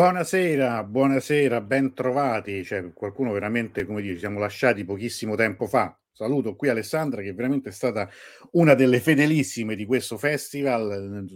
Buonasera, 0.00 0.82
buonasera, 0.82 1.60
ben 1.60 1.92
trovati. 1.92 2.64
Cioè, 2.64 2.90
qualcuno 2.94 3.32
veramente, 3.32 3.84
come 3.84 4.00
dire, 4.00 4.14
ci 4.14 4.20
siamo 4.20 4.38
lasciati 4.38 4.82
pochissimo 4.82 5.34
tempo 5.34 5.66
fa. 5.66 5.94
Saluto 6.10 6.56
qui 6.56 6.70
Alessandra, 6.70 7.20
che 7.20 7.34
veramente 7.34 7.68
è 7.68 7.72
stata 7.72 8.08
una 8.52 8.72
delle 8.72 8.98
fedelissime 8.98 9.76
di 9.76 9.84
questo 9.84 10.16
festival. 10.16 11.26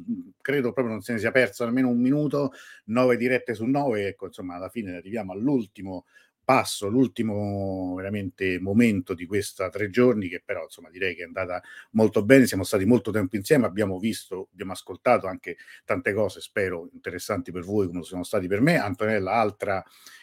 Credo 0.40 0.72
proprio 0.72 0.94
non 0.94 1.02
se 1.02 1.12
ne 1.12 1.18
sia 1.18 1.30
perso 1.30 1.66
nemmeno 1.66 1.90
un 1.90 2.00
minuto, 2.00 2.52
nove 2.86 3.18
dirette 3.18 3.52
su 3.52 3.66
nove. 3.66 4.06
Ecco, 4.06 4.28
insomma, 4.28 4.54
alla 4.54 4.70
fine 4.70 4.96
arriviamo 4.96 5.32
all'ultimo 5.32 6.06
passo, 6.44 6.88
l'ultimo 6.88 7.94
veramente 7.96 8.58
momento 8.60 9.14
di 9.14 9.26
questa 9.26 9.68
tre 9.70 9.90
giorni, 9.90 10.28
che 10.28 10.42
però 10.44 10.64
insomma 10.64 10.90
direi 10.90 11.14
che 11.14 11.22
è 11.22 11.26
andata 11.26 11.62
molto 11.92 12.24
bene, 12.24 12.46
siamo 12.46 12.64
stati 12.64 12.84
molto 12.84 13.10
tempo 13.10 13.36
insieme, 13.36 13.66
abbiamo 13.66 13.98
visto, 13.98 14.48
abbiamo 14.52 14.72
ascoltato 14.72 15.26
anche 15.26 15.56
tante 15.84 16.12
cose, 16.12 16.40
spero 16.40 16.88
interessanti 16.92 17.50
per 17.50 17.62
voi 17.62 17.86
come 17.86 18.02
sono 18.02 18.22
stati 18.22 18.46
per 18.46 18.60
me. 18.60 18.76
Antonella, 18.76 19.32
altra 19.32 19.82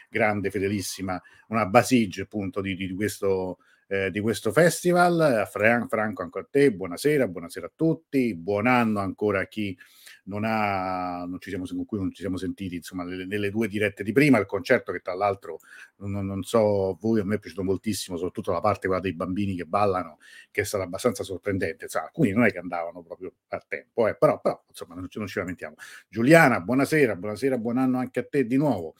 grande, 0.09 0.51
fedelissima, 0.51 1.21
una 1.47 1.65
basige 1.65 2.21
appunto 2.21 2.61
di, 2.61 2.75
di 2.75 2.93
questo 2.93 3.57
eh, 3.91 4.09
di 4.09 4.21
questo 4.21 4.53
festival. 4.53 5.45
Fran- 5.51 5.89
Franco, 5.89 6.21
anche 6.21 6.39
a 6.39 6.47
te, 6.49 6.71
buonasera, 6.71 7.27
buonasera 7.27 7.65
a 7.65 7.71
tutti, 7.75 8.33
buon 8.35 8.65
anno 8.65 9.01
ancora 9.01 9.41
a 9.41 9.47
chi 9.47 9.77
non 10.23 10.43
ha, 10.45 11.25
non 11.25 11.39
siamo, 11.39 11.65
con 11.65 11.85
cui 11.85 11.97
non 11.97 12.11
ci 12.11 12.21
siamo 12.21 12.37
sentiti 12.37 12.75
insomma 12.75 13.03
nelle, 13.03 13.25
nelle, 13.25 13.49
due 13.49 13.67
dirette 13.67 14.03
di 14.03 14.11
prima, 14.11 14.37
il 14.37 14.45
concerto 14.45 14.91
che 14.91 14.99
tra 14.99 15.15
l'altro 15.15 15.59
non, 15.97 16.25
non, 16.25 16.43
so 16.43 16.97
voi, 16.99 17.19
a 17.19 17.25
me 17.25 17.35
è 17.35 17.39
piaciuto 17.39 17.63
moltissimo, 17.63 18.17
soprattutto 18.17 18.51
la 18.51 18.59
parte 18.59 18.87
quella 18.87 19.01
dei 19.01 19.13
bambini 19.13 19.55
che 19.55 19.65
ballano, 19.65 20.19
che 20.51 20.61
è 20.61 20.63
stata 20.63 20.83
abbastanza 20.83 21.23
sorprendente, 21.23 21.85
insomma, 21.85 22.05
alcuni 22.05 22.31
non 22.31 22.45
è 22.45 22.51
che 22.51 22.59
andavano 22.59 23.01
proprio 23.01 23.33
a 23.49 23.63
tempo, 23.67 24.07
eh, 24.07 24.15
però, 24.15 24.39
però 24.39 24.63
insomma 24.67 24.95
non, 24.95 25.07
non 25.11 25.27
ci 25.27 25.39
lamentiamo. 25.39 25.75
Giuliana, 26.07 26.59
buonasera, 26.61 27.15
buonasera, 27.15 27.57
buon 27.57 27.77
anno 27.77 27.97
anche 27.97 28.19
a 28.19 28.25
te 28.29 28.45
di 28.45 28.57
nuovo. 28.57 28.95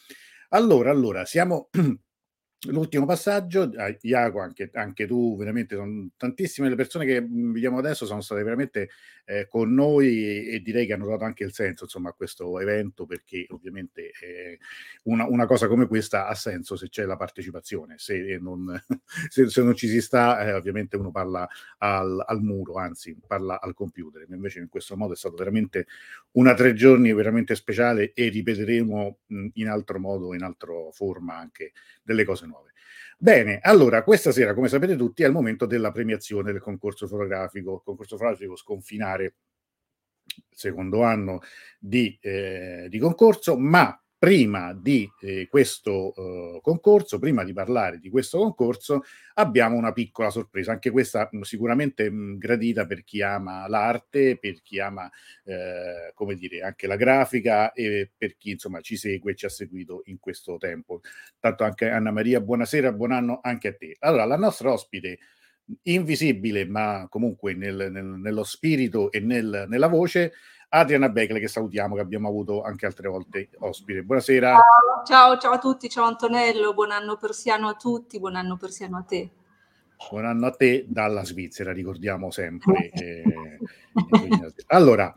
Allora, 0.50 0.92
allora, 0.92 1.26
siamo 1.26 1.70
L'ultimo 2.68 3.08
passaggio, 3.08 3.74
eh, 3.74 3.98
Iaco, 4.02 4.40
anche, 4.40 4.70
anche, 4.74 5.08
tu, 5.08 5.36
veramente 5.36 5.76
sono 5.76 6.10
tantissime 6.16 6.70
le 6.70 6.76
persone 6.76 7.06
che 7.06 7.20
mm, 7.20 7.54
vediamo 7.54 7.80
adesso 7.80 8.06
sono 8.06 8.22
state 8.22 8.44
veramente 8.44 8.90
eh, 9.26 9.48
con 9.48 9.74
noi 9.74 10.48
e, 10.48 10.62
direi 10.62 10.86
che 10.86 10.94
hanno 10.94 11.08
dato 11.08 11.24
anche 11.24 11.44
il 11.44 11.54
senso 11.54 11.86
insomma, 11.86 12.10
a 12.10 12.14
questo 12.14 12.60
evento 12.60 13.08
perché 13.08 13.48
ovviamente 13.50 14.12
eh, 14.22 14.60
una, 15.04 15.26
una, 15.26 15.48
cosa 15.48 15.68
come 15.68 15.88
questa 15.88 16.28
ha 16.28 16.36
senso 16.36 16.76
se 16.76 16.90
c'è 16.90 17.04
la 17.06 17.16
partecipazione, 17.16 17.96
se 17.98 18.38
non, 18.40 18.80
se, 19.30 19.50
se 19.50 19.64
non 19.64 19.74
ci 19.76 19.88
si 19.88 20.00
sta 20.00 20.46
eh, 20.46 20.54
ovviamente 20.54 20.98
uno 20.98 21.10
parla 21.10 21.48
al, 21.80 22.24
al, 22.24 22.42
muro, 22.44 22.76
anzi 22.76 23.18
parla 23.26 23.60
al 23.60 23.74
computer, 23.74 24.24
invece 24.30 24.60
in 24.60 24.70
questo 24.70 24.96
modo 24.96 25.14
è 25.14 25.16
stato 25.18 25.36
veramente 25.36 25.88
una 26.34 26.54
tre 26.54 26.76
giorni 26.76 27.12
veramente 27.12 27.56
speciale 27.56 28.14
e 28.14 28.30
ripeteremo 28.30 29.18
mh, 29.26 29.36
mm, 29.36 29.48
in 29.54 29.68
altro 29.68 29.98
modo, 29.98 30.36
in 30.36 30.44
altra 30.44 30.74
forma 30.92 31.38
anche 31.38 31.72
delle 32.04 32.24
cose. 32.24 32.50
Bene, 33.24 33.60
allora 33.62 34.02
questa 34.04 34.32
sera, 34.32 34.56
come 34.56 34.68
sapete 34.68 34.96
tutti, 34.96 35.22
è 35.22 35.28
il 35.28 35.32
momento 35.32 35.68
della 35.68 35.92
premiazione 35.92 36.52
del 36.52 36.60
concorso 36.60 37.06
fotografico, 37.06 37.76
il 37.76 37.82
concorso 37.84 38.18
fotografico 38.18 38.56
Sconfinare, 38.56 39.36
secondo 40.50 41.04
anno 41.04 41.42
di, 41.78 42.18
eh, 42.20 42.88
di 42.90 42.98
concorso, 42.98 43.58
ma 43.60 43.96
prima 44.22 44.72
di 44.74 45.12
eh, 45.22 45.48
questo 45.50 46.14
eh, 46.14 46.60
concorso, 46.62 47.18
prima 47.18 47.44
di 47.44 47.54
parlare 47.54 47.98
di 47.98 48.12
questo 48.12 48.38
concorso, 48.38 49.02
abbiamo 49.34 49.76
una 49.78 49.94
piccola 49.94 50.30
sorpresa, 50.30 50.72
anche 50.72 50.92
questa 50.92 51.28
mh, 51.32 51.42
sicuramente 51.42 52.08
mh, 52.08 52.38
gradita 52.38 52.86
per 52.86 53.04
chi 53.04 53.24
ama 53.24 53.68
l'arte, 53.68 54.38
per 54.38 54.62
chi 54.62 54.80
ama, 54.80 55.10
eh, 55.44 56.12
come 56.14 56.36
dire, 56.36 56.62
anche 56.62 56.86
la 56.86 56.98
grafica 56.98 57.72
e 57.72 58.12
per 58.16 58.38
chi 58.38 58.52
insomma 58.52 58.80
ci 58.82 58.96
segue 58.96 59.32
e 59.32 59.36
ci 59.36 59.48
ha 59.48 59.50
seguito 59.50 60.04
in 60.06 60.20
questo 60.20 60.58
tempo. 60.58 61.02
Tanto 61.40 61.64
anche 61.64 61.90
Anna 61.90 62.12
Maria, 62.12 62.40
buonasera, 62.42 62.92
buon 62.92 63.14
anno 63.14 63.40
anche 63.42 63.70
a 63.70 63.74
te. 63.74 63.96
Allora, 64.02 64.26
la 64.26 64.38
nostra 64.38 64.72
ospite 64.72 65.18
invisibile, 65.84 66.66
ma 66.66 67.08
comunque 67.10 67.56
nel, 67.56 67.90
nel, 67.92 68.06
nello 68.06 68.44
spirito 68.44 69.12
e 69.12 69.20
nel, 69.20 69.66
nella 69.68 69.88
voce, 69.88 70.34
Adriana 70.74 71.10
Becle 71.10 71.40
che 71.40 71.50
salutiamo, 71.50 71.96
che 71.96 72.02
abbiamo 72.02 72.30
avuto 72.30 72.62
anche 72.62 72.86
altre 72.86 73.10
volte 73.10 73.50
ospite. 73.60 74.04
Buonasera. 74.04 74.54
Ciao, 74.54 75.04
ciao, 75.06 75.38
ciao 75.38 75.52
a 75.54 75.58
tutti, 75.58 75.90
ciao 75.90 76.06
Antonello, 76.06 76.74
buon 76.74 76.92
anno 76.92 77.18
persiano 77.18 77.68
a 77.68 77.74
tutti, 77.74 78.20
buon 78.20 78.36
anno 78.36 78.56
persiano 78.56 78.98
a 78.98 79.02
te. 79.02 79.30
Buon 80.10 80.26
anno 80.26 80.48
a 80.48 80.52
te 80.52 80.86
dalla 80.88 81.26
Svizzera, 81.26 81.72
ricordiamo 81.72 82.32
sempre. 82.32 82.90
Eh, 83.94 84.60
allora, 84.68 85.14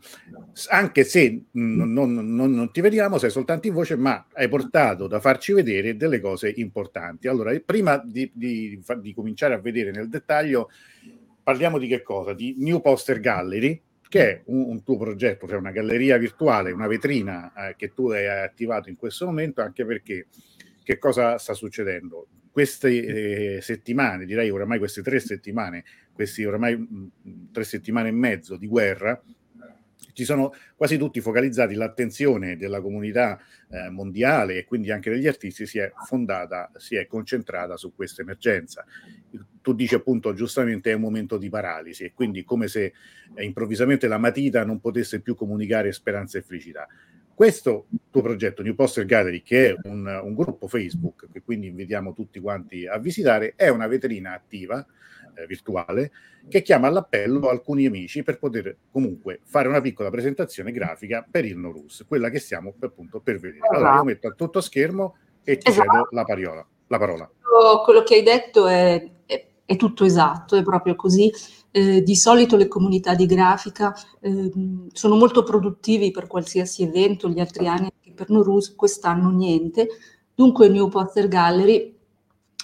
anche 0.69 1.05
se 1.05 1.45
non, 1.51 1.93
non, 1.93 2.13
non, 2.13 2.51
non, 2.51 2.71
ti 2.73 2.81
vediamo, 2.81 3.17
sei 3.17 3.29
soltanto 3.29 3.67
in 3.67 3.73
voce, 3.73 3.95
ma 3.95 4.27
hai 4.33 4.49
portato 4.49 5.07
da 5.07 5.21
farci 5.21 5.53
vedere 5.53 5.95
delle 5.95 6.19
cose 6.19 6.51
importanti. 6.57 7.29
Allora, 7.29 7.57
prima 7.65 7.97
di, 7.97 8.29
di, 8.33 8.77
di 8.99 9.13
cominciare 9.13 9.53
a 9.53 9.59
vedere 9.59 9.91
nel 9.91 10.09
dettaglio, 10.09 10.69
parliamo 11.41 11.77
di 11.77 11.87
che 11.87 12.01
cosa? 12.01 12.33
Di 12.33 12.55
New 12.57 12.81
Poster 12.81 13.21
Gallery, 13.21 13.81
che 14.07 14.29
è 14.29 14.41
un, 14.45 14.61
un, 14.69 14.83
tuo 14.83 14.97
progetto, 14.97 15.47
cioè 15.47 15.57
una 15.57 15.71
galleria 15.71 16.17
virtuale, 16.17 16.71
una 16.71 16.87
vetrina 16.87 17.51
eh, 17.69 17.75
che 17.75 17.93
tu 17.93 18.09
hai 18.09 18.27
attivato 18.27 18.89
in 18.89 18.95
questo 18.95 19.25
momento, 19.25 19.61
anche 19.61 19.85
perché 19.85 20.27
che 20.83 20.97
cosa 20.97 21.37
sta 21.37 21.53
succedendo? 21.53 22.27
Queste 22.51 23.55
eh, 23.57 23.61
settimane, 23.61 24.25
direi 24.25 24.49
oramai 24.49 24.77
queste 24.77 25.01
tre 25.01 25.19
settimane, 25.19 25.83
questi 26.13 26.45
oramai 26.45 26.77
mh, 26.77 27.51
tre 27.51 27.63
settimane 27.63 28.09
e 28.09 28.13
mezzo 28.13 28.55
di 28.55 28.67
guerra, 28.67 29.21
ci 30.13 30.23
sono 30.23 30.53
quasi 30.77 30.97
tutti 30.97 31.19
focalizzati, 31.19 31.73
l'attenzione 31.73 32.55
della 32.55 32.79
comunità 32.79 33.37
eh, 33.69 33.89
mondiale 33.89 34.55
e 34.57 34.63
quindi 34.63 34.89
anche 34.89 35.09
degli 35.09 35.27
artisti 35.27 35.65
si 35.65 35.77
è 35.77 35.91
fondata, 36.05 36.71
si 36.77 36.95
è 36.95 37.05
concentrata 37.05 37.75
su 37.75 37.93
questa 37.93 38.21
emergenza 38.21 38.85
tu 39.65 39.73
dici 39.73 39.95
appunto 39.95 40.35
giustamente 40.35 40.91
è 40.91 40.93
un 40.93 41.01
momento 41.01 41.39
di 41.39 41.49
paralisi 41.49 42.03
e 42.03 42.13
quindi 42.13 42.43
come 42.43 42.67
se 42.67 42.93
eh, 43.33 43.43
improvvisamente 43.43 44.07
la 44.07 44.19
matita 44.19 44.63
non 44.63 44.79
potesse 44.79 45.21
più 45.21 45.33
comunicare 45.33 45.91
speranza 45.91 46.37
e 46.37 46.43
felicità. 46.43 46.87
Questo 47.33 47.87
tuo 48.11 48.21
progetto 48.21 48.61
New 48.61 48.75
Poster 48.75 49.05
Gallery, 49.05 49.41
che 49.41 49.71
è 49.71 49.75
un, 49.85 50.05
un, 50.05 50.35
gruppo 50.35 50.67
Facebook 50.67 51.29
che 51.31 51.41
quindi 51.41 51.65
invitiamo 51.65 52.13
tutti 52.13 52.39
quanti 52.39 52.85
a 52.85 52.99
visitare, 52.99 53.53
è 53.55 53.69
una 53.69 53.87
vetrina 53.87 54.33
attiva 54.33 54.85
eh, 55.33 55.47
virtuale 55.47 56.11
che 56.47 56.61
chiama 56.61 56.85
all'appello 56.85 57.49
alcuni 57.49 57.87
amici 57.87 58.21
per 58.21 58.37
poter 58.37 58.77
comunque 58.91 59.39
fare 59.45 59.67
una 59.67 59.81
piccola 59.81 60.11
presentazione 60.11 60.71
grafica 60.71 61.25
per 61.29 61.43
il 61.43 61.57
Norus, 61.57 62.05
quella 62.07 62.29
che 62.29 62.37
stiamo 62.37 62.71
appunto 62.79 63.19
per 63.19 63.39
vedere. 63.39 63.65
Allora 63.67 63.87
io 63.87 63.93
esatto. 63.93 64.05
metto 64.05 64.27
a 64.27 64.31
tutto 64.31 64.61
schermo 64.61 65.17
e 65.43 65.57
ti 65.57 65.69
esatto. 65.69 65.91
cedo 65.91 66.07
la, 66.11 66.23
pariola, 66.23 66.67
la 66.85 66.99
parola. 66.99 67.29
Quello 67.83 68.03
che 68.03 68.15
hai 68.15 68.23
detto 68.23 68.67
è, 68.67 69.11
è, 69.25 69.45
è 69.65 69.75
tutto 69.75 70.05
esatto, 70.05 70.55
è 70.55 70.63
proprio 70.63 70.95
così. 70.95 71.31
Eh, 71.71 72.03
di 72.03 72.15
solito 72.15 72.55
le 72.55 72.67
comunità 72.67 73.15
di 73.15 73.25
grafica 73.25 73.93
eh, 74.21 74.51
sono 74.93 75.15
molto 75.15 75.43
produttivi 75.43 76.11
per 76.11 76.27
qualsiasi 76.27 76.83
evento, 76.83 77.27
gli 77.27 77.39
altri 77.39 77.67
anni 77.67 77.91
per 78.13 78.29
Norus, 78.29 78.75
quest'anno 78.75 79.29
niente. 79.29 79.87
Dunque 80.33 80.69
New 80.69 80.87
Poster 80.87 81.27
Gallery, 81.27 81.93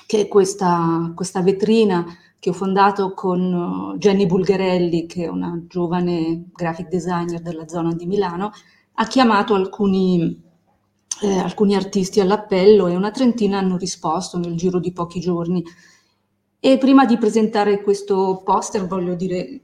che 0.06 0.22
è 0.22 0.28
questa, 0.28 1.12
questa 1.16 1.42
vetrina 1.42 2.06
che 2.40 2.50
ho 2.50 2.54
fondato 2.54 3.14
con 3.14 3.54
uh, 3.54 3.98
Jenny 3.98 4.26
Bulgarelli, 4.26 5.06
che 5.06 5.26
è 5.26 5.28
una 5.28 5.62
giovane 5.68 6.46
graphic 6.54 6.88
designer 6.88 7.40
della 7.40 7.68
zona 7.68 7.94
di 7.94 8.08
Milano, 8.08 8.52
ha 8.94 9.06
chiamato 9.06 9.54
alcuni, 9.54 10.42
eh, 11.22 11.38
alcuni 11.38 11.76
artisti 11.76 12.20
all'appello 12.20 12.88
e 12.88 12.96
una 12.96 13.12
trentina 13.12 13.60
hanno 13.60 13.78
risposto 13.78 14.38
nel 14.40 14.56
giro 14.56 14.80
di 14.80 14.92
pochi 14.92 15.20
giorni. 15.20 15.64
E 16.64 16.78
prima 16.78 17.06
di 17.06 17.18
presentare 17.18 17.82
questo 17.82 18.44
poster 18.46 18.86
voglio 18.86 19.16
dire 19.16 19.62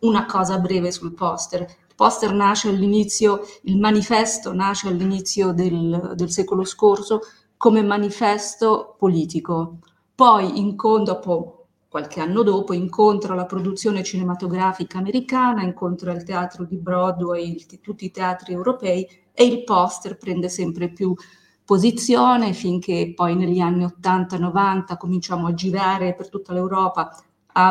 una 0.00 0.26
cosa 0.26 0.58
breve 0.58 0.90
sul 0.90 1.14
poster. 1.14 1.60
Il 1.60 1.94
poster 1.94 2.32
nasce 2.34 2.68
all'inizio, 2.68 3.42
il 3.62 3.78
manifesto 3.78 4.52
nasce 4.52 4.88
all'inizio 4.88 5.52
del, 5.52 6.14
del 6.16 6.32
secolo 6.32 6.64
scorso 6.64 7.20
come 7.56 7.80
manifesto 7.84 8.96
politico. 8.98 9.78
Poi, 10.16 10.58
in, 10.58 10.74
dopo 10.74 11.66
qualche 11.88 12.18
anno 12.18 12.42
dopo 12.42 12.72
incontra 12.72 13.36
la 13.36 13.46
produzione 13.46 14.02
cinematografica 14.02 14.98
americana, 14.98 15.62
incontra 15.62 16.10
il 16.10 16.24
teatro 16.24 16.64
di 16.64 16.76
Broadway, 16.76 17.52
il, 17.52 17.80
tutti 17.80 18.06
i 18.06 18.10
teatri 18.10 18.52
europei 18.52 19.06
e 19.32 19.44
il 19.44 19.62
poster 19.62 20.16
prende 20.16 20.48
sempre 20.48 20.90
più 20.90 21.14
posizione 21.64 22.52
finché 22.52 23.12
poi 23.14 23.36
negli 23.36 23.60
anni 23.60 23.84
80-90 23.84 24.96
cominciamo 24.96 25.46
a 25.46 25.54
girare 25.54 26.14
per 26.14 26.28
tutta 26.28 26.52
l'Europa 26.52 27.16
a, 27.54 27.68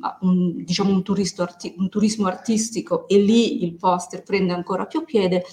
a 0.00 0.18
un, 0.22 0.64
diciamo 0.64 0.90
un, 0.90 1.02
arti- 1.36 1.74
un, 1.76 1.88
turismo 1.88 2.26
artistico 2.26 3.06
e 3.06 3.18
lì 3.18 3.62
il 3.64 3.74
poster 3.74 4.22
prende 4.22 4.52
ancora 4.52 4.86
più 4.86 5.04
piede. 5.04 5.44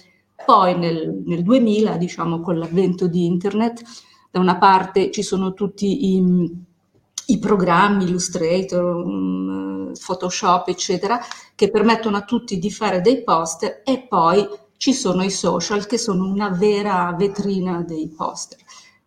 Poi 0.45 0.77
nel, 0.77 1.23
nel 1.25 1.43
2000, 1.43 1.97
diciamo 1.97 2.39
con 2.39 2.57
l'avvento 2.57 3.07
di 3.07 3.25
internet, 3.25 3.81
da 4.31 4.39
una 4.39 4.57
parte 4.57 5.11
ci 5.11 5.23
sono 5.23 5.53
tutti 5.53 6.15
i 6.15 6.65
i 7.27 7.39
programmi 7.39 8.03
Illustrator, 8.03 8.83
um, 8.83 9.91
Photoshop, 9.93 10.67
eccetera, 10.67 11.19
che 11.55 11.69
permettono 11.69 12.17
a 12.17 12.21
tutti 12.23 12.57
di 12.59 12.71
fare 12.71 13.01
dei 13.01 13.23
poster 13.23 13.81
e 13.83 14.05
poi 14.07 14.47
ci 14.77 14.93
sono 14.93 15.23
i 15.23 15.31
social 15.31 15.85
che 15.85 15.97
sono 15.97 16.27
una 16.27 16.49
vera 16.49 17.13
vetrina 17.17 17.81
dei 17.81 18.07
poster. 18.09 18.59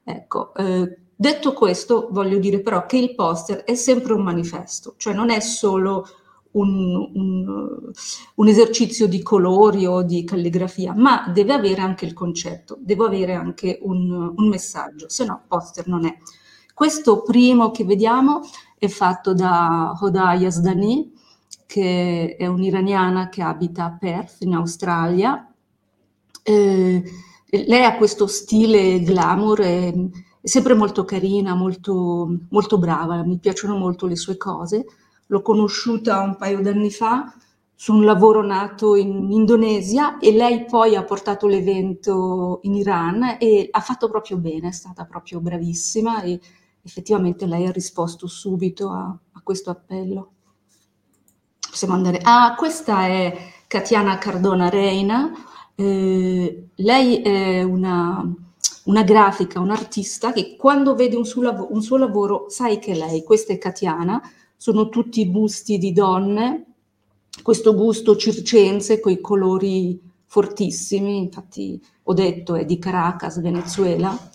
Ecco, 0.02 0.54
eh, 0.54 0.98
detto 1.14 1.52
questo, 1.52 2.08
voglio 2.10 2.38
dire 2.38 2.60
però 2.60 2.86
che 2.86 2.98
il 2.98 3.14
poster 3.14 3.64
è 3.64 3.74
sempre 3.74 4.12
un 4.12 4.22
manifesto, 4.22 4.94
cioè 4.96 5.14
non 5.14 5.30
è 5.30 5.40
solo 5.40 6.06
un, 6.52 7.10
un, 7.14 7.92
un, 8.34 8.48
esercizio 8.48 9.06
di 9.06 9.22
colori 9.22 9.86
o 9.86 10.02
di 10.02 10.24
calligrafia, 10.24 10.94
ma 10.96 11.28
deve 11.32 11.52
avere 11.52 11.80
anche 11.80 12.06
il 12.06 12.12
concetto, 12.12 12.76
deve 12.80 13.06
avere 13.06 13.34
anche 13.34 13.78
un, 13.82 14.32
un 14.34 14.48
messaggio, 14.48 15.08
se 15.08 15.24
no 15.24 15.44
poster 15.46 15.86
non 15.86 16.06
è. 16.06 16.16
Questo 16.74 17.22
primo 17.22 17.70
che 17.70 17.84
vediamo 17.84 18.40
è 18.78 18.88
fatto 18.88 19.34
da 19.34 19.92
Hoda 20.00 20.32
Yazdani, 20.32 21.12
che 21.66 22.36
è 22.36 22.46
un'iraniana 22.46 23.28
che 23.28 23.42
abita 23.42 23.84
a 23.84 23.96
Perth, 23.96 24.38
in 24.40 24.54
Australia. 24.54 25.49
Eh, 26.42 27.02
lei 27.50 27.84
ha 27.84 27.96
questo 27.96 28.26
stile 28.26 29.02
glamour, 29.02 29.60
è, 29.60 29.92
è 29.92 30.46
sempre 30.46 30.74
molto 30.74 31.04
carina, 31.04 31.54
molto, 31.54 32.28
molto 32.50 32.78
brava, 32.78 33.24
mi 33.24 33.38
piacciono 33.38 33.76
molto 33.76 34.06
le 34.06 34.16
sue 34.16 34.36
cose. 34.36 34.86
L'ho 35.26 35.42
conosciuta 35.42 36.20
un 36.20 36.36
paio 36.36 36.60
d'anni 36.60 36.90
fa 36.90 37.32
su 37.74 37.94
un 37.94 38.04
lavoro 38.04 38.44
nato 38.44 38.94
in 38.94 39.32
Indonesia 39.32 40.18
e 40.18 40.32
lei 40.32 40.66
poi 40.66 40.96
ha 40.96 41.02
portato 41.02 41.46
l'evento 41.46 42.58
in 42.62 42.74
Iran 42.74 43.36
e 43.38 43.68
ha 43.70 43.80
fatto 43.80 44.10
proprio 44.10 44.36
bene, 44.36 44.68
è 44.68 44.72
stata 44.72 45.06
proprio 45.06 45.40
bravissima 45.40 46.20
e 46.22 46.38
effettivamente 46.82 47.46
lei 47.46 47.66
ha 47.66 47.72
risposto 47.72 48.26
subito 48.26 48.90
a, 48.90 49.16
a 49.32 49.40
questo 49.42 49.70
appello. 49.70 50.32
Possiamo 51.70 51.94
andare. 51.94 52.20
Ah, 52.22 52.54
questa 52.54 53.06
è 53.06 53.34
Katiana 53.66 54.18
Cardona 54.18 54.68
Reina. 54.68 55.32
Eh, 55.80 56.68
lei 56.74 57.22
è 57.22 57.62
una, 57.62 58.22
una, 58.84 59.02
grafica, 59.02 59.60
un'artista 59.60 60.30
che 60.30 60.56
quando 60.58 60.94
vede 60.94 61.16
un 61.16 61.24
suo, 61.24 61.40
lav- 61.40 61.70
un 61.70 61.80
suo 61.80 61.96
lavoro 61.96 62.50
sai 62.50 62.78
che 62.78 62.92
è 62.92 62.96
lei. 62.96 63.22
Questa 63.22 63.54
è 63.54 63.58
Katiana, 63.58 64.20
sono 64.56 64.90
tutti 64.90 65.26
busti 65.26 65.78
di 65.78 65.92
donne, 65.92 66.66
questo 67.42 67.72
busto 67.72 68.14
circense 68.14 69.00
con 69.00 69.12
i 69.12 69.22
colori 69.22 69.98
fortissimi, 70.26 71.16
infatti 71.16 71.82
ho 72.02 72.12
detto 72.12 72.56
è 72.56 72.66
di 72.66 72.78
Caracas, 72.78 73.40
Venezuela. 73.40 74.30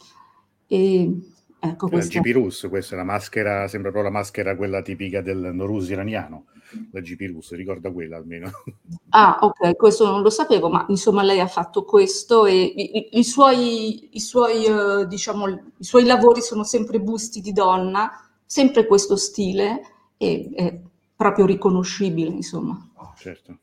E 0.65 1.12
Ecco, 1.57 1.89
la 1.89 2.00
GP 2.00 2.31
Rus, 2.31 2.68
questa 2.69 2.94
è 2.94 2.97
la 2.97 3.03
maschera, 3.03 3.68
sembra 3.68 3.89
proprio 3.89 4.12
la 4.12 4.18
maschera 4.18 4.56
quella 4.56 4.83
tipica 4.83 5.21
del 5.21 5.50
Norus 5.53 5.89
iraniano, 5.89 6.45
la 6.92 7.00
GP 7.00 7.32
Rus, 7.32 7.52
ricorda 7.54 7.92
quella 7.92 8.18
almeno. 8.18 8.52
Ah, 9.10 9.38
ok, 9.40 9.78
questo 9.78 10.06
non 10.06 10.22
lo 10.22 10.30
sapevo, 10.30 10.70
ma 10.70 10.86
insomma 10.90 11.24
lei 11.24 11.40
ha 11.40 11.48
fatto 11.48 11.86
questo 11.86 12.46
e 12.46 12.62
i, 12.64 13.18
i 13.18 13.24
suoi, 13.24 14.10
i 14.12 14.20
suoi, 14.20 14.66
uh, 14.66 15.06
diciamo, 15.06 15.48
i 15.48 15.84
suoi 15.84 16.04
lavori 16.04 16.42
sono 16.42 16.66
sempre 16.66 17.00
busti 17.00 17.40
di 17.40 17.54
donna, 17.54 18.12
sempre 18.46 18.86
questo 18.86 19.16
stile 19.16 19.82
e 20.18 20.50
è 20.54 20.82
proprio 21.16 21.46
riconoscibile, 21.46 22.30
insomma. 22.30 22.78
Certo. 23.18 23.58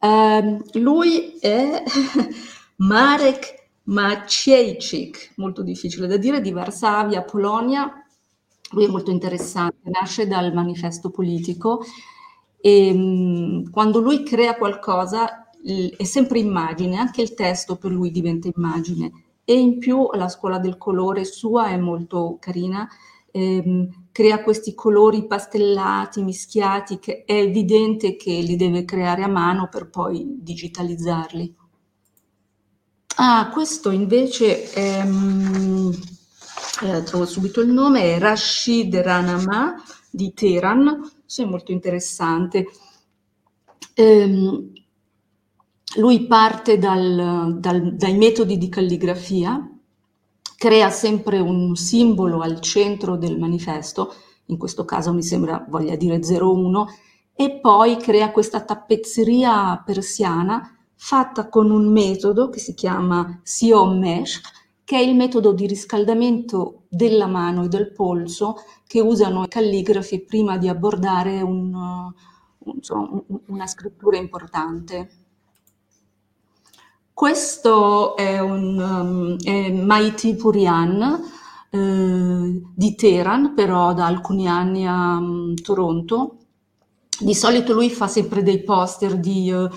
Uh, 0.00 0.64
lui 0.74 1.36
è 1.38 1.82
Marek 2.76 3.68
Maciejczyk, 3.84 5.32
molto 5.36 5.62
difficile 5.62 6.06
da 6.06 6.16
dire, 6.16 6.40
di 6.40 6.50
Varsavia, 6.50 7.22
Polonia. 7.22 8.05
Lui 8.72 8.84
è 8.84 8.88
molto 8.88 9.10
interessante, 9.10 9.88
nasce 9.90 10.26
dal 10.26 10.52
manifesto 10.52 11.10
politico 11.10 11.82
e 12.60 12.92
mh, 12.92 13.70
quando 13.70 14.00
lui 14.00 14.22
crea 14.24 14.56
qualcosa 14.56 15.50
è 15.96 16.04
sempre 16.04 16.38
immagine, 16.38 16.96
anche 16.96 17.22
il 17.22 17.34
testo 17.34 17.76
per 17.76 17.90
lui 17.90 18.10
diventa 18.10 18.48
immagine 18.54 19.10
e 19.44 19.58
in 19.58 19.78
più 19.78 20.08
la 20.12 20.28
scuola 20.28 20.58
del 20.58 20.76
colore 20.76 21.24
sua 21.24 21.68
è 21.68 21.76
molto 21.76 22.36
carina, 22.40 22.88
ehm, 23.30 24.08
crea 24.12 24.42
questi 24.42 24.74
colori 24.74 25.26
pastellati, 25.26 26.22
mischiati, 26.22 26.98
che 26.98 27.24
è 27.24 27.34
evidente 27.34 28.16
che 28.16 28.32
li 28.32 28.56
deve 28.56 28.84
creare 28.84 29.22
a 29.22 29.28
mano 29.28 29.68
per 29.70 29.88
poi 29.90 30.24
digitalizzarli. 30.40 31.54
Ah, 33.18 33.50
questo 33.52 33.90
invece 33.90 34.70
è, 34.72 35.02
mm, 35.04 35.90
eh, 36.82 37.02
trovo 37.02 37.26
subito 37.26 37.60
il 37.60 37.68
nome, 37.68 38.14
è 38.14 38.18
Rashid 38.18 38.94
Ranama 38.96 39.74
di 40.10 40.32
Teheran, 40.32 41.10
è 41.26 41.44
molto 41.44 41.72
interessante. 41.72 42.66
Ehm, 43.94 44.72
lui 45.96 46.26
parte 46.26 46.78
dal, 46.78 47.56
dal, 47.58 47.94
dai 47.94 48.16
metodi 48.16 48.58
di 48.58 48.68
calligrafia, 48.68 49.70
crea 50.56 50.90
sempre 50.90 51.38
un 51.38 51.74
simbolo 51.76 52.40
al 52.40 52.60
centro 52.60 53.16
del 53.16 53.38
manifesto, 53.38 54.14
in 54.46 54.58
questo 54.58 54.84
caso 54.84 55.12
mi 55.12 55.22
sembra 55.22 55.64
voglia 55.68 55.96
dire 55.96 56.20
01, 56.22 56.86
e 57.34 57.58
poi 57.60 57.96
crea 57.96 58.32
questa 58.32 58.62
tappezzeria 58.62 59.82
persiana 59.84 60.76
fatta 60.94 61.48
con 61.48 61.70
un 61.70 61.92
metodo 61.92 62.48
che 62.48 62.58
si 62.58 62.74
chiama 62.74 63.40
Sion 63.42 63.98
Mesh, 63.98 64.40
che 64.86 64.96
è 64.96 65.00
il 65.00 65.16
metodo 65.16 65.50
di 65.50 65.66
riscaldamento 65.66 66.84
della 66.88 67.26
mano 67.26 67.64
e 67.64 67.68
del 67.68 67.90
polso 67.90 68.54
che 68.86 69.00
usano 69.00 69.42
i 69.42 69.48
calligrafi 69.48 70.20
prima 70.20 70.58
di 70.58 70.68
abbordare 70.68 71.42
un, 71.42 71.74
un, 72.58 73.22
una 73.46 73.66
scrittura 73.66 74.16
importante. 74.16 75.10
Questo 77.12 78.14
è, 78.14 78.38
un, 78.38 78.78
um, 78.78 79.36
è 79.42 79.72
Maiti 79.72 80.36
Purian, 80.36 81.20
eh, 81.68 82.62
di 82.72 82.94
Teheran, 82.94 83.54
però 83.54 83.92
da 83.92 84.06
alcuni 84.06 84.46
anni 84.46 84.86
a 84.86 85.16
um, 85.16 85.56
Toronto. 85.56 86.36
Di 87.18 87.34
solito 87.34 87.72
lui 87.72 87.90
fa 87.90 88.06
sempre 88.06 88.44
dei 88.44 88.62
poster 88.62 89.18
di 89.18 89.50
eh, 89.50 89.68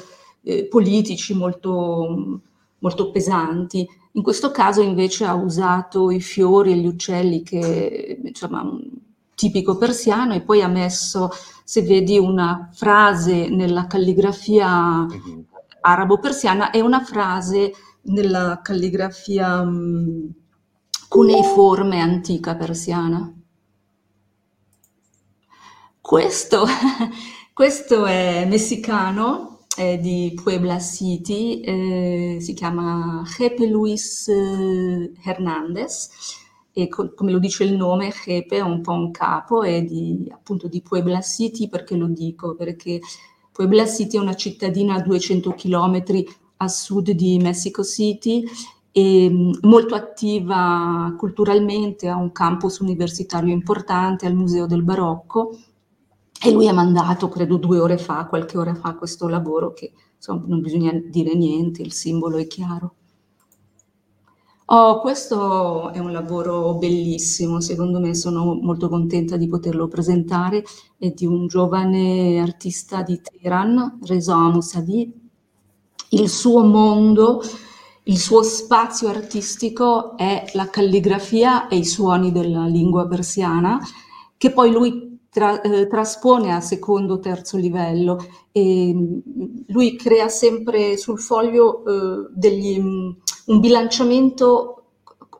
eh, 0.43 0.65
politici 0.65 1.33
molto, 1.33 2.41
molto 2.77 3.09
pesanti. 3.09 3.87
In 4.13 4.23
questo 4.23 4.51
caso 4.51 4.81
invece 4.81 5.25
ha 5.25 5.33
usato 5.33 6.09
i 6.09 6.19
fiori 6.19 6.71
e 6.71 6.77
gli 6.77 6.87
uccelli 6.87 7.43
che 7.43 8.19
insomma 8.23 8.63
tipico 9.35 9.77
persiano 9.77 10.33
e 10.33 10.41
poi 10.41 10.61
ha 10.61 10.67
messo, 10.67 11.29
se 11.63 11.81
vedi 11.83 12.17
una 12.17 12.69
frase 12.73 13.47
nella 13.49 13.87
calligrafia 13.87 15.05
arabo-persiana 15.81 16.71
e 16.71 16.81
una 16.81 17.01
frase 17.03 17.71
nella 18.01 18.59
calligrafia 18.61 19.61
um, 19.61 20.29
cuneiforme 21.07 22.01
antica 22.01 22.55
persiana. 22.55 23.33
Questo, 26.01 26.65
questo 27.53 28.05
è 28.05 28.45
messicano, 28.45 29.48
è 29.79 29.97
di 29.97 30.33
Puebla 30.35 30.77
City, 30.77 31.61
eh, 31.61 32.37
si 32.41 32.53
chiama 32.53 33.23
Jepe 33.37 33.65
Luis 33.65 34.27
eh, 34.27 35.13
Hernandez 35.23 36.09
e 36.73 36.89
co- 36.89 37.13
come 37.13 37.31
lo 37.31 37.39
dice 37.39 37.63
il 37.63 37.77
nome, 37.77 38.09
Jepe 38.09 38.57
è 38.57 38.61
un 38.61 38.81
po' 38.81 38.91
un 38.91 39.11
capo, 39.11 39.63
è 39.63 39.81
di, 39.81 40.29
appunto 40.33 40.67
di 40.67 40.81
Puebla 40.81 41.21
City, 41.21 41.69
perché 41.69 41.95
lo 41.95 42.07
dico? 42.07 42.55
Perché 42.55 42.99
Puebla 43.53 43.87
City 43.87 44.17
è 44.17 44.19
una 44.19 44.35
cittadina 44.35 44.95
a 44.95 45.01
200 45.01 45.53
km 45.53 46.03
a 46.57 46.67
sud 46.67 47.11
di 47.11 47.37
Mexico 47.37 47.81
City 47.81 48.43
e 48.91 49.53
molto 49.61 49.95
attiva 49.95 51.15
culturalmente, 51.17 52.09
ha 52.09 52.17
un 52.17 52.33
campus 52.33 52.79
universitario 52.79 53.53
importante 53.53 54.25
al 54.25 54.35
Museo 54.35 54.65
del 54.65 54.83
Barocco 54.83 55.57
e 56.41 56.51
lui 56.51 56.67
ha 56.67 56.73
mandato, 56.73 57.27
credo 57.27 57.57
due 57.57 57.79
ore 57.79 57.97
fa, 57.97 58.25
qualche 58.27 58.57
ora 58.57 58.73
fa, 58.73 58.95
questo 58.95 59.27
lavoro 59.27 59.73
che 59.73 59.91
insomma, 60.15 60.43
non 60.47 60.61
bisogna 60.61 60.91
dire 60.93 61.35
niente, 61.35 61.81
il 61.81 61.91
simbolo 61.91 62.37
è 62.37 62.47
chiaro. 62.47 62.95
Oh, 64.71 65.01
questo 65.01 65.89
è 65.91 65.97
un 65.97 66.11
lavoro 66.11 66.75
bellissimo, 66.75 67.59
secondo 67.59 67.99
me 67.99 68.13
sono 68.13 68.53
molto 68.53 68.87
contenta 68.87 69.35
di 69.35 69.47
poterlo 69.47 69.87
presentare, 69.87 70.63
è 70.97 71.09
di 71.09 71.25
un 71.25 71.47
giovane 71.47 72.39
artista 72.39 73.01
di 73.01 73.19
Teheran, 73.19 73.97
Reza 74.03 74.37
Mousavi. 74.37 75.11
Il 76.09 76.29
suo 76.29 76.63
mondo, 76.63 77.41
il 78.03 78.19
suo 78.19 78.43
spazio 78.43 79.07
artistico 79.07 80.15
è 80.15 80.51
la 80.53 80.69
calligrafia 80.69 81.67
e 81.67 81.77
i 81.77 81.85
suoni 81.85 82.31
della 82.31 82.67
lingua 82.67 83.07
persiana, 83.07 83.79
che 84.37 84.51
poi 84.51 84.71
lui 84.71 85.08
tra, 85.29 85.61
eh, 85.61 85.87
traspone 85.87 86.53
a 86.53 86.61
secondo 86.61 87.15
o 87.15 87.19
terzo 87.19 87.57
livello. 87.57 88.17
E 88.51 88.93
mm, 88.93 89.19
lui 89.67 89.95
crea 89.95 90.27
sempre 90.27 90.97
sul 90.97 91.19
foglio 91.19 91.85
eh, 91.85 92.29
degli, 92.33 92.79
mm, 92.79 93.09
un 93.47 93.59
bilanciamento 93.59 94.75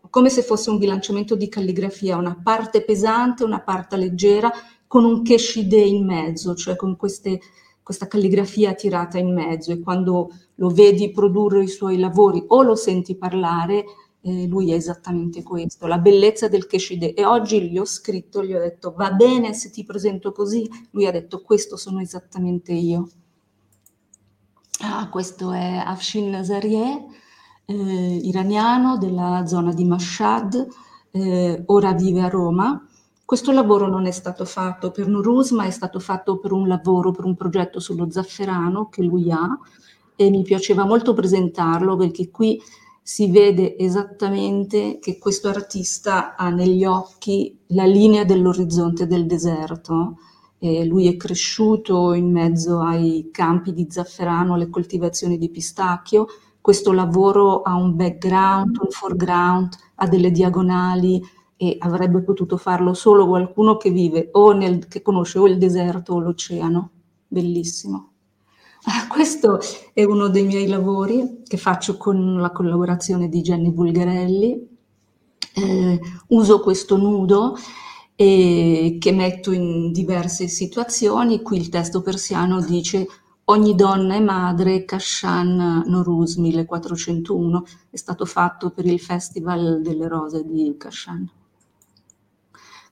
come 0.10 0.29
se 0.29 0.41
fosse 0.41 0.69
un 0.69 0.77
bilanciamento 0.77 1.36
di 1.36 1.50
calligrafia, 1.50 2.17
una 2.17 2.39
parte 2.41 2.84
pesante, 2.84 3.43
una 3.43 3.62
parte 3.62 3.96
leggera, 3.96 4.51
con 4.88 5.05
un 5.05 5.22
keshide 5.22 5.79
in 5.79 6.03
mezzo, 6.05 6.55
cioè 6.55 6.75
con 6.75 6.96
queste, 6.96 7.39
questa 7.84 8.08
calligrafia 8.08 8.74
tirata 8.74 9.19
in 9.19 9.34
mezzo. 9.34 9.72
E 9.72 9.79
quando 9.79 10.31
lo 10.55 10.69
vedi 10.69 11.12
produrre 11.12 11.63
i 11.63 11.67
suoi 11.67 12.00
lavori 12.00 12.43
o 12.48 12.63
lo 12.63 12.75
senti 12.75 13.15
parlare, 13.15 13.86
eh, 14.22 14.48
lui 14.48 14.72
è 14.72 14.76
esattamente 14.76 15.44
questo, 15.44 15.88
la 15.88 15.98
bellezza 15.98 16.48
del 16.48 16.68
Keshide. 16.68 17.14
E 17.14 17.26
oggi 17.26 17.70
gli 17.70 17.78
ho 17.78 17.86
scritto, 17.86 18.44
gli 18.44 18.54
ho 18.54 18.60
detto 18.60 18.94
va 18.96 19.12
bene 19.12 19.54
se 19.54 19.70
ti 19.70 19.84
presento 19.84 20.32
così, 20.32 20.70
lui 20.92 21.06
ha 21.08 21.12
detto 21.12 21.42
questo 21.42 21.78
sono 21.78 22.00
esattamente 22.00 22.74
io. 22.74 23.10
Ah, 24.82 25.10
questo 25.10 25.52
è 25.52 25.76
Afshin 25.86 26.30
Nazarieh, 26.30 27.06
eh, 27.66 27.74
iraniano 28.24 28.98
della 28.98 29.46
zona 29.46 29.74
di 29.74 29.84
Mashhad, 29.86 30.68
eh, 31.12 31.64
ora 31.66 31.94
vive 31.94 32.22
a 32.22 32.30
Roma. 32.30 32.86
Questo 33.26 33.52
lavoro 33.52 33.88
non 33.88 34.06
è 34.06 34.12
stato 34.12 34.46
fatto 34.46 34.90
per 34.92 35.08
Nuruz, 35.08 35.52
ma 35.52 35.66
è 35.66 35.70
stato 35.70 36.00
fatto 36.00 36.40
per 36.40 36.52
un 36.52 36.68
lavoro, 36.68 37.12
per 37.12 37.26
un 37.26 37.36
progetto 37.36 37.80
sullo 37.80 38.10
zafferano 38.10 38.90
che 38.90 39.04
lui 39.04 39.32
ha 39.32 39.60
e 40.16 40.30
mi 40.30 40.42
piaceva 40.42 40.86
molto 40.86 41.14
presentarlo 41.14 41.96
perché 41.96 42.30
qui 42.30 42.60
si 43.01 43.29
vede 43.32 43.77
esattamente 43.77 45.00
che 45.00 45.18
questo 45.18 45.48
artista 45.48 46.36
ha 46.36 46.50
negli 46.50 46.86
occhi 46.86 47.58
la 47.68 47.86
linea 47.86 48.24
dell'orizzonte 48.24 49.08
del 49.08 49.25
deserto. 49.25 50.18
E 50.60 50.84
lui 50.86 51.08
è 51.08 51.15
cresciuto 51.15 52.13
in 52.13 52.32
mezzo 52.32 52.79
ai 52.82 53.29
campi 53.32 53.74
di 53.74 53.88
zafferano, 53.89 54.56
alle 54.56 54.70
coltivazioni 54.70 55.38
di 55.38 55.50
pistacchio. 55.50 56.27
Questo 56.60 56.91
lavoro 56.91 57.62
ha 57.62 57.75
un 57.75 57.96
background, 57.96 58.77
un 58.82 58.89
foreground, 58.89 59.74
ha 59.96 60.08
delle 60.08 60.32
diagonali 60.32 61.24
e 61.56 61.77
avrebbe 61.79 62.22
potuto 62.22 62.58
farlo 62.58 62.94
solo 62.94 63.25
qualcuno 63.25 63.77
che 63.77 63.89
vive 63.89 64.29
o 64.34 64.51
nel, 64.51 64.88
che 64.88 65.01
conosce 65.01 65.39
o 65.39 65.48
il 65.48 65.58
deserto 65.58 66.13
o 66.13 66.20
l'oceano. 66.20 66.89
Bellissimo. 67.27 68.12
Ah, 68.83 69.07
questo 69.07 69.59
è 69.93 70.03
uno 70.03 70.29
dei 70.29 70.45
miei 70.45 70.67
lavori 70.67 71.41
che 71.45 71.57
faccio 71.57 71.98
con 71.98 72.39
la 72.39 72.51
collaborazione 72.51 73.27
di 73.27 73.41
Jenny 73.41 73.71
Bulgarelli. 73.71 74.67
Eh, 75.53 76.00
uso 76.27 76.59
questo 76.62 76.95
nudo 76.98 77.57
e 78.15 78.98
che 79.00 79.12
metto 79.12 79.51
in 79.51 79.91
diverse 79.91 80.48
situazioni. 80.48 81.41
Qui 81.41 81.57
il 81.57 81.69
testo 81.69 82.01
persiano 82.01 82.62
dice 82.62 83.07
Ogni 83.50 83.74
donna 83.74 84.13
è 84.13 84.19
madre, 84.19 84.86
Kashan 84.86 85.83
Noruz 85.88 86.36
1401, 86.36 87.63
è 87.89 87.98
stato 87.98 88.25
fatto 88.25 88.69
per 88.69 88.86
il 88.86 89.00
Festival 89.00 89.81
delle 89.81 90.07
Rose 90.07 90.43
di 90.45 90.75
Kashan. 90.77 91.38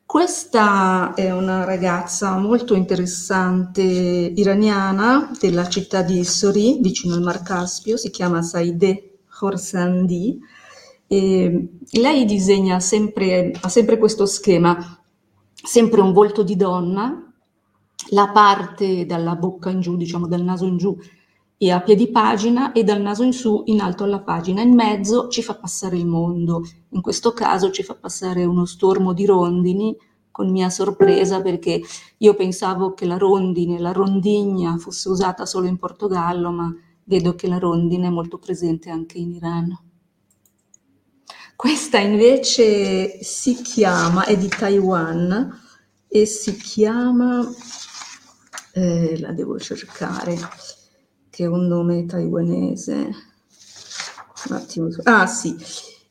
Questa 0.07 1.15
è 1.15 1.31
una 1.31 1.65
ragazza 1.65 2.37
molto 2.37 2.75
interessante 2.75 3.81
iraniana 3.81 5.29
della 5.37 5.67
città 5.67 6.01
di 6.01 6.23
Sori, 6.23 6.79
vicino 6.79 7.13
al 7.15 7.21
Mar 7.21 7.41
Caspio, 7.43 7.97
si 7.97 8.09
chiama 8.09 8.41
Saide 8.41 9.19
Khorsandi. 9.29 10.39
E 11.07 11.69
lei 11.91 12.23
disegna 12.23 12.79
sempre, 12.79 13.51
ha 13.59 13.67
sempre 13.67 13.97
questo 13.97 14.25
schema, 14.25 14.97
sempre 15.53 15.99
un 15.99 16.13
volto 16.13 16.41
di 16.41 16.55
donna, 16.55 17.29
la 18.11 18.29
parte 18.29 19.05
dalla 19.05 19.35
bocca 19.35 19.71
in 19.71 19.81
giù, 19.81 19.97
diciamo 19.97 20.25
dal 20.25 20.41
naso 20.41 20.65
in 20.67 20.77
giù, 20.77 20.97
e 21.57 21.71
a 21.71 21.81
piedi 21.81 22.09
pagina 22.09 22.71
e 22.71 22.83
dal 22.83 23.01
naso 23.01 23.23
in 23.23 23.33
su 23.33 23.63
in 23.65 23.81
alto 23.81 24.03
alla 24.03 24.21
pagina. 24.21 24.61
In 24.61 24.75
mezzo 24.75 25.27
ci 25.27 25.41
fa 25.41 25.55
passare 25.55 25.97
il 25.97 26.05
mondo. 26.05 26.63
In 26.89 27.01
questo 27.01 27.33
caso 27.33 27.71
ci 27.71 27.83
fa 27.83 27.95
passare 27.95 28.45
uno 28.45 28.65
stormo 28.65 29.13
di 29.13 29.25
rondini 29.25 29.95
con 30.31 30.51
mia 30.51 30.69
sorpresa 30.69 31.41
perché 31.41 31.81
io 32.17 32.35
pensavo 32.35 32.93
che 32.93 33.07
la 33.07 33.17
rondine, 33.17 33.79
la 33.79 33.91
rondigna 33.91 34.77
fosse 34.77 35.09
usata 35.09 35.47
solo 35.47 35.65
in 35.65 35.77
Portogallo, 35.77 36.51
ma 36.51 36.71
vedo 37.05 37.33
che 37.33 37.47
la 37.47 37.57
rondine 37.57 38.05
è 38.05 38.11
molto 38.11 38.37
presente 38.37 38.91
anche 38.91 39.17
in 39.17 39.31
Iran. 39.31 39.75
Questa 41.55 41.97
invece 41.97 43.23
si 43.23 43.55
chiama, 43.63 44.25
è 44.25 44.37
di 44.37 44.47
Taiwan 44.47 45.59
e 46.07 46.25
si 46.27 46.55
chiama, 46.55 47.43
eh, 48.73 49.19
la 49.19 49.31
devo 49.31 49.57
cercare, 49.57 50.37
che 51.37 51.43
è 51.43 51.47
un 51.47 51.67
nome 51.67 52.07
taiwanese. 52.07 52.95
Un 54.49 54.55
attimo. 54.55 54.87
Ah 55.03 55.27
sì, 55.27 55.55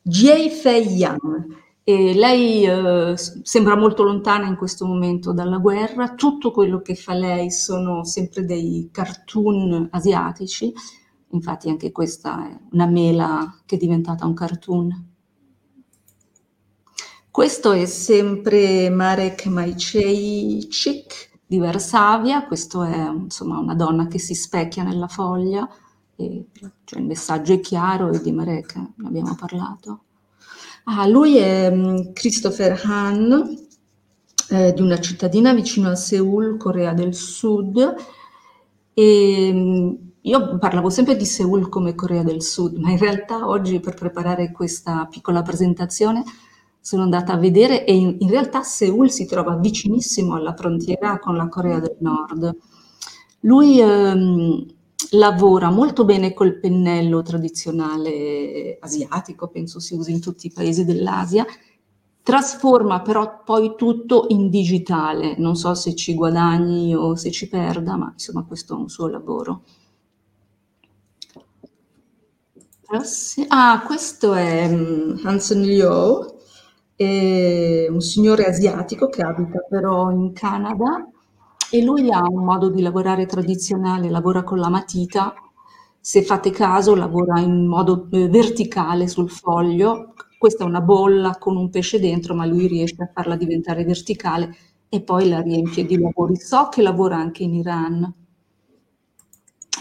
Jie 0.00 0.50
Fei 0.50 0.86
Yang. 0.86 1.64
E 1.82 2.14
lei 2.14 2.64
eh, 2.64 3.14
sembra 3.16 3.76
molto 3.76 4.04
lontana 4.04 4.46
in 4.46 4.54
questo 4.54 4.86
momento 4.86 5.32
dalla 5.32 5.58
guerra, 5.58 6.14
tutto 6.14 6.52
quello 6.52 6.80
che 6.80 6.94
fa 6.94 7.14
lei 7.14 7.50
sono 7.50 8.04
sempre 8.04 8.44
dei 8.44 8.88
cartoon 8.92 9.88
asiatici, 9.90 10.72
infatti 11.30 11.70
anche 11.70 11.90
questa 11.90 12.48
è 12.48 12.56
una 12.70 12.86
mela 12.86 13.62
che 13.66 13.74
è 13.74 13.78
diventata 13.78 14.26
un 14.26 14.34
cartoon. 14.34 15.08
Questo 17.32 17.72
è 17.72 17.86
sempre 17.86 18.90
Marek 18.90 19.46
Majcejczyk, 19.46 21.35
di 21.46 21.58
Varsavia, 21.58 22.44
questo 22.44 22.82
è 22.82 23.08
insomma 23.08 23.58
una 23.58 23.74
donna 23.74 24.08
che 24.08 24.18
si 24.18 24.34
specchia 24.34 24.82
nella 24.82 25.06
foglia, 25.06 25.68
e, 26.16 26.46
cioè, 26.84 26.98
il 26.98 27.06
messaggio 27.06 27.52
è 27.52 27.60
chiaro 27.60 28.10
e 28.10 28.20
di 28.20 28.32
Marek 28.32 28.74
ne 28.74 29.06
abbiamo 29.06 29.34
parlato. 29.36 30.00
Ah, 30.84 31.06
lui 31.06 31.36
è 31.36 31.68
um, 31.68 32.12
Christopher 32.12 32.80
Han, 32.84 33.66
eh, 34.48 34.72
di 34.72 34.80
una 34.80 34.98
cittadina 34.98 35.52
vicino 35.52 35.88
a 35.88 35.94
Seoul, 35.94 36.56
Corea 36.56 36.92
del 36.92 37.14
Sud, 37.14 37.94
e 38.92 39.50
um, 39.52 39.98
io 40.22 40.58
parlavo 40.58 40.90
sempre 40.90 41.16
di 41.16 41.24
Seoul 41.24 41.68
come 41.68 41.94
Corea 41.94 42.24
del 42.24 42.42
Sud, 42.42 42.76
ma 42.78 42.90
in 42.90 42.98
realtà 42.98 43.46
oggi 43.46 43.78
per 43.78 43.94
preparare 43.94 44.50
questa 44.50 45.06
piccola 45.08 45.42
presentazione 45.42 46.24
sono 46.86 47.02
andata 47.02 47.32
a 47.32 47.36
vedere 47.36 47.84
e 47.84 47.96
in, 47.96 48.14
in 48.20 48.28
realtà 48.28 48.62
Seoul 48.62 49.10
si 49.10 49.26
trova 49.26 49.56
vicinissimo 49.56 50.36
alla 50.36 50.54
frontiera 50.54 51.18
con 51.18 51.34
la 51.34 51.48
Corea 51.48 51.80
del 51.80 51.96
Nord. 51.98 52.56
Lui 53.40 53.80
ehm, 53.80 54.64
lavora 55.10 55.68
molto 55.70 56.04
bene 56.04 56.32
col 56.32 56.60
pennello 56.60 57.22
tradizionale 57.22 58.78
asiatico, 58.78 59.48
penso 59.48 59.80
si 59.80 59.94
usi 59.94 60.12
in 60.12 60.20
tutti 60.20 60.46
i 60.46 60.52
paesi 60.52 60.84
dell'Asia, 60.84 61.44
trasforma 62.22 63.02
però 63.02 63.42
poi 63.44 63.74
tutto 63.76 64.26
in 64.28 64.48
digitale, 64.48 65.34
non 65.38 65.56
so 65.56 65.74
se 65.74 65.96
ci 65.96 66.14
guadagni 66.14 66.94
o 66.94 67.16
se 67.16 67.32
ci 67.32 67.48
perda, 67.48 67.96
ma 67.96 68.10
insomma 68.12 68.44
questo 68.44 68.76
è 68.76 68.78
un 68.78 68.88
suo 68.88 69.08
lavoro. 69.08 69.64
Ah, 73.48 73.82
questo 73.84 74.34
è 74.34 74.68
um, 74.68 75.20
Hansen 75.24 75.62
Liu, 75.62 76.34
un 77.04 78.00
signore 78.00 78.46
asiatico 78.46 79.08
che 79.08 79.22
abita 79.22 79.60
però 79.68 80.10
in 80.10 80.32
Canada 80.32 81.06
e 81.70 81.82
lui 81.82 82.10
ha 82.10 82.22
un 82.22 82.44
modo 82.44 82.70
di 82.70 82.80
lavorare 82.80 83.26
tradizionale, 83.26 84.08
lavora 84.08 84.42
con 84.44 84.58
la 84.58 84.68
matita, 84.68 85.34
se 86.00 86.22
fate 86.22 86.50
caso 86.50 86.94
lavora 86.94 87.40
in 87.40 87.66
modo 87.66 88.06
eh, 88.12 88.28
verticale 88.28 89.08
sul 89.08 89.28
foglio, 89.28 90.14
questa 90.38 90.62
è 90.62 90.66
una 90.66 90.80
bolla 90.80 91.36
con 91.38 91.56
un 91.56 91.68
pesce 91.68 91.98
dentro, 91.98 92.34
ma 92.34 92.46
lui 92.46 92.68
riesce 92.68 93.02
a 93.02 93.10
farla 93.12 93.36
diventare 93.36 93.84
verticale 93.84 94.54
e 94.88 95.00
poi 95.00 95.28
la 95.28 95.40
riempie 95.40 95.84
di 95.84 95.98
lavori. 95.98 96.36
So 96.36 96.68
che 96.70 96.82
lavora 96.82 97.16
anche 97.16 97.42
in 97.42 97.54
Iran 97.54 98.14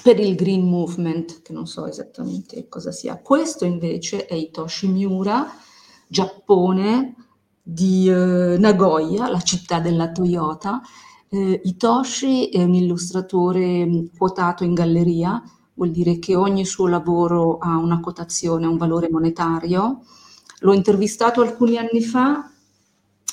per 0.01 0.19
il 0.19 0.35
Green 0.35 0.67
Movement, 0.67 1.41
che 1.43 1.53
non 1.53 1.67
so 1.67 1.85
esattamente 1.85 2.67
cosa 2.67 2.91
sia. 2.91 3.19
Questo 3.21 3.65
invece 3.65 4.25
è 4.25 4.33
Hitoshi 4.33 4.87
Miura, 4.87 5.47
Giappone, 6.15 7.13
di 7.61 8.07
eh, 8.07 8.55
Nagoya, 8.57 9.27
la 9.27 9.41
città 9.41 9.81
della 9.81 10.11
Toyota. 10.11 10.81
Eh, 11.27 11.59
Hitoshi 11.61 12.47
è 12.47 12.63
un 12.63 12.73
illustratore 12.73 13.85
mm, 13.85 14.05
quotato 14.17 14.63
in 14.63 14.73
galleria, 14.73 15.43
vuol 15.73 15.91
dire 15.91 16.17
che 16.17 16.37
ogni 16.37 16.63
suo 16.63 16.87
lavoro 16.87 17.57
ha 17.57 17.75
una 17.75 17.99
quotazione, 17.99 18.65
un 18.65 18.77
valore 18.77 19.09
monetario. 19.11 20.03
L'ho 20.59 20.73
intervistato 20.73 21.41
alcuni 21.41 21.75
anni 21.77 22.01
fa 22.01 22.49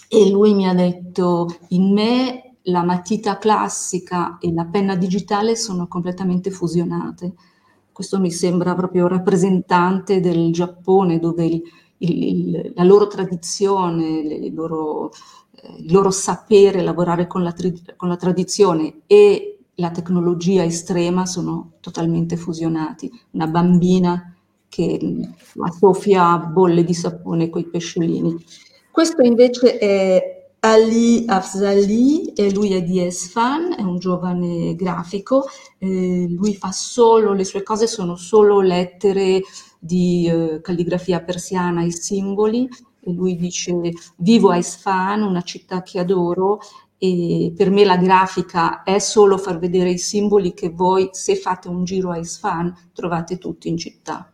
e 0.09 0.29
lui 0.29 0.53
mi 0.53 0.67
ha 0.67 0.75
detto 0.75 1.47
in 1.69 1.93
me 1.93 2.57
la 2.63 2.83
matita 2.83 3.39
classica 3.39 4.39
e 4.41 4.53
la 4.53 4.65
penna 4.65 4.97
digitale 4.97 5.55
sono 5.55 5.87
completamente 5.87 6.51
fusionate. 6.51 7.35
Questo 7.93 8.19
mi 8.19 8.33
sembra 8.33 8.75
proprio 8.75 9.07
rappresentante 9.07 10.19
del 10.19 10.53
Giappone 10.53 11.21
dove 11.21 11.45
il, 11.45 11.63
il, 12.03 12.29
il, 12.29 12.73
la 12.75 12.85
loro 12.85 13.07
tradizione, 13.07 14.21
il 14.21 14.55
loro, 14.55 15.11
eh, 15.57 15.77
il 15.79 15.93
loro 15.93 16.11
sapere 16.11 16.83
lavorare 16.83 17.27
con 17.27 17.43
la, 17.43 17.55
con 17.97 18.09
la 18.09 18.17
tradizione 18.17 19.03
e 19.07 19.59
la 19.77 19.91
tecnologia 19.91 20.63
estrema 20.65 21.27
sono 21.27 21.73
totalmente 21.81 22.37
fusionati. 22.37 23.11
Una 23.31 23.47
bambina 23.47 24.35
che 24.69 24.99
soffia 25.79 26.39
bolle 26.39 26.85
di 26.85 26.95
sapone 26.95 27.51
con 27.51 27.61
i 27.61 27.67
pesciolini. 27.67 28.43
Questo 28.91 29.23
invece 29.23 29.79
è 29.79 30.43
Ali 30.61 31.25
Afzali, 31.27 32.33
lui 32.53 32.73
è 32.73 32.83
di 32.83 33.05
Esfan, 33.05 33.75
è 33.77 33.83
un 33.83 33.99
giovane 33.99 34.75
grafico, 34.77 35.47
eh, 35.79 36.27
lui 36.29 36.55
fa 36.55 36.71
solo, 36.71 37.33
le 37.33 37.45
sue 37.45 37.63
cose 37.63 37.87
sono 37.87 38.15
solo 38.17 38.61
lettere 38.61 39.43
di 39.85 40.29
eh, 40.29 40.61
calligrafia 40.61 41.23
persiana 41.23 41.83
e 41.83 41.91
simboli 41.91 42.69
e 43.01 43.13
lui 43.13 43.35
dice 43.35 43.77
vivo 44.19 44.51
a 44.51 44.57
Isfahan, 44.57 45.23
una 45.23 45.43
città 45.43 45.83
che 45.83 45.99
adoro 45.99 46.61
e 46.99 47.53
per 47.57 47.69
me 47.71 47.85
la 47.85 47.97
grafica 47.97 48.85
è 48.85 49.01
solo 49.01 49.37
far 49.39 49.59
vedere 49.59 49.91
i 49.91 49.99
simboli 49.99 50.55
che 50.55 50.71
voi 50.71 51.09
se 51.11 51.35
fate 51.35 51.67
un 51.67 51.83
giro 51.83 52.13
a 52.13 52.17
Isfahan 52.17 52.91
trovate 52.93 53.39
tutti 53.39 53.69
in 53.69 53.77
città. 53.77 54.33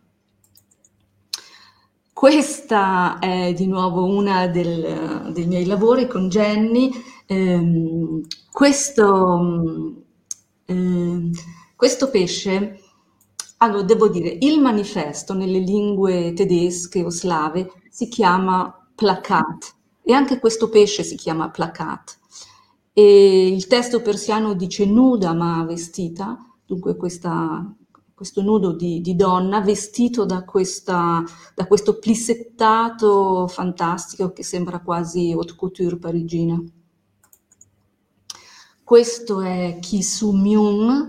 Questa 2.13 3.19
è 3.19 3.55
di 3.55 3.67
nuovo 3.67 4.05
una 4.05 4.49
del, 4.49 5.31
dei 5.33 5.47
miei 5.47 5.65
lavori 5.65 6.07
con 6.07 6.29
Jenny. 6.29 6.91
Eh, 7.25 8.21
questo, 8.53 10.05
eh, 10.67 11.31
questo 11.75 12.11
pesce 12.11 12.81
allora, 13.59 13.83
devo 13.83 14.09
dire, 14.09 14.37
il 14.41 14.61
manifesto 14.61 15.35
nelle 15.35 15.59
lingue 15.59 16.33
tedesche 16.33 17.03
o 17.05 17.11
slave 17.11 17.73
si 17.91 18.09
chiama 18.09 18.89
placat 18.95 19.75
e 20.03 20.13
anche 20.13 20.39
questo 20.39 20.69
pesce 20.69 21.03
si 21.03 21.17
chiama 21.17 21.51
placat. 21.51 22.19
E 22.93 23.49
il 23.49 23.67
testo 23.67 24.01
persiano 24.01 24.55
dice 24.55 24.85
nuda 24.85 25.33
ma 25.35 25.65
vestita, 25.65 26.37
dunque 26.65 26.97
questa, 26.97 27.75
questo 28.15 28.43
nudo 28.43 28.73
di, 28.73 29.01
di 29.01 29.15
donna 29.15 29.61
vestito 29.61 30.25
da, 30.25 30.45
questa, 30.45 31.23
da, 31.55 31.67
questo 31.67 31.99
plissettato 31.99 33.47
fantastico 33.49 34.33
che 34.33 34.43
sembra 34.43 34.81
quasi 34.81 35.33
haute 35.33 35.55
couture 35.55 35.97
parigina. 35.97 36.61
Questo 38.83 39.41
è 39.41 39.79
Ki 39.81 40.05
Myung, 40.33 41.09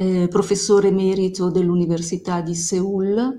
eh, 0.00 0.28
professore 0.28 0.88
emerito 0.88 1.50
dell'Università 1.50 2.40
di 2.40 2.54
Seoul. 2.54 3.38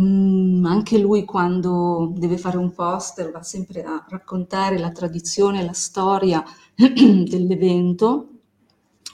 Mm, 0.00 0.64
anche 0.64 0.98
lui 0.98 1.24
quando 1.24 2.12
deve 2.16 2.38
fare 2.38 2.56
un 2.56 2.72
poster 2.72 3.30
va 3.30 3.42
sempre 3.42 3.84
a 3.84 4.04
raccontare 4.08 4.78
la 4.78 4.90
tradizione, 4.90 5.64
la 5.64 5.72
storia 5.72 6.42
dell'evento. 6.74 8.28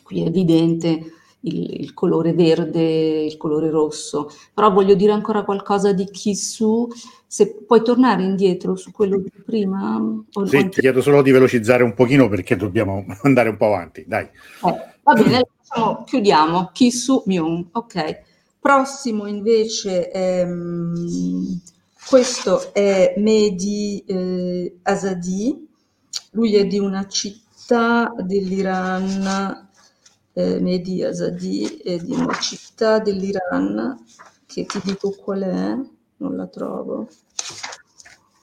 Qui 0.03 0.23
è 0.23 0.27
evidente 0.29 1.13
il, 1.41 1.81
il, 1.81 1.93
colore 1.93 2.33
verde, 2.33 3.25
il 3.25 3.37
colore 3.37 3.69
rosso. 3.69 4.31
Però 4.55 4.73
voglio 4.73 4.95
dire 4.95 5.13
ancora 5.13 5.45
qualcosa 5.45 5.93
di 5.93 6.07
Kisu, 6.07 6.89
se 7.27 7.65
puoi 7.67 7.83
tornare 7.83 8.23
indietro 8.23 8.77
su 8.77 8.93
quello 8.93 9.19
di 9.19 9.31
prima. 9.45 10.01
Sì, 10.47 10.71
ti 10.71 10.81
chiedo 10.81 11.03
solo 11.03 11.21
di 11.21 11.33
velocizzare 11.33 11.83
un 11.83 11.93
pochino 11.93 12.31
perché 12.31 12.57
dobbiamo 12.57 13.05
andare 13.25 13.51
un 13.51 13.59
po' 13.59 13.67
avanti, 13.67 14.07
dai. 14.07 14.25
Eh, 14.25 14.95
va 15.03 15.13
bene, 15.13 15.47
facciamo, 15.69 16.05
chiudiamo. 16.05 16.71
Kisu 16.73 17.23
Myung, 17.27 17.69
ok. 17.73 18.23
Prossimo 18.61 19.27
invece, 19.27 20.11
ehm, 20.11 21.61
questo 22.09 22.73
è 22.73 23.15
Mehdi 23.19 24.03
eh, 24.07 24.79
Azadi, 24.83 25.69
lui 26.33 26.57
è 26.57 26.67
di 26.67 26.79
una 26.79 27.07
città 27.07 28.13
dell'Iran, 28.21 29.69
eh, 30.33 30.61
Mehdi 30.61 31.05
Azadi 31.05 31.67
è 31.85 31.99
di 31.99 32.13
una 32.13 32.39
città 32.39 32.99
dell'Iran, 32.99 34.05
che 34.47 34.65
ti 34.65 34.81
dico 34.83 35.11
qual 35.11 35.43
è, 35.43 35.79
non 36.17 36.37
la 36.37 36.47
trovo. 36.47 37.09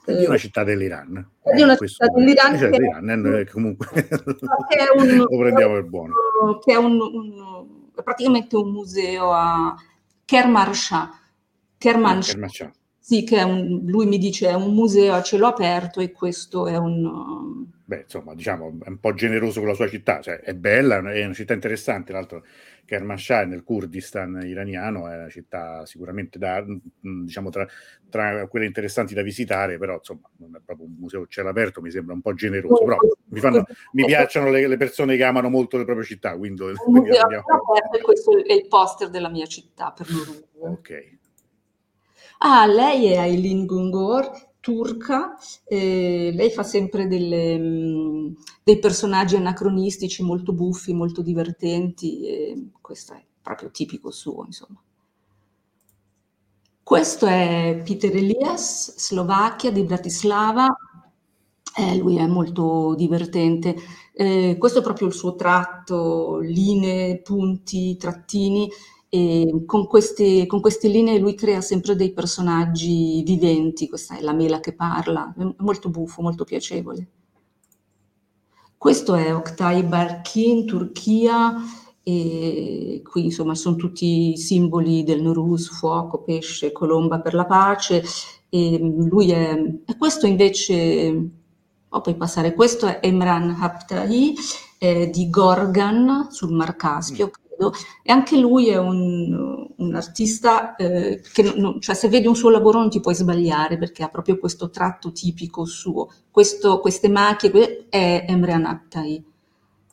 È 0.06 0.16
di 0.16 0.24
una 0.24 0.38
città 0.38 0.62
dell'Iran. 0.62 1.30
È 1.42 1.52
di 1.52 1.62
una 1.62 1.76
eh, 1.76 1.88
città 1.88 2.06
dell'Iran. 2.06 2.56
Cioè, 2.56 2.70
che, 2.70 3.40
è, 3.40 3.44
comunque 3.46 3.86
che 3.92 4.06
è 4.06 4.86
un, 4.96 5.16
lo 5.16 5.38
prendiamo 5.38 5.74
per 5.74 5.84
buono. 5.84 6.14
Che 6.64 6.72
è 6.72 6.76
un, 6.76 7.00
un, 7.00 7.90
praticamente 7.92 8.56
un 8.56 8.70
museo 8.70 9.32
a 9.32 9.74
Kermanshah. 10.24 11.10
Kermanshah. 11.76 12.70
Sì, 12.98 13.24
che 13.24 13.42
un, 13.42 13.82
lui 13.86 14.06
mi 14.06 14.18
dice 14.18 14.48
è 14.48 14.54
un 14.54 14.74
museo 14.74 15.14
a 15.14 15.22
cielo 15.22 15.46
aperto 15.46 16.00
e 16.00 16.10
questo 16.10 16.66
è 16.66 16.76
un... 16.76 17.64
Beh, 17.84 18.02
insomma, 18.02 18.34
diciamo, 18.34 18.78
è 18.82 18.88
un 18.88 18.98
po' 18.98 19.14
generoso 19.14 19.60
con 19.60 19.68
la 19.68 19.74
sua 19.74 19.88
città, 19.88 20.20
cioè 20.20 20.40
è 20.40 20.54
bella, 20.54 20.98
è 21.12 21.24
una 21.24 21.34
città 21.34 21.54
interessante, 21.54 22.12
l'altro 22.12 22.44
Kermanshah 22.86 23.44
nel 23.44 23.62
Kurdistan 23.64 24.40
iraniano 24.44 25.08
è 25.08 25.16
una 25.16 25.28
città 25.28 25.84
sicuramente 25.84 26.38
da, 26.38 26.64
mm, 26.64 27.24
diciamo, 27.24 27.50
tra, 27.50 27.66
tra, 28.08 28.46
quelle 28.46 28.64
interessanti 28.64 29.12
da 29.12 29.22
visitare, 29.22 29.76
però 29.76 29.96
insomma 29.96 30.30
non 30.36 30.56
è 30.56 30.60
proprio 30.64 30.86
un 30.86 30.94
museo 30.98 31.22
a 31.22 31.26
cielo 31.28 31.50
aperto, 31.50 31.82
mi 31.82 31.90
sembra 31.90 32.14
un 32.14 32.22
po' 32.22 32.32
generoso, 32.32 32.82
però 32.82 32.96
mi, 33.28 33.40
fanno, 33.40 33.64
mi 33.92 34.04
piacciono 34.06 34.48
le, 34.48 34.66
le, 34.66 34.76
persone 34.78 35.16
che 35.16 35.24
amano 35.24 35.50
molto 35.50 35.76
le 35.76 35.84
proprie 35.84 36.06
città, 36.06 36.36
quindi, 36.38 36.62
quindi 36.76 37.10
andiamo... 37.18 37.44
questo 38.02 38.42
è 38.42 38.52
il 38.52 38.66
poster 38.68 39.10
della 39.10 39.28
mia 39.28 39.46
città 39.46 39.92
per 39.92 40.06
Noruega. 40.08 40.46
Ok. 40.70 41.18
Ah, 42.38 42.66
lei 42.66 43.12
è 43.12 43.16
Aileen 43.16 43.66
Gungor, 43.66 44.30
turca, 44.66 45.36
eh, 45.64 46.32
lei 46.34 46.50
fa 46.50 46.64
sempre 46.64 47.06
delle, 47.06 47.56
mh, 47.56 48.36
dei 48.64 48.80
personaggi 48.80 49.36
anacronistici 49.36 50.24
molto 50.24 50.52
buffi, 50.52 50.92
molto 50.92 51.22
divertenti, 51.22 52.26
e 52.26 52.68
questo 52.80 53.14
è 53.14 53.24
proprio 53.40 53.70
tipico 53.70 54.10
suo, 54.10 54.44
insomma. 54.44 54.82
Questo 56.82 57.26
è 57.26 57.80
Peter 57.84 58.14
Elias, 58.16 58.96
Slovacchia, 58.96 59.70
di 59.70 59.84
Bratislava, 59.84 60.76
eh, 61.78 61.96
lui 61.96 62.16
è 62.16 62.26
molto 62.26 62.96
divertente. 62.96 63.76
Eh, 64.14 64.56
questo 64.58 64.80
è 64.80 64.82
proprio 64.82 65.06
il 65.06 65.14
suo 65.14 65.36
tratto, 65.36 66.38
linee, 66.38 67.20
punti, 67.22 67.96
trattini, 67.96 68.68
e 69.08 69.62
con, 69.66 69.86
questi, 69.86 70.46
con 70.46 70.60
queste 70.60 70.88
linee 70.88 71.18
lui 71.18 71.34
crea 71.34 71.60
sempre 71.60 71.94
dei 71.94 72.12
personaggi 72.12 73.22
viventi, 73.24 73.88
questa 73.88 74.16
è 74.16 74.20
la 74.20 74.32
mela 74.32 74.60
che 74.60 74.74
parla, 74.74 75.32
è 75.36 75.54
molto 75.58 75.88
buffo, 75.90 76.22
molto 76.22 76.44
piacevole. 76.44 77.08
Questo 78.76 79.14
è 79.14 79.34
Oktay 79.34 79.82
Barkin, 79.84 80.66
Turchia, 80.66 81.54
e 82.02 83.00
qui 83.02 83.24
insomma 83.24 83.54
sono 83.54 83.76
tutti 83.76 84.36
simboli 84.36 85.02
del 85.02 85.22
Norus, 85.22 85.68
fuoco, 85.68 86.22
pesce, 86.22 86.72
colomba 86.72 87.20
per 87.20 87.34
la 87.34 87.46
pace, 87.46 88.04
e 88.48 88.78
lui 88.78 89.30
è, 89.30 89.52
e 89.84 89.96
questo 89.96 90.26
invece, 90.26 91.30
oh, 91.88 92.00
puoi 92.00 92.16
passare, 92.16 92.54
questo 92.54 92.86
è 92.86 93.00
Emran 93.02 93.56
Haptahi 93.58 94.34
eh, 94.78 95.10
di 95.10 95.30
Gorgan 95.30 96.28
sul 96.30 96.52
Mar 96.52 96.76
Caspio, 96.76 97.26
mm 97.26 97.45
credo, 97.56 97.72
e 98.02 98.12
anche 98.12 98.38
lui 98.38 98.68
è 98.68 98.76
un, 98.76 99.66
un 99.76 99.94
artista 99.94 100.76
eh, 100.76 101.20
che, 101.32 101.54
non, 101.56 101.80
cioè 101.80 101.94
se 101.94 102.08
vedi 102.08 102.26
un 102.26 102.36
suo 102.36 102.50
lavoro 102.50 102.78
non 102.78 102.90
ti 102.90 103.00
puoi 103.00 103.14
sbagliare 103.14 103.78
perché 103.78 104.02
ha 104.02 104.08
proprio 104.08 104.38
questo 104.38 104.70
tratto 104.70 105.10
tipico 105.10 105.64
suo, 105.64 106.10
questo, 106.30 106.80
queste 106.80 107.08
macchie, 107.08 107.86
è 107.88 108.24
Emre 108.28 108.52
Anattai, 108.52 109.24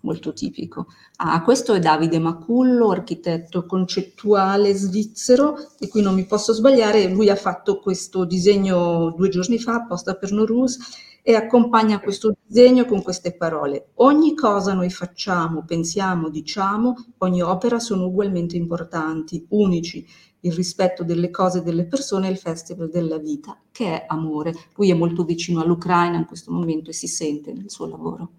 molto 0.02 0.34
tipico. 0.34 0.88
Ah, 1.18 1.42
questo 1.42 1.74
è 1.74 1.80
Davide 1.80 2.20
Macullo, 2.20 2.92
architetto 2.92 3.66
concettuale 3.66 4.74
svizzero, 4.74 5.56
di 5.80 5.88
cui 5.88 6.02
non 6.02 6.14
mi 6.14 6.26
posso 6.26 6.54
sbagliare, 6.54 7.08
lui 7.08 7.30
ha 7.30 7.36
fatto 7.36 7.80
questo 7.80 8.26
disegno 8.26 9.12
due 9.16 9.30
giorni 9.30 9.58
fa 9.58 9.76
apposta 9.76 10.16
per 10.16 10.32
Norus 10.32 10.78
e 11.26 11.36
accompagna 11.36 12.02
questo 12.02 12.36
disegno 12.46 12.86
con 12.86 13.02
queste 13.02 13.34
parole. 13.34 13.92
Ogni 13.96 14.36
cosa 14.36 14.74
noi 14.74 14.90
facciamo, 14.90 15.64
pensiamo, 15.66 16.30
diciamo, 16.30 16.96
ogni 17.20 17.42
opera 17.42 17.80
sono 17.80 18.08
ugualmente 18.08 18.58
importanti, 18.58 19.46
unici, 19.50 20.06
il 20.42 20.52
rispetto 20.52 21.06
delle 21.06 21.32
cose 21.32 21.60
e 21.60 21.64
delle 21.64 21.86
persone 21.86 22.28
e 22.28 22.32
il 22.32 22.38
festival 22.38 22.90
della 22.90 23.18
vita, 23.18 23.58
che 23.72 23.86
è 23.86 24.06
amore. 24.08 24.54
Lui 24.76 24.92
è 24.92 24.94
molto 24.94 25.24
vicino 25.24 25.62
all'Ucraina 25.62 26.18
in 26.18 26.26
questo 26.26 26.52
momento 26.52 26.90
e 26.90 26.94
si 26.94 27.08
sente 27.08 27.54
nel 27.54 27.72
suo 27.72 27.88
lavoro. 27.88 28.30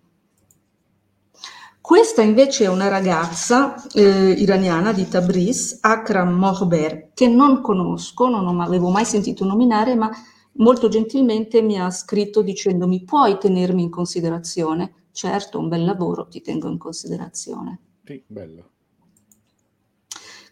Questa 1.80 2.22
invece 2.22 2.64
è 2.64 2.68
una 2.68 2.88
ragazza 2.88 3.74
eh, 3.92 4.30
iraniana 4.30 4.92
di 4.92 5.08
Tabriz, 5.08 5.78
Akram 5.80 6.32
Mohber, 6.34 7.10
che 7.14 7.28
non 7.28 7.60
conosco, 7.62 8.28
non 8.28 8.60
avevo 8.60 8.90
mai 8.90 9.04
sentito 9.04 9.44
nominare, 9.44 9.94
ma 9.94 10.10
molto 10.54 10.88
gentilmente 10.88 11.62
mi 11.62 11.80
ha 11.80 11.90
scritto 11.90 12.42
dicendomi 12.42 13.04
puoi 13.04 13.38
tenermi 13.38 13.82
in 13.82 13.90
considerazione? 13.90 15.06
Certo, 15.12 15.58
un 15.58 15.68
bel 15.68 15.84
lavoro, 15.84 16.26
ti 16.28 16.40
tengo 16.40 16.68
in 16.68 16.78
considerazione. 16.78 17.78
Sì, 18.04 18.22
bello. 18.26 18.70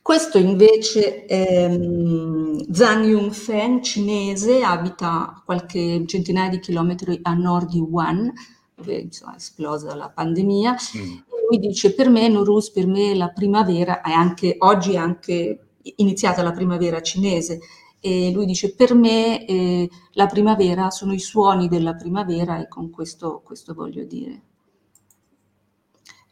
Questo 0.03 0.39
invece 0.39 1.27
è 1.27 1.67
um, 1.67 2.73
Zhang 2.73 3.07
Yongfeng, 3.07 3.81
cinese, 3.83 4.61
abita 4.63 5.29
a 5.29 5.43
qualche 5.45 6.03
centinaia 6.07 6.51
di 6.51 6.59
chilometri 6.59 7.21
a 7.23 7.35
nord 7.35 7.71
di 7.71 7.79
Wuhan, 7.79 8.33
dove 8.75 8.95
insomma, 8.97 9.35
è 9.35 9.37
esplosa 9.37 9.95
la 9.95 10.11
pandemia. 10.11 10.73
Mm. 10.73 11.17
lui 11.49 11.59
dice, 11.61 11.95
per 11.95 12.09
me 12.09 12.27
Norus, 12.29 12.73
per 12.73 12.89
me 12.89 13.15
la 13.15 13.29
primavera, 13.29 14.01
è 14.01 14.11
anche, 14.11 14.57
oggi 14.59 14.95
è 14.95 14.97
anche 14.97 15.67
iniziata 15.97 16.43
la 16.43 16.53
primavera 16.53 17.01
cinese, 17.01 17.61
e 18.05 18.33
lui 18.33 18.47
dice 18.47 18.75
per 18.75 18.97
me 18.97 19.47
eh, 19.47 19.89
la 20.15 20.27
primavera 20.27 20.91
sono 20.91 21.13
i 21.13 21.21
suoni 21.21 21.69
della 21.69 21.95
primavera 21.95 22.61
e 22.61 22.67
con 22.67 22.91
questo, 22.91 23.43
questo 23.45 23.75
voglio 23.75 24.03
dire. 24.03 24.43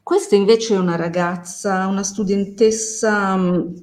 Questa 0.03 0.35
invece 0.35 0.75
è 0.75 0.79
una 0.79 0.97
ragazza, 0.97 1.87
una 1.87 2.03
studentessa 2.03 3.37
mm, 3.37 3.75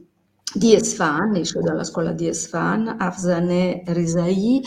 di 0.53 0.75
Esfan, 0.75 1.37
esce 1.37 1.61
dalla 1.61 1.85
scuola 1.85 2.11
di 2.11 2.27
Esfan, 2.27 2.97
Afzane 2.99 3.83
Rizai, 3.85 4.61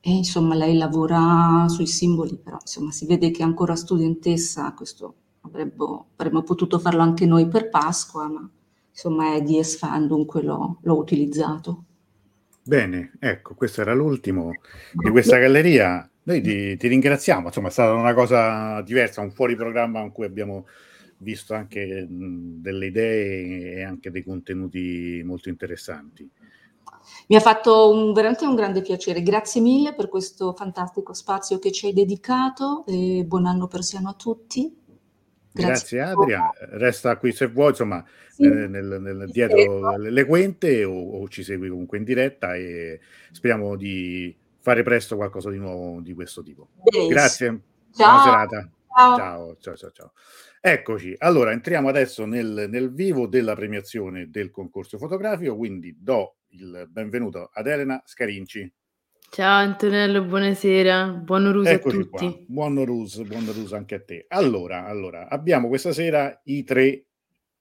e 0.00 0.10
insomma 0.12 0.54
lei 0.54 0.76
lavora 0.76 1.66
sui 1.68 1.88
simboli, 1.88 2.38
però 2.38 2.58
insomma 2.60 2.92
si 2.92 3.06
vede 3.06 3.32
che 3.32 3.42
è 3.42 3.44
ancora 3.44 3.74
studentessa, 3.74 4.72
questo 4.74 5.14
avremmo, 5.40 6.10
avremmo 6.14 6.44
potuto 6.44 6.78
farlo 6.78 7.02
anche 7.02 7.26
noi 7.26 7.48
per 7.48 7.70
Pasqua, 7.70 8.28
ma 8.28 8.48
insomma 8.88 9.34
è 9.34 9.42
di 9.42 9.58
Esfan, 9.58 10.06
dunque 10.06 10.42
l'ho, 10.42 10.78
l'ho 10.80 10.96
utilizzato. 10.96 11.85
Bene, 12.66 13.12
ecco, 13.20 13.54
questo 13.54 13.80
era 13.80 13.94
l'ultimo 13.94 14.50
di 14.90 15.10
questa 15.10 15.38
galleria. 15.38 16.10
Noi 16.24 16.40
ti, 16.40 16.76
ti, 16.76 16.88
ringraziamo, 16.88 17.46
insomma 17.46 17.68
è 17.68 17.70
stata 17.70 17.92
una 17.92 18.12
cosa 18.12 18.82
diversa, 18.82 19.20
un 19.20 19.30
fuori 19.30 19.54
programma 19.54 20.00
in 20.00 20.10
cui 20.10 20.24
abbiamo 20.24 20.66
visto 21.18 21.54
anche 21.54 22.04
mh, 22.04 22.60
delle 22.60 22.86
idee 22.86 23.74
e 23.74 23.82
anche 23.84 24.10
dei 24.10 24.24
contenuti 24.24 25.22
molto 25.24 25.48
interessanti. 25.48 26.28
Mi 27.28 27.36
ha 27.36 27.40
fatto 27.40 27.88
un, 27.88 28.12
veramente 28.12 28.44
un 28.44 28.56
grande 28.56 28.82
piacere, 28.82 29.22
grazie 29.22 29.60
mille 29.60 29.94
per 29.94 30.08
questo 30.08 30.52
fantastico 30.52 31.12
spazio 31.12 31.60
che 31.60 31.70
ci 31.70 31.86
hai 31.86 31.92
dedicato 31.92 32.84
e 32.88 33.22
buon 33.24 33.46
anno 33.46 33.68
persiano 33.68 34.08
a 34.08 34.14
tutti. 34.14 34.85
Grazie, 35.62 35.98
Grazie 35.98 36.00
Adria, 36.00 36.52
resta 36.76 37.16
qui 37.16 37.32
se 37.32 37.46
vuoi, 37.46 37.70
insomma, 37.70 38.04
sì. 38.28 38.46
nel, 38.46 38.68
nel, 38.68 38.98
nel, 39.00 39.30
dietro 39.30 39.96
le, 39.96 40.10
le 40.10 40.24
quente 40.26 40.84
o, 40.84 40.92
o, 40.92 41.28
ci 41.28 41.42
segui 41.42 41.68
comunque 41.68 41.98
in 41.98 42.04
diretta 42.04 42.54
e 42.54 43.00
speriamo 43.32 43.74
di 43.76 44.36
fare 44.60 44.82
presto 44.82 45.16
qualcosa 45.16 45.50
di 45.50 45.58
nuovo 45.58 46.00
di 46.00 46.12
questo 46.12 46.42
tipo. 46.42 46.68
Benissimo. 46.82 47.08
Grazie, 47.08 47.60
ciao. 47.94 48.08
buona 48.08 48.22
serata. 48.22 48.70
Ciao. 48.94 49.16
ciao. 49.16 49.56
ciao, 49.60 49.76
ciao, 49.76 49.90
ciao. 49.92 50.12
Eccoci, 50.60 51.14
allora 51.18 51.52
entriamo 51.52 51.88
adesso 51.88 52.26
nel, 52.26 52.66
nel 52.68 52.92
vivo 52.92 53.26
della 53.26 53.54
premiazione 53.54 54.30
del 54.30 54.50
concorso 54.50 54.98
fotografico, 54.98 55.56
quindi 55.56 55.96
do 55.98 56.36
il 56.48 56.86
benvenuto 56.90 57.50
ad 57.52 57.66
Elena 57.66 58.02
Scarinci. 58.04 58.72
Ciao 59.28 59.58
Antonello, 59.58 60.22
buonasera, 60.24 61.08
buon 61.08 61.52
Rus 61.52 61.66
a 61.66 61.78
tutti. 61.78 62.08
Qua. 62.08 62.38
Buon 62.46 62.84
Rus, 62.84 63.22
buon 63.22 63.52
Rus 63.52 63.74
anche 63.74 63.96
a 63.96 64.00
te. 64.00 64.24
Allora, 64.28 64.86
allora, 64.86 65.28
abbiamo 65.28 65.68
questa 65.68 65.92
sera 65.92 66.40
i 66.44 66.64
tre, 66.64 67.04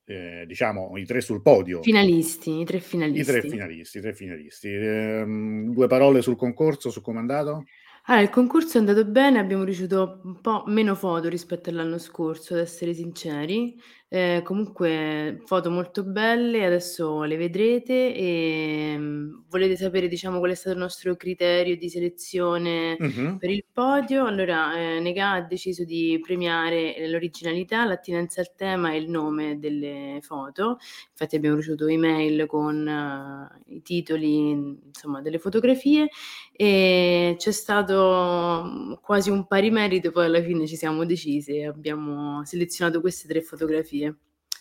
eh, 0.06 0.46
diciamo, 0.48 0.96
i 0.96 1.06
tre 1.06 1.20
sul 1.20 1.42
podio. 1.42 1.82
Finalisti, 1.82 2.62
i 2.62 2.66
tre 2.66 2.80
finalisti. 2.80 3.20
I 3.20 3.24
tre 3.26 3.42
finalisti, 3.42 3.98
i 3.98 4.02
tre 4.02 4.14
finalisti. 4.14 4.68
Eh, 4.70 5.26
due 5.26 5.88
parole 5.88 6.22
sul 6.22 6.38
concorso, 6.38 6.90
sul 6.92 7.02
comandato? 7.02 7.66
Allora, 8.06 8.24
il 8.24 8.30
concorso 8.30 8.78
è 8.78 8.80
andato 8.80 9.04
bene, 9.04 9.40
abbiamo 9.40 9.64
ricevuto 9.64 10.22
un 10.24 10.40
po' 10.40 10.64
meno 10.68 10.96
foto 10.96 11.28
rispetto 11.28 11.72
all'anno 11.72 11.98
scorso, 11.98 12.54
ad 12.54 12.60
essere 12.62 12.94
sinceri. 12.94 13.76
Eh, 14.08 14.42
comunque 14.44 15.42
foto 15.46 15.72
molto 15.72 16.04
belle, 16.04 16.64
adesso 16.64 17.24
le 17.24 17.38
vedrete 17.38 18.14
e 18.14 18.96
mm, 18.96 19.34
volete 19.50 19.76
sapere 19.76 20.08
diciamo 20.08 20.38
qual 20.38 20.52
è 20.52 20.54
stato 20.54 20.76
il 20.76 20.82
nostro 20.82 21.16
criterio 21.16 21.76
di 21.76 21.90
selezione 21.90 22.96
Mh-mh. 23.00 23.38
per 23.38 23.50
il 23.50 23.66
podio? 23.72 24.26
Allora, 24.26 24.78
ehm, 24.80 25.02
Nega 25.02 25.32
ha 25.32 25.42
deciso 25.42 25.84
di 25.84 26.20
premiare 26.22 27.08
l'originalità, 27.10 27.84
l'attinenza 27.84 28.42
al 28.42 28.54
tema 28.56 28.92
e 28.94 28.98
il 28.98 29.10
nome 29.10 29.58
delle 29.58 30.20
foto. 30.22 30.78
Infatti 31.10 31.36
abbiamo 31.36 31.56
ricevuto 31.56 31.88
email 31.88 32.46
con 32.46 32.86
uh, 32.88 33.74
i 33.74 33.82
titoli, 33.82 34.50
insomma, 34.86 35.22
delle 35.22 35.40
fotografie 35.40 36.10
e 36.52 37.36
c'è 37.38 37.52
stato 37.52 38.64
mm, 38.66 38.94
quasi 39.02 39.30
un 39.30 39.46
pari 39.48 39.72
merito, 39.72 40.12
poi 40.12 40.26
alla 40.26 40.42
fine 40.42 40.68
ci 40.68 40.76
siamo 40.76 41.06
decisi 41.06 41.58
e 41.58 41.66
abbiamo 41.68 42.44
selezionato 42.46 43.02
queste 43.02 43.28
tre 43.28 43.42
fotografie. 43.42 44.05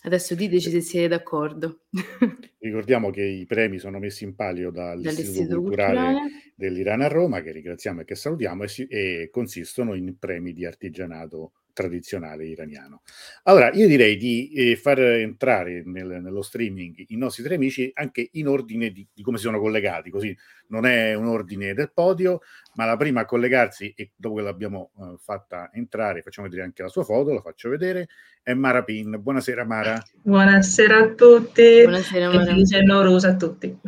Adesso 0.03 0.35
diteci 0.35 0.71
se 0.71 0.81
siete 0.81 1.09
d'accordo. 1.09 1.85
Ricordiamo 2.59 3.11
che 3.11 3.23
i 3.23 3.47
premi 3.47 3.79
sono 3.79 3.99
messi 3.99 4.25
in 4.25 4.35
palio 4.35 4.71
dall'Istituto 4.71 5.61
Culturale, 5.61 5.97
Culturale 5.97 6.21
dell'Iran 6.55 7.01
a 7.01 7.09
Roma, 7.09 7.41
che 7.41 7.53
ringraziamo 7.53 8.03
e 8.03 8.05
che 8.05 8.15
salutiamo, 8.15 8.65
e, 8.65 8.69
si, 8.69 8.87
e 8.87 9.29
consistono 9.33 9.95
in 9.95 10.19
premi 10.19 10.53
di 10.53 10.67
artigianato 10.67 11.53
tradizionale 11.75 12.47
iraniano. 12.47 13.03
Allora, 13.43 13.71
io 13.73 13.87
direi 13.87 14.17
di 14.17 14.51
eh, 14.53 14.77
far 14.77 14.99
entrare 15.01 15.83
nel, 15.85 16.21
nello 16.23 16.41
streaming 16.41 17.05
i 17.09 17.17
nostri 17.17 17.43
tre 17.43 17.57
amici 17.57 17.91
anche 17.93 18.31
in 18.33 18.49
ordine 18.49 18.91
di, 18.91 19.07
di, 19.13 19.23
come 19.23 19.37
si 19.37 19.43
sono 19.43 19.61
collegati, 19.61 20.09
così 20.09 20.35
non 20.69 20.87
è 20.87 21.13
un 21.13 21.27
ordine 21.27 21.75
del 21.75 21.93
podio, 21.93 22.41
ma 22.77 22.87
la 22.87 22.97
prima 22.97 23.21
a 23.21 23.25
collegarsi, 23.27 23.93
e 23.95 24.13
dopo 24.17 24.37
che 24.37 24.43
l'abbiamo 24.43 24.93
eh, 24.99 25.17
fatta 25.19 25.71
entrare, 25.75 26.23
facciamo 26.23 26.47
vedere 26.47 26.67
anche 26.67 26.83
la 26.83 26.89
sua 26.89 27.05
foto, 27.05 27.35
la 27.35 27.43
faccio 27.43 27.69
vedere, 27.69 28.09
è 28.43 28.55
Mara 28.55 28.83
Pin. 28.83 29.19
Buonasera 29.21 29.65
Mara. 29.65 30.03
Buonasera 30.23 30.99
a 30.99 31.09
tutti. 31.11 31.83
Buonasera 31.83 32.29
Mara. 32.29 32.43
E 32.43 32.47
felice 32.47 32.79
a 32.79 33.37
tutti. 33.37 33.79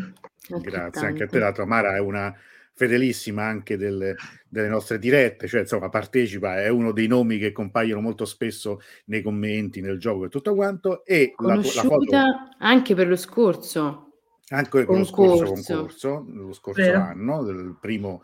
Grazie, 0.49 1.07
anche 1.07 1.25
a 1.25 1.27
te. 1.27 1.39
L'altra 1.39 1.65
Mara 1.65 1.97
è 1.97 2.01
una 2.01 2.35
fedelissima 2.77 3.43
anche 3.43 3.79
delle, 3.79 4.15
delle, 4.49 4.69
nostre 4.69 4.99
dirette, 4.99 5.49
cioè 5.49 5.63
insomma 5.63 5.89
partecipa, 5.89 6.61
è 6.61 6.69
uno 6.69 6.93
dei 6.93 7.07
nomi 7.07 7.39
che 7.39 7.51
compaiono 7.51 8.03
molto 8.03 8.27
spesso 8.27 8.81
nei 9.07 9.23
commenti, 9.23 9.81
nel 9.81 9.99
gioco 9.99 10.27
e 10.27 10.29
tutto 10.29 10.55
quanto. 10.55 11.05
E 11.05 11.33
la, 11.39 11.57
la 11.57 11.63
foto... 11.63 12.17
anche 12.59 12.95
per 12.95 13.09
lo 13.09 13.17
scorso. 13.17 14.03
Anche 14.49 14.85
per 14.85 14.97
lo 14.97 15.05
scorso 15.05 15.45
concorso, 15.45 16.25
lo 16.29 16.53
scorso 16.53 16.81
Vero. 16.81 17.01
anno, 17.01 17.43
del 17.43 17.77
primo 17.81 18.23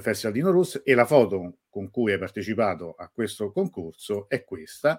Festival 0.00 0.32
di 0.32 0.40
Norus, 0.40 0.80
e 0.82 0.94
la 0.94 1.04
foto 1.04 1.58
con 1.68 1.90
cui 1.90 2.10
hai 2.12 2.18
partecipato 2.18 2.94
a 2.98 3.08
questo 3.08 3.52
concorso 3.52 4.28
è 4.28 4.42
questa, 4.42 4.98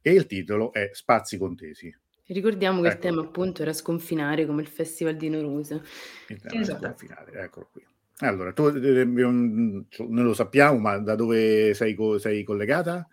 e 0.00 0.12
il 0.12 0.26
titolo 0.26 0.72
è 0.72 0.90
Spazi 0.92 1.38
Contesi. 1.38 1.92
Ricordiamo 2.26 2.82
che 2.82 2.88
ecco. 2.88 2.96
il 2.96 3.02
tema 3.02 3.20
appunto 3.22 3.62
era 3.62 3.72
sconfinare 3.72 4.46
come 4.46 4.62
il 4.62 4.68
Festival 4.68 5.16
di 5.16 5.28
Norusa. 5.28 5.80
Il 6.28 6.40
tema 6.40 6.60
esatto. 6.60 6.86
sconfinare, 6.86 7.40
eccolo 7.40 7.68
qui. 7.72 7.84
Allora, 8.18 8.52
tu 8.52 8.66
eh, 8.66 9.04
non 9.04 9.86
lo 9.98 10.34
sappiamo, 10.34 10.78
ma 10.78 10.98
da 10.98 11.14
dove 11.14 11.74
sei, 11.74 11.96
sei 12.18 12.44
collegata? 12.44 13.08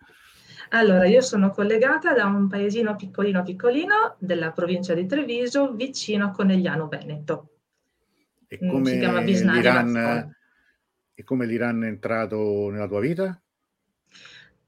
Allora, 0.70 1.06
io 1.06 1.20
sono 1.20 1.50
collegata 1.50 2.12
da 2.12 2.26
un 2.26 2.46
paesino 2.46 2.94
piccolino 2.94 3.42
piccolino 3.42 4.16
della 4.18 4.52
provincia 4.52 4.94
di 4.94 5.06
Treviso, 5.06 5.72
vicino 5.72 6.26
a 6.26 6.30
Conegliano 6.30 6.86
Veneto. 6.86 7.48
E 8.46 8.58
mm, 8.62 8.68
come, 8.68 8.90
si 8.90 8.98
chiama 8.98 9.20
l'Iran, 9.20 10.34
e 11.14 11.24
come 11.24 11.46
l'Iran 11.46 11.82
è 11.82 11.88
entrato 11.88 12.70
nella 12.70 12.86
tua 12.86 13.00
vita? 13.00 13.40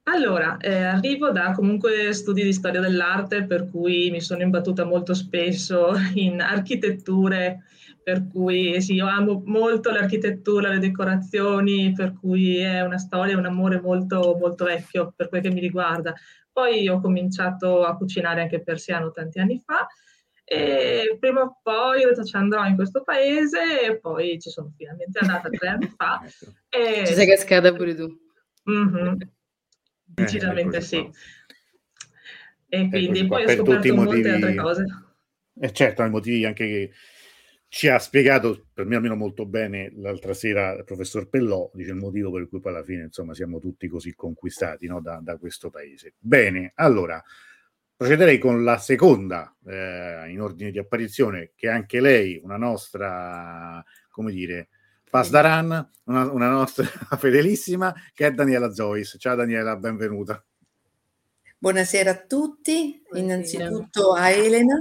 Allora, 0.05 0.57
eh, 0.57 0.83
arrivo 0.83 1.31
da 1.31 1.53
comunque 1.53 2.13
studi 2.13 2.43
di 2.43 2.53
storia 2.53 2.81
dell'arte, 2.81 3.45
per 3.45 3.71
cui 3.71 4.11
mi 4.11 4.21
sono 4.21 4.43
imbattuta 4.43 4.85
molto 4.85 5.15
spesso 5.15 5.93
in 6.15 6.41
architetture, 6.41 7.65
per 8.03 8.27
cui 8.27 8.81
sì, 8.83 8.95
io 8.95 9.07
amo 9.07 9.43
molto 9.47 9.91
l'architettura, 9.93 10.71
le 10.71 10.81
decorazioni, 10.81 11.93
per 11.93 12.15
cui 12.19 12.57
è 12.59 12.81
una 12.83 12.99
storia, 12.99 13.39
un 13.39 13.47
amore 13.47 13.81
molto, 13.81 14.37
molto 14.41 14.65
vecchio 14.65 15.13
per 15.15 15.29
quel 15.29 15.41
che 15.41 15.51
mi 15.51 15.61
riguarda. 15.61 16.13
Poi 16.53 16.89
ho 16.89 17.01
cominciato 17.01 17.85
a 17.85 17.97
cucinare 17.97 18.43
anche 18.43 18.61
persiano 18.61 19.13
tanti 19.13 19.39
anni 19.39 19.63
fa 19.65 19.87
e 20.45 21.17
prima 21.19 21.43
o 21.43 21.61
poi 21.63 22.03
ci 22.27 22.37
andrò 22.37 22.67
in 22.67 22.75
questo 22.75 23.03
paese 23.03 23.87
e 23.87 23.99
poi 23.99 24.39
ci 24.39 24.51
sono 24.51 24.73
finalmente 24.77 25.21
andata 25.21 25.49
tre 25.49 25.69
anni 25.69 25.93
fa. 25.97 26.21
Ecco. 26.27 26.53
E... 26.69 27.07
Ci 27.07 27.15
sei 27.15 27.27
cascata 27.27 27.73
pure 27.73 27.95
tu. 27.95 28.09
Mm-hmm. 28.69 29.15
Decisamente 30.15 30.81
sì. 30.81 31.11
E 32.69 32.89
quindi 32.89 33.27
poi 33.27 33.45
ho 33.45 33.49
scoperto 33.49 33.95
molte 33.95 34.17
motivi... 34.17 34.29
altre 34.29 34.55
cose. 34.55 34.85
Eh 35.61 35.73
certo, 35.73 36.03
i 36.03 36.11
motivi 36.11 36.45
anche 36.45 36.67
che 36.67 36.93
ci 37.69 37.89
ha 37.89 37.99
spiegato, 37.99 38.67
per 38.73 38.85
me 38.85 38.97
almeno 38.97 39.17
molto 39.17 39.47
bene, 39.47 39.91
l'altra 39.97 40.35
sera 40.35 40.73
il 40.73 40.85
professor 40.85 41.29
Pellò, 41.29 41.71
dice 41.73 41.91
il 41.91 41.97
motivo 41.97 42.31
per 42.31 42.47
cui 42.49 42.61
poi 42.61 42.73
alla 42.73 42.85
fine 42.85 43.05
insomma 43.05 43.33
siamo 43.35 43.59
tutti 43.59 43.89
così 43.89 44.15
conquistati 44.15 44.87
no, 44.87 45.01
da, 45.01 45.21
da, 45.23 45.39
questo 45.39 45.71
paese. 45.71 46.15
Bene, 46.19 46.73
allora 46.75 47.23
procederei 47.97 48.39
con 48.39 48.63
la 48.63 48.77
seconda 48.77 49.57
eh, 49.67 50.25
in 50.29 50.41
ordine 50.41 50.71
di 50.71 50.79
apparizione, 50.79 51.53
che 51.55 51.69
anche 51.69 52.01
lei, 52.01 52.39
una 52.43 52.59
nostra, 52.59 53.83
come 54.11 54.33
dire, 54.33 54.69
Pasdaran, 55.13 55.91
una, 56.05 56.33
una 56.33 56.49
nostra 56.49 56.87
fedelissima, 57.19 57.95
che 58.15 58.29
è 58.29 58.33
Daniela 58.33 58.73
Zois. 58.73 59.17
Ciao 59.19 59.35
Daniela, 59.35 59.77
benvenuta. 59.77 60.43
Buonasera 61.59 62.11
a 62.13 62.17
tutti, 62.17 63.03
Buonasera. 63.11 63.23
innanzitutto 63.23 64.15
a 64.15 64.31
Elena, 64.31 64.75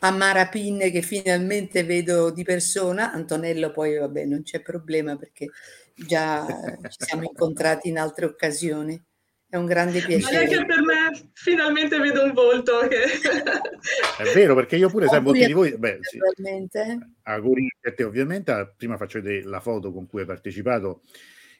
a 0.00 0.10
Mara 0.10 0.46
Pinne 0.48 0.90
che 0.90 1.00
finalmente 1.00 1.84
vedo 1.84 2.30
di 2.30 2.44
persona, 2.44 3.12
Antonello 3.12 3.70
poi 3.70 3.96
vabbè 3.96 4.26
non 4.26 4.42
c'è 4.42 4.60
problema 4.60 5.16
perché 5.16 5.48
già 5.94 6.44
ci 6.90 7.06
siamo 7.06 7.22
incontrati 7.32 7.88
in 7.88 7.98
altre 7.98 8.26
occasioni. 8.26 9.02
È 9.50 9.56
un 9.56 9.64
grande 9.64 10.02
piacere. 10.02 10.34
Ma 10.34 10.40
anche 10.40 10.66
per 10.66 10.82
me 10.82 11.30
finalmente 11.32 11.98
vedo 11.98 12.22
un 12.22 12.34
volto. 12.34 12.86
Che... 12.86 13.04
È 14.18 14.34
vero, 14.34 14.54
perché 14.54 14.76
io 14.76 14.90
pure 14.90 15.06
sai 15.08 15.22
molti 15.22 15.46
di 15.46 15.54
voi... 15.54 15.74
Beh, 15.78 15.98
sì. 16.02 16.18
Auguri 17.22 17.66
a 17.80 17.92
te 17.94 18.04
ovviamente. 18.04 18.74
Prima 18.76 18.98
faccio 18.98 19.22
vedere 19.22 19.44
la 19.44 19.60
foto 19.60 19.90
con 19.90 20.06
cui 20.06 20.20
hai 20.20 20.26
partecipato. 20.26 21.02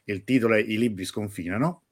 Il 0.03 0.23
titolo 0.23 0.53
è 0.53 0.59
I 0.59 0.77
libri 0.77 1.03
sconfinano. 1.03 1.85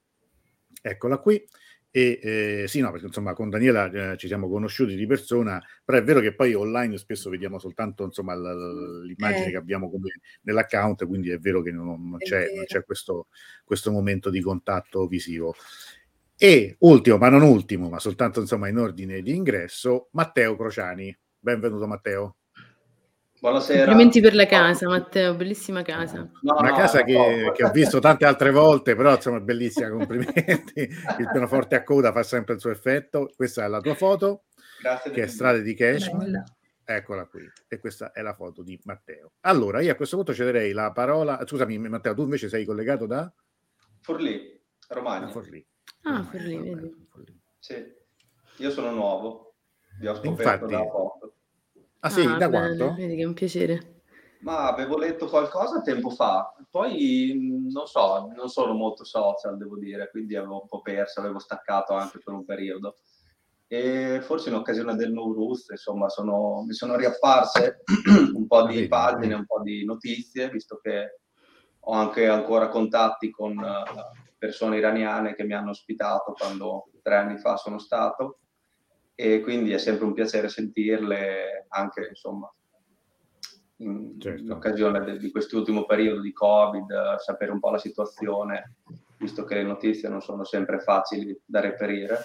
Eccola 0.83 1.17
qui. 1.17 1.43
E 1.89 2.19
eh, 2.21 2.65
sì, 2.67 2.79
no, 2.79 2.91
perché 2.91 3.07
insomma 3.07 3.33
con 3.33 3.49
Daniela 3.49 3.89
eh, 4.11 4.17
ci 4.17 4.27
siamo 4.27 4.47
conosciuti 4.47 4.95
di 4.95 5.07
persona, 5.07 5.59
però 5.83 5.97
è 5.97 6.03
vero 6.03 6.19
che 6.19 6.35
poi 6.35 6.53
online 6.53 6.97
spesso 6.97 7.29
vediamo 7.29 7.57
soltanto 7.57 8.03
insomma 8.03 8.35
l- 8.35 9.03
l'immagine 9.03 9.47
eh. 9.47 9.49
che 9.49 9.55
abbiamo 9.55 9.89
come 9.89 10.11
nell'account, 10.41 11.07
quindi 11.07 11.31
è 11.31 11.39
vero 11.39 11.63
che 11.63 11.71
non, 11.71 12.09
non, 12.09 12.19
c'è, 12.19 12.53
non 12.53 12.65
c'è, 12.65 12.83
questo, 12.83 13.29
questo 13.63 13.89
momento 13.89 14.29
di 14.29 14.41
contatto 14.41 15.07
visivo. 15.07 15.55
E 16.39 16.75
ultimo, 16.81 17.17
ma 17.17 17.29
non 17.29 17.41
ultimo, 17.41 17.89
ma 17.89 17.97
soltanto 17.97 18.39
insomma 18.39 18.67
in 18.67 18.77
ordine 18.77 19.23
di 19.23 19.33
ingresso, 19.33 20.09
Matteo 20.11 20.55
Crociani. 20.55 21.17
Benvenuto 21.39 21.87
Matteo. 21.87 22.35
Buonasera. 23.39 23.85
Complimenti 23.85 24.21
per 24.21 24.35
la 24.35 24.45
casa, 24.45 24.87
Matteo, 24.87 25.33
bellissima 25.33 25.81
casa. 25.81 26.29
No, 26.41 26.57
Una 26.59 26.69
no, 26.69 26.75
casa 26.75 27.01
che, 27.01 27.43
no. 27.43 27.51
che, 27.53 27.63
ho 27.63 27.71
visto 27.71 27.97
tante 27.97 28.25
altre 28.25 28.51
volte, 28.51 28.95
però 28.95 29.15
insomma 29.15 29.39
bellissima, 29.39 29.89
complimenti. 29.89 30.81
Il 31.17 31.29
pianoforte 31.31 31.75
a 31.75 31.83
coda 31.83 32.11
fa 32.11 32.21
sempre 32.21 32.53
il 32.53 32.59
suo 32.59 32.69
effetto. 32.69 33.31
Questa 33.35 33.65
è 33.65 33.67
la 33.67 33.81
tua 33.81 33.95
foto, 33.95 34.43
Grazie 34.79 35.09
che 35.09 35.23
è 35.23 35.27
Strade 35.27 35.63
di 35.63 35.73
Cashman. 35.73 36.43
Eccola 36.85 37.25
qui. 37.25 37.49
E 37.67 37.79
questa 37.79 38.11
è 38.11 38.21
la 38.21 38.35
foto 38.35 38.61
di 38.61 38.79
Matteo. 38.83 39.31
Allora, 39.41 39.81
io 39.81 39.91
a 39.91 39.95
questo 39.95 40.17
punto 40.17 40.35
cederei 40.35 40.71
la 40.71 40.91
parola. 40.91 41.43
Scusami, 41.43 41.79
Matteo, 41.79 42.13
tu 42.13 42.21
invece 42.21 42.47
sei 42.47 42.63
collegato 42.63 43.07
da 43.07 43.31
Forlì, 44.01 44.61
Romagna. 44.89 45.29
Forlì. 45.29 45.65
Ah, 46.09 46.23
Forlì, 46.23 46.57
vedi. 46.57 47.07
Sì, 47.59 47.93
io 48.59 48.71
sono 48.71 48.91
nuovo, 48.91 49.55
vi 49.99 50.07
ho 50.07 50.15
scoperto 50.15 50.65
Infatti, 50.65 50.73
da 50.73 50.89
poco. 50.89 51.33
Ah 51.99 52.09
sì, 52.09 52.21
ah, 52.21 52.37
da 52.37 52.47
bene, 52.47 52.75
quanto? 52.75 52.93
Vedi 52.95 53.15
che 53.17 53.21
è 53.23 53.25
un 53.25 53.33
piacere. 53.33 54.01
Ma 54.39 54.69
avevo 54.69 54.97
letto 54.97 55.27
qualcosa 55.27 55.81
tempo 55.81 56.09
fa, 56.09 56.55
poi 56.69 57.67
non 57.69 57.87
so, 57.87 58.31
non 58.33 58.47
sono 58.47 58.73
molto 58.73 59.03
social, 59.03 59.57
devo 59.57 59.77
dire, 59.77 60.09
quindi 60.09 60.37
avevo 60.37 60.61
un 60.61 60.67
po' 60.67 60.81
perso, 60.81 61.19
avevo 61.19 61.39
staccato 61.39 61.93
anche 61.93 62.19
per 62.23 62.33
un 62.33 62.45
periodo. 62.45 62.95
E 63.67 64.21
forse 64.21 64.47
in 64.47 64.55
occasione 64.55 64.95
del 64.95 65.11
Nowruz, 65.11 65.67
insomma, 65.71 66.07
sono, 66.07 66.63
mi 66.65 66.73
sono 66.73 66.95
riapparse 66.95 67.83
un 68.33 68.47
po' 68.47 68.65
di 68.65 68.83
ah, 68.83 68.87
pagine, 68.87 69.33
un 69.33 69.45
po' 69.45 69.61
di 69.61 69.83
notizie, 69.83 70.49
visto 70.49 70.79
che 70.81 71.19
ho 71.89 71.93
anche 71.93 72.27
ancora 72.27 72.67
contatti 72.67 73.29
con 73.29 73.57
uh, 73.57 74.35
persone 74.37 74.77
iraniane 74.77 75.35
che 75.35 75.43
mi 75.43 75.53
hanno 75.53 75.69
ospitato 75.69 76.33
quando 76.33 76.89
tre 77.01 77.15
anni 77.15 77.37
fa 77.37 77.55
sono 77.55 77.79
stato 77.79 78.39
e 79.15 79.41
quindi 79.41 79.71
è 79.71 79.77
sempre 79.77 80.05
un 80.05 80.13
piacere 80.13 80.49
sentirle 80.49 81.65
anche 81.69 82.07
insomma 82.09 82.51
in, 83.77 84.19
certo. 84.19 84.41
in 84.41 84.51
occasione 84.51 84.99
de, 85.03 85.17
di 85.17 85.31
quest'ultimo 85.31 85.85
periodo 85.85 86.21
di 86.21 86.33
covid 86.33 87.15
sapere 87.17 87.51
un 87.51 87.59
po' 87.59 87.71
la 87.71 87.77
situazione 87.77 88.75
visto 89.17 89.45
che 89.45 89.55
le 89.55 89.63
notizie 89.63 90.09
non 90.09 90.21
sono 90.21 90.43
sempre 90.43 90.79
facili 90.79 91.39
da 91.45 91.61
reperire 91.61 92.19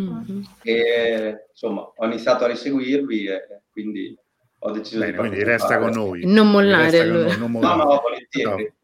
mm-hmm. 0.00 0.42
e 0.62 1.46
insomma 1.50 1.80
ho 1.80 2.06
iniziato 2.06 2.44
a 2.44 2.48
riseguirvi 2.48 3.26
e 3.26 3.62
quindi 3.68 4.16
ho 4.60 4.70
deciso 4.70 5.00
Bene, 5.00 5.12
di 5.12 5.18
quindi 5.18 5.42
resta 5.42 5.78
con 5.78 5.90
noi 5.90 6.24
non 6.24 6.50
mollare 6.50 7.00
allora. 7.00 7.36
non 7.36 7.50
mollare. 7.50 7.76
no 7.76 7.84
no 7.84 8.00
volentieri, 8.00 8.62
no. 8.62 8.76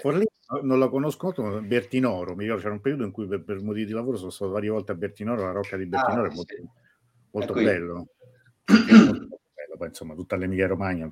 Forlì 0.00 0.24
non 0.62 0.78
la 0.78 0.88
conosco 0.88 1.26
molto, 1.26 1.62
Bertinoro, 1.62 2.34
mi 2.34 2.42
ricordo 2.42 2.62
c'era 2.62 2.74
un 2.74 2.80
periodo 2.80 3.04
in 3.04 3.10
cui 3.10 3.26
per, 3.26 3.42
per 3.42 3.62
motivi 3.62 3.86
di 3.86 3.92
lavoro 3.92 4.16
sono 4.16 4.30
stato 4.30 4.50
varie 4.50 4.70
volte 4.70 4.92
a 4.92 4.94
Bertinoro, 4.94 5.44
la 5.44 5.52
rocca 5.52 5.76
di 5.76 5.86
Bertinoro 5.86 6.26
ah, 6.26 6.30
è 6.30 6.34
molto, 6.34 6.54
sì 6.54 6.68
molto 7.32 7.52
bello. 7.54 8.06
Poi, 9.76 9.88
insomma, 9.88 10.14
tutta 10.14 10.36
l'Emilia 10.36 10.68
Romagna, 10.68 11.10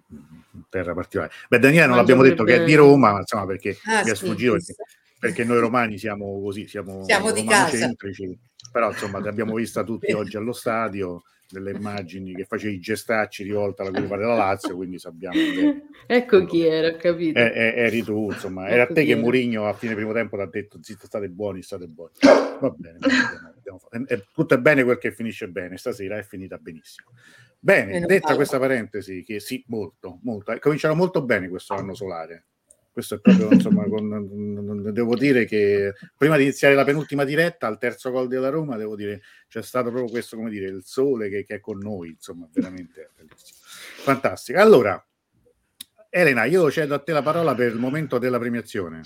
terra 0.68 0.94
particolare. 0.94 1.33
Beh, 1.48 1.59
Daniele 1.59 1.87
non 1.87 1.96
l'abbiamo 1.96 2.22
detto 2.22 2.44
che 2.44 2.57
è 2.57 2.64
di 2.64 2.74
Roma, 2.74 3.12
ma 3.12 3.18
insomma, 3.18 3.46
perché 3.46 3.76
ah, 3.87 4.05
mi 4.05 4.11
è 4.11 4.14
sfuggito, 4.14 4.53
perché, 4.53 4.74
perché, 5.18 5.44
noi 5.44 5.59
romani 5.59 5.98
siamo 5.98 6.40
così, 6.40 6.68
siamo, 6.68 7.03
siamo 7.05 7.33
di 7.33 7.44
casa. 7.44 7.92
Però, 8.70 8.90
insomma, 8.90 9.18
l'abbiamo 9.18 9.55
vista 9.55 9.83
tutti 9.83 10.12
oggi 10.12 10.37
allo 10.37 10.53
stadio 10.53 11.22
delle 11.53 11.73
immagini 11.73 12.35
che 12.35 12.45
facevi 12.45 12.75
i 12.75 12.81
gestacci 12.81 13.43
rivolta 13.43 13.83
alla 13.83 13.99
curva 13.99 14.17
della 14.17 14.35
Lazio, 14.35 14.77
quindi 14.77 14.99
sappiamo 14.99 15.35
che... 15.35 15.83
ecco 16.07 16.45
chi 16.45 16.65
era, 16.65 16.97
capito. 16.97 17.39
È, 17.39 17.53
è, 17.53 17.85
eri 17.85 18.03
tu, 18.03 18.31
insomma, 18.31 18.67
ecco 18.67 18.75
era 18.75 18.87
te 18.87 19.05
che 19.05 19.15
Mourinho 19.17 19.67
a 19.67 19.73
fine 19.73 19.95
primo 19.95 20.13
tempo 20.13 20.37
ti 20.37 20.43
ha 20.43 20.47
detto 20.47 20.79
zitto, 20.83 21.07
state 21.07 21.29
buoni, 21.29 21.63
state 21.63 21.87
buoni. 21.87 22.13
Va 22.61 22.75
bene, 22.77 22.99
è, 24.07 24.23
tutto 24.33 24.55
è 24.55 24.59
bene 24.59 24.85
quel 24.85 24.99
che 24.99 25.13
finisce 25.13 25.49
bene, 25.49 25.77
stasera 25.77 26.19
è 26.19 26.23
finita 26.23 26.59
benissimo. 26.59 27.11
Bene, 27.59 27.93
Meno 27.93 28.07
detta 28.07 28.35
questa 28.35 28.59
parentesi, 28.59 29.23
che 29.23 29.41
sì, 29.41 29.63
molto, 29.69 30.19
molto, 30.23 30.57
cominciano 30.59 30.95
molto 30.95 31.23
bene 31.23 31.49
questo 31.49 31.75
anno 31.75 31.95
solare 31.95 32.45
questo 32.92 33.14
è 33.14 33.20
proprio 33.20 33.50
insomma 33.53 33.85
con, 33.85 34.92
devo 34.92 35.16
dire 35.16 35.44
che 35.44 35.94
prima 36.16 36.37
di 36.37 36.42
iniziare 36.42 36.74
la 36.74 36.85
penultima 36.85 37.24
diretta 37.24 37.66
al 37.66 37.79
terzo 37.79 38.11
gol 38.11 38.29
della 38.29 38.48
Roma 38.48 38.76
devo 38.76 38.96
dire 38.96 39.22
c'è 39.48 39.62
stato 39.62 39.90
proprio 39.90 40.11
questo 40.11 40.37
come 40.37 40.50
dire 40.50 40.66
il 40.66 40.83
sole 40.85 41.29
che, 41.29 41.44
che 41.44 41.57
è 41.57 41.61
con 41.61 41.79
noi 41.79 42.11
insomma 42.11 42.48
veramente 42.53 43.11
bellissimo. 43.16 43.59
Fantastico. 44.03 44.59
Allora 44.59 45.05
Elena 46.09 46.44
io 46.44 46.70
cedo 46.70 46.94
a 46.94 46.98
te 46.98 47.12
la 47.12 47.22
parola 47.22 47.55
per 47.55 47.72
il 47.72 47.79
momento 47.79 48.18
della 48.18 48.38
premiazione 48.38 49.03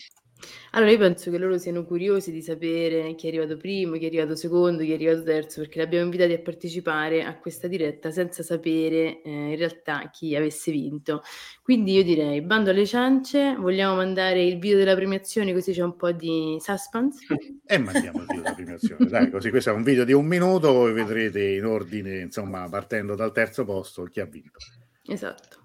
Allora 0.73 0.91
io 0.91 0.99
penso 0.99 1.31
che 1.31 1.39
loro 1.39 1.59
siano 1.59 1.85
curiosi 1.85 2.33
di 2.33 2.43
sapere 2.43 3.15
chi 3.15 3.27
è 3.27 3.29
arrivato 3.29 3.57
primo, 3.57 3.97
chi 3.97 4.05
è 4.05 4.07
arrivato 4.07 4.35
secondo, 4.35 4.83
chi 4.83 4.91
è 4.91 4.95
arrivato 4.95 5.23
terzo, 5.23 5.61
perché 5.61 5.79
li 5.79 5.85
abbiamo 5.85 6.05
invitati 6.05 6.33
a 6.33 6.39
partecipare 6.39 7.25
a 7.25 7.39
questa 7.39 7.69
diretta 7.69 8.11
senza 8.11 8.43
sapere 8.43 9.23
eh, 9.23 9.31
in 9.31 9.57
realtà 9.57 10.11
chi 10.11 10.35
avesse 10.35 10.73
vinto. 10.73 11.23
Quindi 11.63 11.93
io 11.93 12.03
direi, 12.03 12.43
bando 12.43 12.71
alle 12.71 12.87
ciance, 12.87 13.55
vogliamo 13.57 13.97
mandare 13.97 14.43
il 14.43 14.59
video 14.59 14.79
della 14.79 14.95
premiazione 14.95 15.53
così 15.53 15.73
c'è 15.73 15.83
un 15.83 15.97
po' 15.97 16.13
di 16.13 16.57
suspense? 16.61 17.25
E 17.67 17.79
mandiamo 17.79 18.21
il 18.21 18.27
video 18.27 18.43
della 18.43 18.55
premiazione, 18.55 19.07
dai, 19.07 19.31
così 19.31 19.49
questo 19.49 19.71
è 19.71 19.73
un 19.73 19.83
video 19.83 20.05
di 20.05 20.13
un 20.13 20.27
minuto 20.27 20.87
e 20.87 20.93
vedrete 20.93 21.43
in 21.43 21.65
ordine, 21.65 22.21
insomma, 22.21 22.69
partendo 22.69 23.15
dal 23.15 23.33
terzo 23.33 23.65
posto 23.65 24.05
chi 24.05 24.21
ha 24.21 24.27
vinto. 24.27 24.59
Esatto. 25.07 25.64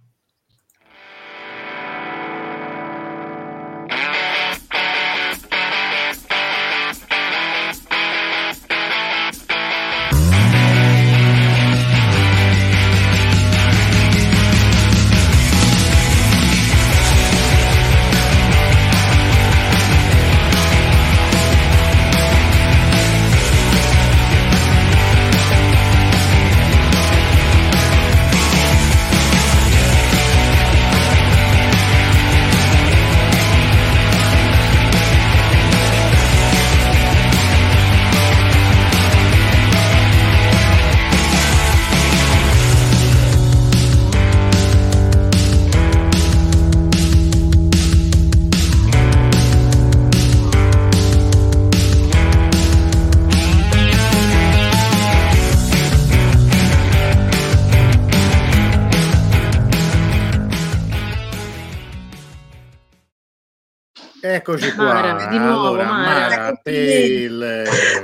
Eccoci 64.39 64.71
qua. 64.73 64.83
Mara, 64.85 65.27
di 65.27 65.37
nuovo, 65.37 65.67
allora, 65.67 65.83
Mara. 65.85 66.29
Mara. 66.29 66.61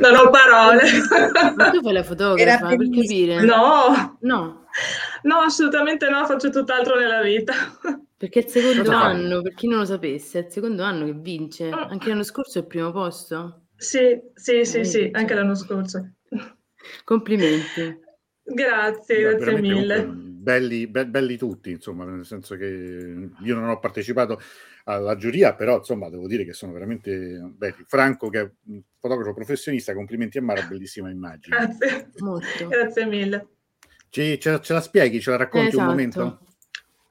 Non 0.02 0.15
ho 0.15 0.30
parole. 0.30 0.82
Ma 1.56 1.69
tu 1.71 1.82
fai 1.82 1.93
la 1.93 2.04
fotografa 2.04 2.67
per 2.67 2.89
capire? 2.89 3.41
No, 3.43 4.17
No, 4.21 4.65
no, 5.24 5.36
assolutamente 5.39 6.10
no, 6.10 6.26
faccio 6.26 6.50
tutt'altro 6.50 6.98
nella 6.98 7.21
vita. 7.21 7.54
perché 8.17 8.39
è 8.41 8.43
il 8.43 8.50
secondo 8.50 8.84
Cosa 8.84 9.00
fai? 9.00 9.13
anno, 9.15 9.41
per 9.41 9.54
chi 9.54 9.67
non 9.67 9.80
lo 9.80 9.86
sapesse, 9.86 10.39
è 10.39 10.45
il 10.45 10.52
secondo 10.52 10.84
anno 10.84 11.06
che 11.06 11.13
vince. 11.13 11.69
Anche 11.69 12.10
l'anno 12.10 12.24
scorso 12.24 12.58
è 12.60 12.62
il 12.62 12.67
primo 12.67 12.91
posto. 12.91 13.67
Sì, 13.78 14.19
sì, 14.34 14.65
sì, 14.65 14.84
sì, 14.84 15.10
anche 15.13 15.34
l'anno 15.34 15.56
scorso. 15.56 16.12
Complimenti. 17.04 18.04
Grazie, 18.43 19.15
Beh, 19.15 19.36
grazie 19.38 19.60
mille. 19.62 20.06
belli, 20.06 20.88
be- 20.88 21.08
belli 21.08 21.36
tutti, 21.38 21.71
insomma, 21.71 22.06
nel 22.06 22.26
senso 22.26 22.56
che 22.56 22.65
io 23.41 23.56
non 23.56 23.69
ho 23.69 23.80
partecipato 23.80 24.39
alla 24.86 25.15
giuria, 25.15 25.56
però 25.56 25.78
insomma 25.78 26.10
devo 26.10 26.28
dire 26.28 26.45
che 26.45 26.54
sono 26.54 26.71
veramente 26.71 27.39
belli. 27.56 27.84
Franco, 27.88 28.30
che 28.30 28.39
è 28.39 28.52
un 28.67 28.82
fotografo 29.00 29.34
professionista, 29.34 29.93
complimenti 29.93 30.38
a 30.38 30.41
Mara, 30.41 30.62
bellissima 30.63 31.10
immagine. 31.10 31.58
Grazie, 31.58 32.12
Molto. 32.19 32.67
grazie 32.67 33.06
mille. 33.06 33.48
Ci- 34.10 34.39
ce, 34.39 34.62
ce 34.62 34.74
la 34.74 34.82
spieghi, 34.82 35.19
ce 35.19 35.32
la 35.32 35.38
racconti 35.38 35.67
Esatto. 35.67 35.84
un 35.84 35.89
momento? 35.89 36.39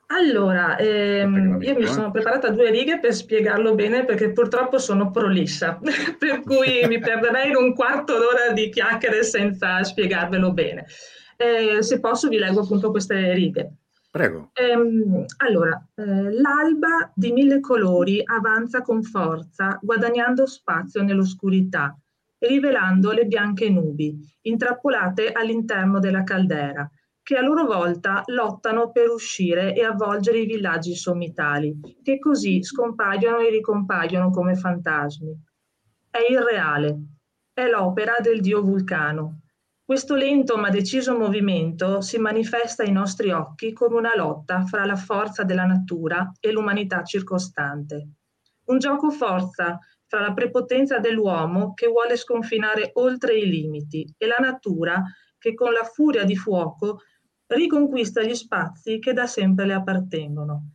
Allora, 0.06 0.76
ehm, 0.76 1.60
io 1.62 1.74
mi 1.74 1.82
eh. 1.82 1.86
sono 1.86 2.10
preparata 2.10 2.50
due 2.50 2.70
righe 2.70 3.00
per 3.00 3.14
spiegarlo 3.14 3.74
bene 3.74 4.04
perché 4.04 4.32
purtroppo 4.32 4.78
sono 4.78 5.10
prolissa, 5.10 5.80
per 6.18 6.42
cui 6.42 6.86
mi 6.86 6.98
perderei 7.00 7.50
in 7.50 7.56
un 7.56 7.74
quarto 7.74 8.18
d'ora 8.18 8.52
di 8.52 8.68
chiacchiere 8.68 9.24
senza 9.24 9.82
spiegarvelo 9.82 10.52
bene. 10.52 10.86
Eh, 11.36 11.82
se 11.82 11.98
posso 11.98 12.28
vi 12.28 12.38
leggo 12.38 12.60
appunto 12.60 12.90
queste 12.90 13.32
righe. 13.32 13.72
Prego. 14.14 14.50
Ehm, 14.52 15.24
allora, 15.38 15.88
eh, 15.96 16.30
l'alba 16.30 17.10
di 17.12 17.32
mille 17.32 17.58
colori 17.58 18.22
avanza 18.24 18.80
con 18.80 19.02
forza, 19.02 19.76
guadagnando 19.82 20.46
spazio 20.46 21.02
nell'oscurità, 21.02 21.98
rivelando 22.38 23.10
le 23.10 23.24
bianche 23.24 23.68
nubi, 23.70 24.16
intrappolate 24.42 25.32
all'interno 25.32 25.98
della 25.98 26.22
caldera, 26.22 26.88
che 27.24 27.36
a 27.36 27.42
loro 27.42 27.64
volta 27.64 28.22
lottano 28.26 28.92
per 28.92 29.08
uscire 29.08 29.74
e 29.74 29.82
avvolgere 29.82 30.38
i 30.38 30.46
villaggi 30.46 30.94
sommitali, 30.94 31.76
che 32.00 32.20
così 32.20 32.62
scompaiono 32.62 33.38
e 33.40 33.50
ricompaiono 33.50 34.30
come 34.30 34.54
fantasmi. 34.54 35.36
È 36.08 36.18
irreale, 36.30 37.00
è 37.52 37.68
l'opera 37.68 38.14
del 38.22 38.40
dio 38.40 38.62
Vulcano. 38.62 39.40
Questo 39.86 40.14
lento 40.14 40.56
ma 40.56 40.70
deciso 40.70 41.14
movimento 41.14 42.00
si 42.00 42.16
manifesta 42.16 42.82
ai 42.82 42.90
nostri 42.90 43.30
occhi 43.32 43.74
come 43.74 43.96
una 43.96 44.16
lotta 44.16 44.64
fra 44.64 44.86
la 44.86 44.96
forza 44.96 45.44
della 45.44 45.66
natura 45.66 46.32
e 46.40 46.50
l'umanità 46.52 47.02
circostante. 47.02 48.08
Un 48.64 48.78
gioco 48.78 49.10
forza 49.10 49.78
fra 50.06 50.20
la 50.20 50.32
prepotenza 50.32 51.00
dell'uomo 51.00 51.74
che 51.74 51.86
vuole 51.86 52.16
sconfinare 52.16 52.92
oltre 52.94 53.36
i 53.36 53.46
limiti 53.46 54.10
e 54.16 54.26
la 54.26 54.38
natura 54.40 55.02
che 55.36 55.52
con 55.52 55.72
la 55.72 55.84
furia 55.84 56.24
di 56.24 56.34
fuoco 56.34 57.00
riconquista 57.48 58.22
gli 58.22 58.34
spazi 58.34 58.98
che 58.98 59.12
da 59.12 59.26
sempre 59.26 59.66
le 59.66 59.74
appartengono. 59.74 60.70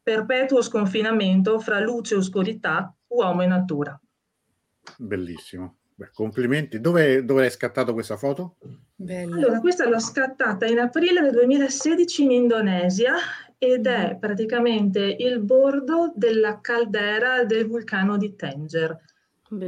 Perpetuo 0.00 0.62
sconfinamento 0.62 1.58
fra 1.58 1.80
luce 1.80 2.14
e 2.14 2.18
oscurità, 2.18 2.94
uomo 3.08 3.42
e 3.42 3.46
natura. 3.46 4.00
Bellissimo. 4.98 5.78
Beh, 5.98 6.10
complimenti. 6.12 6.78
Dove, 6.78 7.24
dove 7.24 7.46
è 7.46 7.48
scattato 7.48 7.94
questa 7.94 8.18
foto? 8.18 8.56
Bello. 8.94 9.34
Allora, 9.34 9.60
questa 9.60 9.88
l'ho 9.88 9.98
scattata 9.98 10.66
in 10.66 10.78
aprile 10.78 11.22
del 11.22 11.32
2016 11.32 12.22
in 12.22 12.30
Indonesia 12.32 13.14
ed 13.56 13.86
è 13.86 14.18
praticamente 14.20 15.16
il 15.18 15.40
bordo 15.40 16.12
della 16.14 16.60
caldera 16.60 17.44
del 17.44 17.66
vulcano 17.66 18.18
di. 18.18 18.34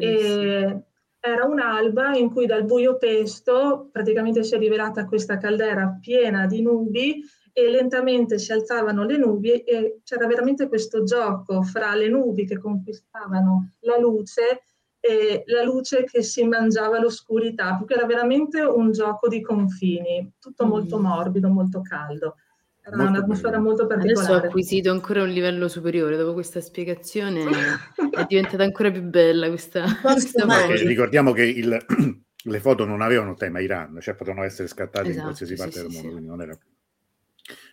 E 0.01 0.83
era 1.21 1.45
un'alba 1.47 2.15
in 2.15 2.31
cui 2.31 2.45
dal 2.45 2.65
buio 2.65 2.99
pesto 2.99 3.89
praticamente 3.91 4.45
si 4.45 4.55
è 4.55 4.59
rivelata 4.59 5.07
questa 5.07 5.39
caldera 5.39 5.99
piena 6.01 6.47
di 6.47 6.63
nubi 6.63 7.25
e 7.53 7.71
lentamente 7.71 8.39
si 8.39 8.53
alzavano 8.53 9.05
le 9.05 9.17
nubi 9.17 9.63
e 9.63 10.01
c'era 10.05 10.27
veramente 10.27 10.69
questo 10.69 11.03
gioco 11.03 11.63
fra 11.63 11.95
le 11.95 12.09
nubi 12.09 12.47
che 12.47 12.59
conquistavano 12.59 13.73
la 13.81 13.99
luce 13.99 14.63
e 15.09 15.43
la 15.47 15.63
luce 15.63 16.05
che 16.05 16.23
si 16.23 16.45
mangiava 16.45 17.01
l'oscurità, 17.01 17.77
perché 17.77 17.95
era 17.95 18.07
veramente 18.07 18.61
un 18.61 18.93
gioco 18.93 19.29
di 19.29 19.41
confini, 19.41 20.33
tutto 20.39 20.67
molto 20.67 20.99
Mm. 20.99 21.03
morbido, 21.03 21.49
molto 21.49 21.81
caldo. 21.81 22.37
Era 22.83 22.97
Molto 22.97 23.13
un'atmosfera 23.13 23.51
bello. 23.53 23.63
molto 23.63 23.83
Adesso 23.83 24.01
ho 24.03 24.15
particolare. 24.15 24.47
acquisito 24.49 24.91
ancora 24.91 25.23
un 25.23 25.29
livello 25.29 25.69
superiore. 25.69 26.17
Dopo 26.17 26.33
questa 26.33 26.61
spiegazione 26.61 27.45
è 28.11 28.25
diventata 28.27 28.63
ancora 28.63 28.91
più 28.91 29.03
bella 29.03 29.49
questa, 29.49 29.85
questa 30.01 30.47
ricordiamo 30.85 31.33
che 31.33 31.43
il- 31.45 31.85
le 32.45 32.61
foto 32.61 32.85
non 32.87 33.03
avevano 33.03 33.35
tema 33.35 33.61
Iran, 33.61 33.99
cioè 34.01 34.15
potevano 34.15 34.45
essere 34.45 34.69
scattate 34.69 35.05
in 35.07 35.11
Esatto, 35.11 35.25
qualsiasi 35.25 35.55
sì, 35.57 35.61
parte 35.61 35.77
sì, 35.77 35.83
del 35.83 35.91
sì. 35.91 35.97
mondo, 35.97 36.11
quindi 36.13 36.29
non 36.29 36.41
era... 36.41 36.59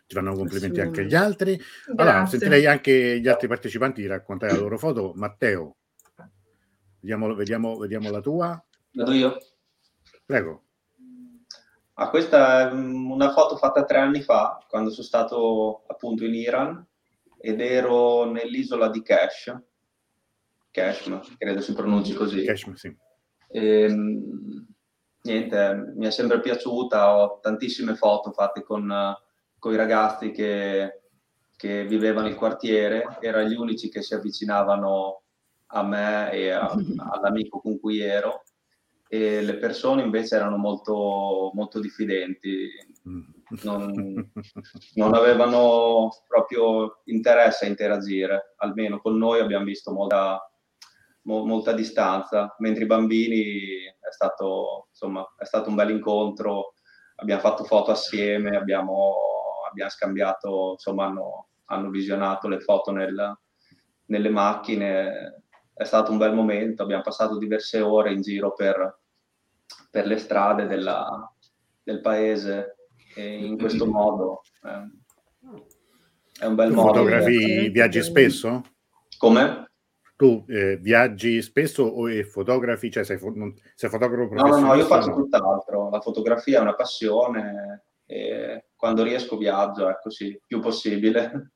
Ci 0.08 0.16
fanno 0.16 0.36
complimenti 0.36 0.82
anche 0.82 1.02
Assolutamente. 1.02 1.16
altri. 1.56 1.66
Allora, 1.96 2.18
Grazie. 2.18 2.38
sentirei 2.40 2.66
anche 2.66 3.20
gli 3.20 3.28
altri 3.28 3.48
partecipanti 3.48 4.02
di 4.02 4.08
raccontare 4.08 4.52
la 4.54 4.60
loro 4.60 4.78
foto. 4.78 5.14
Matteo, 5.16 5.78
vediamo, 7.06 7.36
vediamo, 7.36 7.78
vediamo 7.78 8.10
la 8.10 8.20
tua. 8.20 8.66
Vado 8.94 9.12
io? 9.12 9.38
Prego. 10.26 10.64
Ah, 11.94 12.10
questa 12.10 12.70
è 12.70 12.74
una 12.74 13.32
foto 13.32 13.56
fatta 13.58 13.86
tre 13.86 14.00
anni 14.00 14.22
fa, 14.22 14.58
quando 14.68 14.90
sono 14.90 15.06
stato 15.06 15.84
appunto 15.88 16.26
in 16.26 16.34
Iran 16.34 16.86
ed 17.38 17.62
ero 17.62 18.26
nell'isola 18.26 18.90
di 18.90 19.04
Cash. 19.04 19.56
Kashmir, 20.72 21.22
credo 21.38 21.62
si 21.62 21.74
pronunci 21.74 22.14
così. 22.14 22.44
Cashmere, 22.44 22.78
sì. 22.78 22.98
Ehm, 23.52 24.66
niente, 25.22 25.94
mi 25.96 26.08
è 26.08 26.12
sempre 26.12 26.42
piaciuta, 26.42 27.16
ho 27.16 27.40
tantissime 27.40 27.96
foto 27.96 28.32
fatte 28.34 28.62
con, 28.64 28.92
i 28.92 29.76
ragazzi 29.76 30.32
che, 30.32 31.04
che 31.56 31.86
vivevano 31.86 32.28
il 32.28 32.36
quartiere, 32.36 33.18
erano 33.22 33.48
gli 33.48 33.56
unici 33.56 33.90
che 33.90 34.02
si 34.02 34.14
avvicinavano 34.16 35.25
a 35.68 35.84
me 35.84 36.32
e 36.32 36.52
a- 36.52 36.68
all'amico 37.14 37.60
con 37.60 37.80
cui 37.80 38.00
ero 38.00 38.44
e 39.08 39.42
le 39.42 39.58
persone 39.58 40.02
invece 40.02 40.36
erano 40.36 40.58
molto, 40.58 41.52
molto 41.54 41.80
diffidenti, 41.80 42.70
Mm. 43.08 43.22
non, 43.62 44.32
non 44.96 45.14
avevano 45.14 46.10
proprio 46.28 47.02
interesse 47.06 47.66
a 47.66 47.68
interagire, 47.68 48.56
almeno 48.58 49.00
con 49.00 49.16
noi 49.16 49.40
abbiamo 49.40 49.66
visto 49.66 49.92
molta, 49.94 50.42
mo- 51.24 51.46
molta 51.46 51.72
distanza, 51.72 52.56
mentre 52.58 52.86
i 52.86 52.88
bambini 52.88 53.84
è 53.86 54.12
stato, 54.12 54.88
insomma, 54.90 55.24
è 55.38 55.46
stato 55.46 55.70
un 55.70 55.76
bel 55.76 55.92
incontro, 55.92 56.74
abbiamo 57.18 57.42
fatto 57.42 57.64
foto 57.64 57.92
assieme, 57.92 58.58
abbiamo, 58.58 59.14
abbiamo 59.70 59.92
scambiato, 59.92 60.72
insomma, 60.72 61.06
hanno, 61.06 61.50
hanno 61.66 61.90
visionato 61.92 62.48
le 62.48 62.60
foto 62.60 62.92
nel, 62.92 63.38
nelle 64.06 64.30
macchine, 64.30 65.44
è 65.76 65.84
stato 65.84 66.12
un 66.12 66.18
bel 66.18 66.34
momento, 66.34 66.84
abbiamo 66.84 67.04
passato 67.04 67.38
diverse 67.38 67.82
ore 67.82 68.14
in 68.14 68.22
giro 68.22 68.54
per, 68.54 69.00
per 69.92 70.08
le 70.08 70.18
strade 70.18 70.68
della, 70.68 71.32
del 71.84 72.00
paese 72.00 72.78
e 73.14 73.46
in 73.46 73.58
questo 73.58 73.86
modo 73.86 74.42
eh, 74.64 74.90
è 76.40 76.46
un 76.46 76.56
bel 76.56 76.70
tu 76.70 76.76
modo. 76.76 76.94
Fotografi 76.94 77.38
per... 77.38 77.72
viaggi 77.72 78.02
spesso? 78.02 78.64
Come? 79.18 79.72
Tu 80.16 80.46
eh, 80.48 80.78
viaggi 80.78 81.42
spesso 81.42 81.84
o 81.84 82.10
e 82.10 82.24
fotografi, 82.24 82.90
cioè 82.90 83.04
sei, 83.04 83.18
fo- 83.18 83.34
non, 83.36 83.54
sei 83.76 83.90
fotografo 83.90 84.34
No, 84.34 84.48
no, 84.48 84.60
no, 84.60 84.74
io 84.76 84.86
faccio 84.86 85.10
no? 85.10 85.16
tutt'altro. 85.16 85.90
La 85.90 86.00
fotografia 86.00 86.60
è 86.60 86.62
una 86.62 86.74
passione 86.76 87.88
e 88.06 88.68
quando 88.78 89.04
riesco 89.04 89.36
viaggio, 89.36 89.90
ecco 89.90 90.10
sì, 90.10 90.40
più 90.46 90.62
possibile. 90.62 91.52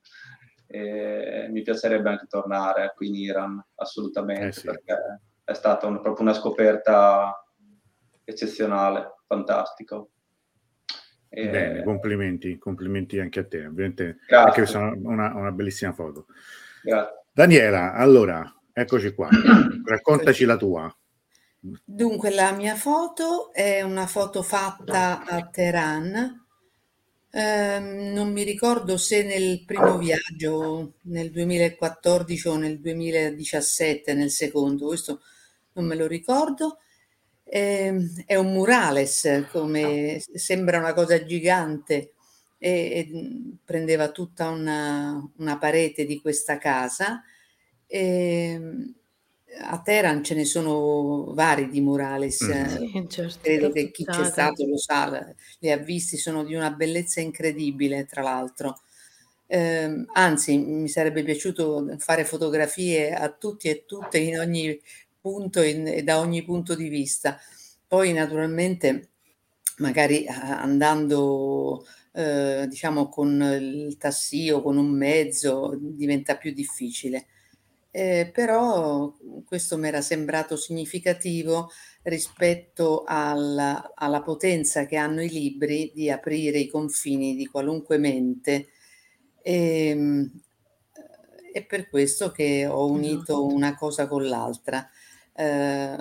E 0.72 1.48
mi 1.50 1.62
piacerebbe 1.62 2.10
anche 2.10 2.26
tornare 2.28 2.92
qui 2.94 3.08
in 3.08 3.16
Iran, 3.16 3.64
assolutamente, 3.74 4.46
Eh 4.46 4.52
sì. 4.52 4.66
perché 4.66 5.20
è 5.42 5.52
stata 5.52 5.86
un- 5.88 6.00
proprio 6.00 6.22
una 6.24 6.32
scoperta 6.34 7.44
eccezionale, 8.22 9.16
fantastico. 9.26 10.10
E- 11.28 11.48
Bene, 11.48 11.82
complimenti, 11.82 12.56
complimenti 12.58 13.18
anche 13.18 13.40
a 13.40 13.46
te. 13.46 13.66
Ovviamente 13.66 14.18
Grazie. 14.28 14.36
anche 14.36 14.60
questa 14.60 14.78
è 14.78 14.92
una, 14.96 15.34
una 15.34 15.50
bellissima 15.52 15.92
foto. 15.92 16.26
Grazie. 16.82 17.24
Daniela, 17.32 17.94
allora, 17.94 18.44
eccoci 18.72 19.12
qua. 19.12 19.28
Raccontaci 19.84 20.44
la 20.44 20.56
tua. 20.56 20.94
Dunque, 21.84 22.30
la 22.30 22.52
mia 22.52 22.74
foto 22.76 23.52
è 23.52 23.82
una 23.82 24.06
foto 24.06 24.42
fatta 24.42 25.24
a 25.24 25.46
Teheran. 25.48 26.39
Ehm, 27.32 28.12
non 28.12 28.32
mi 28.32 28.42
ricordo 28.42 28.96
se 28.96 29.22
nel 29.22 29.64
primo 29.64 29.98
viaggio, 29.98 30.94
nel 31.02 31.30
2014 31.30 32.48
o 32.48 32.56
nel 32.56 32.80
2017, 32.80 34.14
nel 34.14 34.30
secondo, 34.30 34.86
questo 34.86 35.20
non 35.74 35.86
me 35.86 35.94
lo 35.96 36.06
ricordo. 36.06 36.78
Ehm, 37.44 38.24
è 38.26 38.34
un 38.36 38.52
murales, 38.52 39.46
come 39.50 40.20
sembra 40.34 40.78
una 40.78 40.92
cosa 40.94 41.24
gigante, 41.24 42.14
e, 42.58 42.70
e 42.70 43.58
prendeva 43.64 44.10
tutta 44.10 44.48
una, 44.50 45.20
una 45.38 45.58
parete 45.58 46.04
di 46.04 46.20
questa 46.20 46.58
casa. 46.58 47.22
Ehm, 47.86 48.94
a 49.58 49.80
Teheran 49.82 50.22
ce 50.24 50.34
ne 50.34 50.44
sono 50.44 51.32
vari 51.34 51.68
di 51.68 51.80
murales, 51.80 52.48
Mm. 52.48 52.48
eh, 52.48 52.66
Sì, 52.66 53.06
certo, 53.08 53.38
credo 53.40 53.70
che 53.70 53.90
chi 53.90 54.08
c'è 54.08 54.24
stato 54.24 54.66
lo 54.66 54.76
sa, 54.76 55.34
li 55.60 55.70
ha 55.70 55.76
visti, 55.78 56.16
sono 56.16 56.44
di 56.44 56.54
una 56.54 56.70
bellezza 56.72 57.20
incredibile, 57.20 58.04
tra 58.06 58.22
l'altro. 58.22 58.80
Ehm, 59.46 60.08
anzi, 60.12 60.56
mi 60.58 60.88
sarebbe 60.88 61.22
piaciuto 61.24 61.94
fare 61.98 62.24
fotografie 62.24 63.12
a 63.14 63.30
tutti 63.30 63.68
e 63.68 63.84
tutte 63.86 64.18
in 64.18 64.38
ogni 64.38 64.80
punto 65.20 65.62
in- 65.62 65.86
e 65.88 66.02
da 66.02 66.18
ogni 66.20 66.42
punto 66.44 66.74
di 66.74 66.88
vista. 66.88 67.38
Poi, 67.86 68.12
naturalmente, 68.12 69.08
magari 69.78 70.24
eh, 70.24 70.30
andando, 70.30 71.84
eh, 72.12 72.66
diciamo, 72.68 73.08
con 73.08 73.40
il 73.60 73.96
tassì 73.98 74.50
o 74.50 74.62
con 74.62 74.76
un 74.76 74.90
mezzo 74.90 75.76
diventa 75.80 76.36
più 76.36 76.52
difficile. 76.52 77.26
Eh, 77.92 78.30
però 78.32 79.16
questo 79.44 79.76
mi 79.76 79.88
era 79.88 80.00
sembrato 80.00 80.56
significativo 80.56 81.70
rispetto 82.02 83.02
alla, 83.04 83.92
alla 83.94 84.22
potenza 84.22 84.86
che 84.86 84.96
hanno 84.96 85.22
i 85.22 85.28
libri 85.28 85.90
di 85.92 86.08
aprire 86.08 86.58
i 86.58 86.68
confini 86.68 87.34
di 87.34 87.46
qualunque 87.46 87.98
mente. 87.98 88.68
E, 89.42 90.30
è 91.52 91.64
per 91.64 91.88
questo 91.88 92.30
che 92.30 92.66
ho 92.66 92.86
unito 92.86 93.32
Esatto. 93.32 93.46
una 93.46 93.74
cosa 93.74 94.06
con 94.06 94.24
l'altra. 94.26 94.88
Eh, 95.32 95.96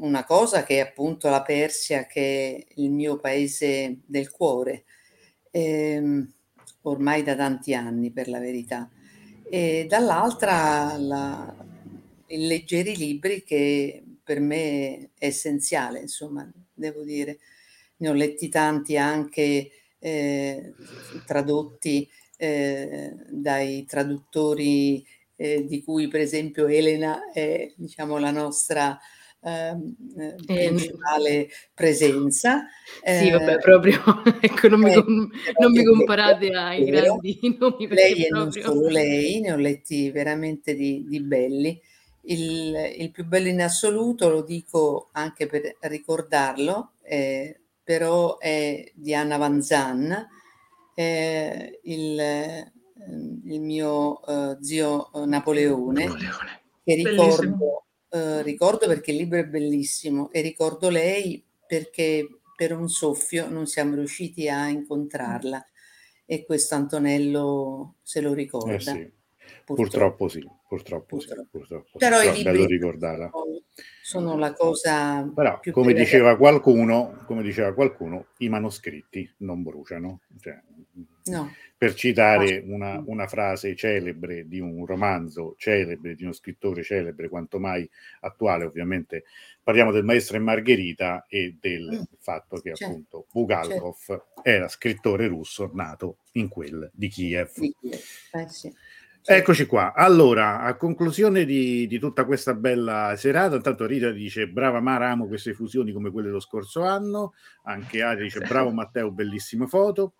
una 0.00 0.24
cosa 0.24 0.64
che 0.64 0.76
è 0.76 0.80
appunto 0.80 1.28
la 1.30 1.42
Persia, 1.42 2.06
che 2.06 2.66
è 2.68 2.72
il 2.80 2.90
mio 2.90 3.18
paese 3.18 4.00
del 4.04 4.30
cuore, 4.30 4.84
ehm, 5.50 6.30
ormai 6.82 7.22
da 7.22 7.36
tanti 7.36 7.74
anni 7.74 8.10
per 8.10 8.28
la 8.28 8.38
verità 8.38 8.90
e 9.54 9.84
dall'altra 9.86 10.96
la, 10.96 11.54
i 12.28 12.96
libri 12.96 13.44
che 13.44 14.02
per 14.24 14.40
me 14.40 15.10
è 15.18 15.26
essenziale, 15.26 16.00
insomma, 16.00 16.50
devo 16.72 17.02
dire. 17.02 17.38
Ne 17.98 18.08
ho 18.08 18.14
letti 18.14 18.48
tanti 18.48 18.96
anche 18.96 19.70
eh, 19.98 20.72
tradotti 21.26 22.08
eh, 22.38 23.14
dai 23.28 23.84
traduttori 23.84 25.04
eh, 25.36 25.66
di 25.66 25.84
cui 25.84 26.08
per 26.08 26.20
esempio 26.20 26.66
Elena 26.66 27.30
è 27.30 27.70
diciamo 27.76 28.16
la 28.16 28.30
nostra 28.30 28.98
ehm, 29.42 29.96
eh, 30.18 30.34
Eh, 30.46 30.54
principale 30.54 31.48
presenza. 31.74 32.64
Sì, 33.04 33.30
vabbè, 33.30 33.52
Eh, 33.54 33.58
proprio, 33.58 34.00
ecco, 34.40 34.68
non 34.68 34.80
mi, 34.80 34.90
eh, 34.90 34.94
com- 34.94 35.30
non 35.58 35.70
mi 35.72 35.84
comparate 35.84 36.48
ai 36.48 36.84
grandi 36.84 37.38
nomi 37.58 37.88
Lei 37.88 38.26
e 38.26 38.28
non 38.30 38.50
solo 38.52 38.88
lei, 38.88 39.40
ne 39.40 39.52
ho 39.52 39.56
letti 39.56 40.10
veramente 40.10 40.74
di, 40.74 41.04
di 41.06 41.20
belli. 41.20 41.80
Il, 42.24 42.74
il 42.98 43.10
più 43.10 43.24
bello 43.26 43.48
in 43.48 43.60
assoluto, 43.60 44.28
lo 44.28 44.42
dico 44.42 45.08
anche 45.12 45.46
per 45.46 45.76
ricordarlo, 45.80 46.92
eh, 47.02 47.60
però 47.82 48.38
è 48.38 48.90
di 48.94 49.12
Anna 49.14 49.36
Van 49.38 49.60
Zan, 49.60 50.28
eh, 50.94 51.80
il, 51.84 52.18
eh, 52.20 52.72
il 53.44 53.60
mio 53.60 54.24
eh, 54.26 54.56
zio 54.60 55.10
Napoleone, 55.26 56.04
Napoleone. 56.04 56.60
che 56.84 56.94
ricordo, 56.94 57.84
eh, 58.12 58.42
ricordo 58.42 58.86
perché 58.86 59.10
il 59.12 59.18
libro 59.18 59.38
è 59.38 59.44
bellissimo 59.46 60.30
e 60.32 60.40
ricordo 60.42 60.88
lei 60.90 61.42
perché 61.66 62.28
per 62.56 62.74
un 62.76 62.88
soffio 62.88 63.48
non 63.48 63.66
siamo 63.66 63.94
riusciti 63.94 64.48
a 64.48 64.68
incontrarla 64.68 65.64
e 66.26 66.44
questo 66.44 66.74
Antonello 66.74 67.96
se 68.02 68.20
lo 68.20 68.30
Eh 68.30 68.34
ricorda. 68.34 68.78
sì, 68.78 69.10
purtroppo. 69.64 69.74
purtroppo 69.74 70.28
sì, 70.28 70.48
purtroppo 70.68 71.18
sì, 71.18 71.26
Purtroppo. 71.26 71.58
purtroppo 71.58 71.88
sì. 71.92 71.98
Però 71.98 72.20
i 72.22 72.24
Però 72.26 72.34
è 72.38 72.42
bello 72.42 72.66
ricordarla. 72.66 73.30
sono, 74.02 74.36
la 74.36 74.52
cosa 74.52 75.30
Però, 75.34 75.60
come 75.70 75.92
diceva 75.94 76.36
qualcuno, 76.36 77.22
come 77.26 77.42
diceva 77.42 77.72
qualcuno, 77.72 78.26
i 78.38 78.48
manoscritti 78.48 79.28
non 79.38 79.62
bruciano. 79.62 80.20
Cioè, 80.40 80.60
No. 81.24 81.50
Per 81.82 81.94
citare 81.94 82.62
una, 82.64 83.00
mm. 83.00 83.04
una 83.06 83.26
frase 83.26 83.74
celebre 83.74 84.46
di 84.46 84.60
un 84.60 84.86
romanzo 84.86 85.56
celebre, 85.58 86.14
di 86.14 86.22
uno 86.22 86.32
scrittore 86.32 86.84
celebre, 86.84 87.28
quanto 87.28 87.58
mai 87.58 87.90
attuale, 88.20 88.64
ovviamente 88.64 89.24
parliamo 89.60 89.90
del 89.90 90.04
Maestro 90.04 90.36
e 90.36 90.40
Margherita 90.40 91.26
e 91.28 91.56
del 91.60 91.80
Mm. 91.82 92.02
fatto 92.20 92.58
che 92.58 92.76
Certo, 92.76 92.84
appunto 92.84 93.26
Bulgakov 93.32 93.96
era 94.44 94.68
scrittore 94.68 95.26
russo 95.26 95.72
nato 95.74 96.18
in 96.34 96.46
quel 96.46 96.88
di 96.94 97.08
Kiev. 97.08 97.50
Di? 97.56 97.74
Eh 97.82 98.48
sì. 98.48 98.72
Eccoci 99.24 99.66
qua. 99.66 99.92
Allora, 99.92 100.60
a 100.60 100.76
conclusione 100.76 101.44
di, 101.44 101.88
di 101.88 101.98
tutta 101.98 102.24
questa 102.24 102.54
bella 102.54 103.14
serata, 103.16 103.56
intanto 103.56 103.86
Rita 103.86 104.12
dice 104.12 104.46
brava 104.46 104.78
Mara, 104.78 105.10
amo 105.10 105.26
queste 105.26 105.52
fusioni 105.52 105.90
come 105.90 106.12
quelle 106.12 106.28
dello 106.28 106.38
scorso 106.38 106.84
anno. 106.84 107.34
Anche 107.64 108.02
Aria 108.02 108.22
dice 108.22 108.38
bravo 108.38 108.70
Matteo, 108.70 109.10
bellissime 109.10 109.66
foto. 109.66 110.14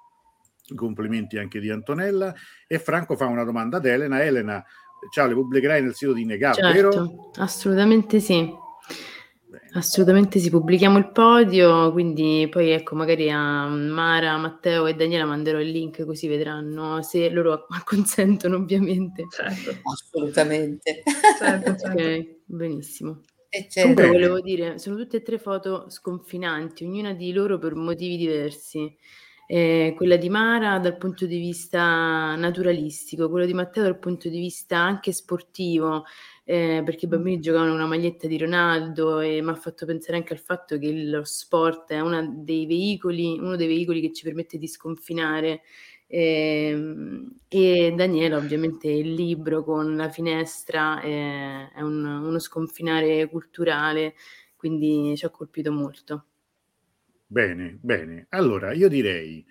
Complimenti 0.75 1.39
anche 1.39 1.61
di 1.61 1.71
Antonella. 1.71 2.35
E 2.67 2.79
Franco 2.79 3.17
fa 3.17 3.27
una 3.27 3.45
domanda 3.45 3.79
ad 3.79 3.87
Elena. 3.87 4.23
Elena, 4.23 4.65
ciao, 5.13 5.27
le 5.27 5.35
pubblicherai 5.35 5.83
nel 5.83 5.95
sito 5.95 6.13
di 6.13 6.25
Negab, 6.25 6.61
vero? 6.61 6.93
Certo, 6.93 7.31
assolutamente 7.37 8.21
sì. 8.21 8.61
Bene. 9.53 9.69
Assolutamente 9.75 10.39
sì, 10.39 10.49
pubblichiamo 10.49 10.97
il 10.97 11.11
podio, 11.13 11.93
quindi 11.93 12.49
poi 12.51 12.71
ecco, 12.71 12.95
magari 12.95 13.31
a 13.31 13.67
Mara, 13.67 14.39
Matteo 14.39 14.87
e 14.87 14.95
Daniela 14.95 15.27
manderò 15.27 15.61
il 15.61 15.69
link 15.69 16.07
così 16.07 16.27
vedranno 16.27 17.03
se 17.03 17.29
loro 17.29 17.67
consentono 17.85 18.57
ovviamente. 18.57 19.27
Certo, 19.29 19.77
Assolutamente. 19.83 21.03
certo, 21.39 21.77
certo. 21.77 21.99
Ok, 21.99 22.37
benissimo. 22.47 23.21
E 23.51 23.69
Comunque 23.71 24.05
certo. 24.05 24.19
Volevo 24.19 24.41
dire, 24.41 24.79
sono 24.79 24.97
tutte 24.97 25.19
e 25.19 25.23
tre 25.23 25.39
foto 25.39 25.91
sconfinanti, 25.91 26.85
ognuna 26.85 27.13
di 27.13 27.31
loro 27.35 27.59
per 27.59 27.75
motivi 27.75 28.17
diversi. 28.17 28.97
Eh, 29.47 29.93
quella 29.97 30.17
di 30.17 30.29
Mara 30.31 30.79
dal 30.79 30.97
punto 30.97 31.27
di 31.27 31.39
vista 31.39 32.35
naturalistico, 32.37 33.29
quella 33.29 33.45
di 33.45 33.53
Matteo 33.53 33.83
dal 33.83 33.99
punto 33.99 34.29
di 34.29 34.39
vista 34.39 34.79
anche 34.79 35.13
sportivo, 35.13 36.05
eh, 36.45 36.83
perché 36.85 37.05
i 37.07 37.09
bambini 37.09 37.39
giocavano 37.41 37.75
una 37.75 37.87
maglietta 37.87 38.27
di 38.29 38.39
Ronaldo 38.39 39.21
e 39.21 39.43
mi 39.43 39.51
ha 39.51 39.55
fatto 39.55 39.85
pensare 39.85 40.17
anche 40.17 40.33
al 40.33 40.39
fatto 40.39 40.79
che 40.79 40.93
lo 41.05 41.25
sport 41.25 41.91
è 41.93 42.01
dei 42.29 42.67
veicoli, 42.67 43.39
uno 43.39 43.57
dei 43.57 43.67
veicoli 43.67 44.01
che 44.01 44.13
ci 44.13 44.25
permette 44.25 44.59
di 44.59 44.67
sconfinare. 44.69 45.63
Eh, 46.07 46.77
e 47.49 47.93
Daniela, 47.97 48.37
ovviamente, 48.37 48.89
il 48.89 49.13
libro 49.15 49.65
con 49.65 49.97
la 49.97 50.09
finestra 50.11 51.01
eh, 51.03 51.71
è 51.73 51.81
un, 51.81 52.05
uno 52.05 52.39
sconfinare 52.39 53.29
culturale, 53.29 54.15
quindi 54.57 55.15
ci 55.17 55.25
ha 55.25 55.31
colpito 55.31 55.73
molto. 55.73 56.27
Bene, 57.33 57.79
bene. 57.81 58.27
Allora, 58.29 58.75
io 58.75 58.89
direi 58.89 59.43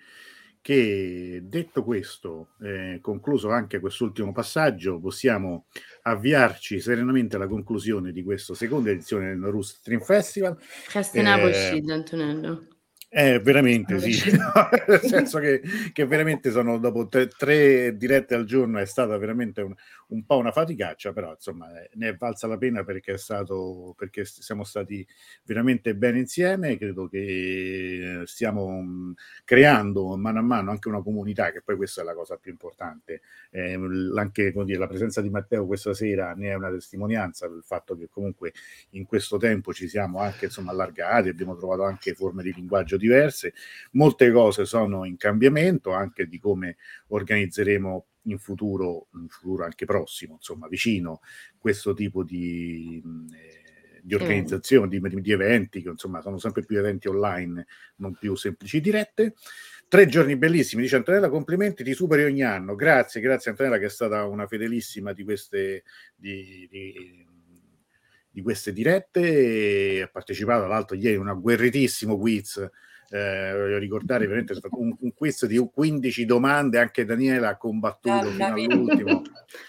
che 0.60 1.40
detto 1.42 1.82
questo, 1.82 2.50
eh, 2.62 3.00
concluso 3.02 3.50
anche 3.50 3.80
quest'ultimo 3.80 4.30
passaggio, 4.30 5.00
possiamo 5.00 5.64
avviarci 6.02 6.78
serenamente 6.78 7.34
alla 7.34 7.48
conclusione 7.48 8.12
di 8.12 8.22
questa 8.22 8.54
seconda 8.54 8.90
edizione 8.90 9.30
del 9.30 9.38
Norus 9.38 9.78
Stream 9.78 10.00
Festival. 10.00 10.56
Castenavo 10.86 11.48
eh, 11.48 11.82
Antonello. 11.88 12.68
Eh, 13.14 13.40
veramente 13.40 14.00
sì, 14.00 14.30
nel 14.88 15.00
senso 15.02 15.38
che, 15.38 15.60
che, 15.92 16.06
veramente 16.06 16.50
sono 16.50 16.78
dopo 16.78 17.08
tre, 17.08 17.28
tre, 17.28 17.94
dirette 17.94 18.34
al 18.34 18.46
giorno 18.46 18.78
è 18.78 18.86
stata 18.86 19.18
veramente 19.18 19.60
un, 19.60 19.74
un, 20.06 20.24
po' 20.24 20.38
una 20.38 20.50
faticaccia, 20.50 21.12
però 21.12 21.32
insomma 21.32 21.78
eh, 21.78 21.90
ne 21.96 22.08
è 22.08 22.16
valsa 22.16 22.46
la 22.46 22.56
pena 22.56 22.84
perché, 22.84 23.12
è 23.12 23.18
stato, 23.18 23.94
perché 23.98 24.24
siamo 24.24 24.64
stati 24.64 25.06
veramente 25.44 25.94
bene 25.94 26.20
insieme, 26.20 26.78
credo 26.78 27.06
che 27.06 28.22
stiamo 28.24 28.80
mm, 28.80 29.12
creando 29.44 30.16
mano 30.16 30.38
a 30.38 30.42
mano 30.42 30.70
anche 30.70 30.88
una 30.88 31.02
comunità, 31.02 31.52
che 31.52 31.60
poi 31.60 31.76
questa 31.76 32.00
è 32.00 32.04
la 32.04 32.14
cosa 32.14 32.38
più 32.38 32.50
importante, 32.50 33.20
eh, 33.50 33.78
anche 34.16 34.54
dire, 34.64 34.78
la 34.78 34.88
presenza 34.88 35.20
di 35.20 35.28
Matteo 35.28 35.66
questa 35.66 35.92
sera 35.92 36.32
ne 36.32 36.48
è 36.48 36.54
una 36.54 36.70
testimonianza 36.70 37.46
del 37.46 37.62
fatto 37.62 37.94
che 37.94 38.08
comunque 38.08 38.54
in 38.92 39.04
questo 39.04 39.36
tempo 39.36 39.74
ci 39.74 39.86
siamo 39.86 40.20
anche 40.20 40.46
insomma 40.46 40.70
allargati, 40.70 41.28
abbiamo 41.28 41.54
trovato 41.56 41.82
anche 41.84 42.14
forme 42.14 42.42
di 42.42 42.54
linguaggio 42.54 43.00
diverse. 43.02 43.52
Molte 43.92 44.30
cose 44.30 44.64
sono 44.64 45.04
in 45.04 45.16
cambiamento 45.16 45.92
anche 45.92 46.26
di 46.26 46.38
come 46.38 46.76
organizzeremo 47.08 48.06
in 48.24 48.38
futuro, 48.38 49.08
in 49.14 49.28
futuro 49.28 49.64
anche 49.64 49.84
prossimo, 49.84 50.34
insomma 50.34 50.68
vicino, 50.68 51.20
questo 51.58 51.94
tipo 51.94 52.22
di, 52.22 53.02
eh, 53.34 54.00
di 54.02 54.14
organizzazione, 54.14 54.88
di, 54.88 55.00
di, 55.20 55.32
eventi, 55.32 55.82
che 55.82 55.88
insomma 55.88 56.20
sono 56.20 56.38
sempre 56.38 56.64
più 56.64 56.78
eventi 56.78 57.08
online, 57.08 57.66
non 57.96 58.14
più 58.14 58.34
semplici 58.34 58.80
dirette. 58.80 59.34
Tre 59.88 60.06
giorni 60.06 60.36
bellissimi, 60.36 60.82
dice 60.82 60.96
Antonella, 60.96 61.28
complimenti, 61.28 61.84
ti 61.84 61.92
superi 61.92 62.24
ogni 62.24 62.42
anno. 62.42 62.74
Grazie, 62.74 63.20
grazie 63.20 63.50
Antonella 63.50 63.78
che 63.78 63.86
è 63.86 63.90
stata 63.90 64.24
una 64.24 64.46
fedelissima 64.46 65.12
di 65.12 65.22
queste, 65.22 65.82
di, 66.16 66.66
di, 66.70 67.26
di 68.30 68.42
queste 68.42 68.72
dirette 68.72 69.20
e 69.96 70.02
ha 70.02 70.08
partecipato 70.08 70.66
l'altro 70.66 70.96
ieri 70.96 71.16
a 71.16 71.20
un 71.20 71.28
agguerritissimo 71.28 72.16
quiz 72.16 72.70
eh, 73.14 73.52
voglio 73.54 73.76
ricordare 73.76 74.26
veramente 74.26 74.58
un, 74.70 74.96
un, 74.98 75.12
quiz 75.12 75.44
di 75.44 75.58
15 75.58 76.24
domande, 76.24 76.78
anche 76.78 77.04
Daniela 77.04 77.50
ha 77.50 77.56
combattuto 77.58 78.26
oh, 78.26 78.30
fino 78.30 78.46
all'ultimo, 78.46 79.22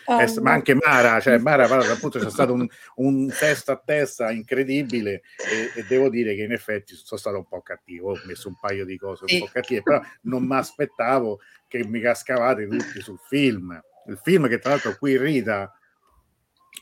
oh, 0.06 0.22
eh, 0.22 0.40
ma 0.40 0.54
anche 0.54 0.76
Mara, 0.76 1.20
cioè 1.20 1.38
Mara 1.40 1.66
appunto 1.92 2.20
c'è 2.20 2.30
stato 2.30 2.54
un, 2.54 2.66
un, 2.96 3.28
testa 3.28 3.74
a 3.74 3.82
testa 3.84 4.32
incredibile 4.32 5.24
e, 5.36 5.78
e, 5.80 5.86
devo 5.90 6.08
dire 6.08 6.36
che 6.36 6.44
in 6.44 6.54
effetti 6.54 6.96
sono 6.96 7.20
stato 7.20 7.36
un 7.36 7.46
po' 7.46 7.62
cattivo, 7.62 8.12
ho 8.12 8.20
messo 8.26 8.48
un 8.48 8.58
paio 8.58 8.86
di 8.86 8.98
cose 8.98 9.26
un 9.28 9.40
po' 9.40 9.50
cattive, 9.52 9.82
però 9.84 10.02
non 10.22 10.46
mi 10.46 10.56
aspettavo 10.56 11.42
che 11.68 11.86
mi 11.86 12.00
cascavate 12.00 12.66
tutti 12.66 13.02
sul 13.02 13.20
film, 13.28 13.78
il 14.08 14.20
film 14.24 14.48
che 14.48 14.60
tra 14.60 14.70
l'altro 14.70 14.96
qui 14.98 15.18
Rita 15.18 15.70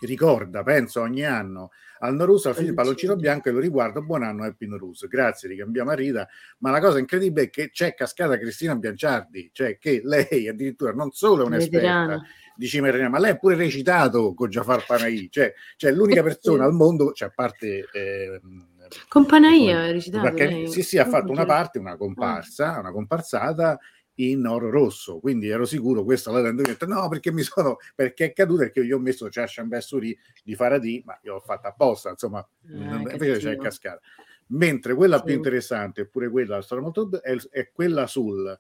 ricorda, 0.01 0.62
penso 0.62 1.01
ogni 1.01 1.26
anno 1.26 1.72
al 2.01 2.15
Norus 2.15 2.45
alla 2.45 2.55
fine 2.55 2.69
il 2.69 2.73
palloncino 2.73 3.15
bianco 3.15 3.49
e 3.49 3.51
lo 3.51 3.59
riguardo 3.59 4.01
buon 4.01 4.23
anno 4.23 4.43
Happy 4.43 4.67
Norus 4.67 5.07
grazie 5.07 5.49
ricambiamo 5.49 5.91
a 5.91 5.93
Rita 5.93 6.27
ma 6.59 6.71
la 6.71 6.79
cosa 6.79 6.99
incredibile 6.99 7.45
è 7.45 7.49
che 7.49 7.69
c'è 7.71 7.93
cascata 7.93 8.37
Cristina 8.37 8.75
Bianciardi 8.75 9.49
cioè 9.53 9.77
che 9.77 10.01
lei 10.03 10.47
addirittura 10.47 10.93
non 10.93 11.11
solo 11.11 11.43
è 11.43 11.45
un'esperta 11.45 12.21
di 12.55 12.67
Cimerina 12.67 13.09
ma 13.09 13.19
lei 13.19 13.31
ha 13.31 13.37
pure 13.37 13.55
recitato 13.55 14.33
con 14.33 14.49
Jafar 14.49 14.85
Panahi 14.85 15.29
cioè, 15.31 15.53
cioè 15.77 15.91
l'unica 15.91 16.23
persona 16.23 16.65
al 16.65 16.73
mondo 16.73 17.11
cioè 17.13 17.29
a 17.29 17.31
parte 17.33 17.87
eh, 17.91 18.41
con 19.07 19.25
ha 19.29 19.91
recitato 19.91 20.23
perché, 20.23 20.45
lei. 20.45 20.67
sì 20.69 20.83
sì 20.83 20.97
ha 20.97 21.05
fatto 21.05 21.31
una 21.31 21.45
parte 21.45 21.79
una 21.79 21.95
comparsa 21.95 22.79
una 22.79 22.91
comparsata 22.91 23.79
in 24.16 24.45
oro 24.45 24.70
rosso, 24.70 25.20
quindi 25.20 25.47
ero 25.47 25.66
sicuro 25.66 26.03
questa 26.03 26.32
la 26.32 26.41
rendo 26.41 26.62
detto 26.62 26.86
no 26.86 27.07
perché 27.07 27.32
mi 27.32 27.41
sono 27.41 27.78
perché 27.95 28.26
è 28.26 28.34
caduta 28.34 28.64
perché 28.64 28.82
io 28.82 28.97
ho 28.97 28.99
messo 28.99 29.28
Chashan 29.30 29.68
Bessuri 29.68 30.18
di 30.43 30.55
Faradì, 30.55 31.01
ma 31.05 31.18
io 31.24 31.34
l'ho 31.34 31.39
fatta 31.39 31.70
apposta, 31.70 32.09
insomma, 32.09 32.45
invece 32.68 33.38
c'è 33.38 33.57
cascata. 33.57 34.01
Mentre 34.47 34.95
quella 34.95 35.18
sì. 35.18 35.24
più 35.24 35.34
interessante, 35.36 36.01
eppure 36.01 36.30
quella 36.30 36.57
la 36.57 36.62
storia 36.62 36.84
molto 36.84 37.09
è, 37.22 37.36
è 37.51 37.72
quella 37.72 38.05
sul, 38.05 38.59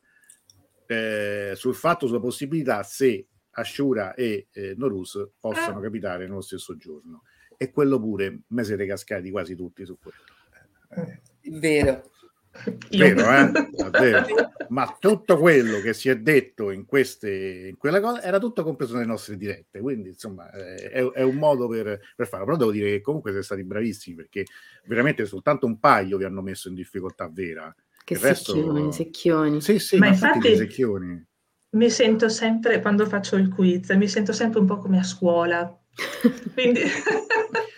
eh, 0.85 1.51
sul 1.53 1.75
fatto, 1.75 2.07
sulla 2.07 2.21
possibilità 2.21 2.81
se 2.83 3.27
Ashura 3.51 4.13
e 4.13 4.47
eh, 4.51 4.73
Norus 4.77 5.31
possano 5.37 5.79
ah. 5.79 5.81
capitare 5.81 6.27
nello 6.27 6.41
stesso 6.41 6.77
giorno. 6.77 7.23
E 7.57 7.71
quello 7.71 7.99
pure, 7.99 8.43
me 8.47 8.63
siete 8.63 8.85
cascati 8.85 9.29
quasi 9.29 9.53
tutti 9.55 9.85
su 9.85 9.97
quello. 9.99 10.17
Eh. 10.89 11.59
Vero. 11.59 12.09
Vero, 12.89 13.31
eh? 13.31 13.51
Ma 14.69 14.95
tutto 14.99 15.37
quello 15.37 15.79
che 15.79 15.93
si 15.93 16.09
è 16.09 16.17
detto 16.17 16.71
in, 16.71 16.85
queste, 16.85 17.67
in 17.69 17.77
quella 17.77 17.99
cosa 17.99 18.21
era 18.21 18.39
tutto 18.39 18.63
compreso 18.63 18.93
nelle 18.93 19.05
nostre 19.05 19.35
dirette, 19.35 19.79
quindi 19.79 20.09
insomma 20.09 20.49
è, 20.49 21.03
è 21.03 21.21
un 21.23 21.35
modo 21.35 21.67
per, 21.67 21.99
per, 22.15 22.27
farlo. 22.27 22.45
Però 22.45 22.57
devo 22.57 22.71
dire 22.71 22.89
che 22.89 23.01
comunque 23.01 23.31
siete 23.31 23.45
stati 23.45 23.63
bravissimi 23.63 24.15
perché 24.15 24.45
veramente 24.85 25.25
soltanto 25.25 25.65
un 25.65 25.79
paio 25.79 26.17
vi 26.17 26.23
hanno 26.23 26.41
messo 26.41 26.69
in 26.69 26.75
difficoltà 26.75 27.29
vera. 27.29 27.73
Che 28.03 28.13
Il 28.13 28.19
secchioni, 28.19 28.85
resto... 28.85 28.91
secchioni. 28.91 29.61
Sì, 29.61 29.79
sì, 29.79 29.97
ma, 29.97 30.05
ma 30.07 30.11
infatti, 30.11 30.37
infatti 30.37 30.55
secchioni. 30.55 31.25
mi 31.71 31.89
sento 31.89 32.29
sempre, 32.29 32.81
quando 32.81 33.05
faccio 33.05 33.35
il 33.35 33.49
quiz, 33.49 33.89
mi 33.91 34.07
sento 34.07 34.31
sempre 34.31 34.59
un 34.59 34.65
po' 34.67 34.77
come 34.77 34.99
a 34.99 35.03
scuola. 35.03 35.77
Quindi 36.53 36.81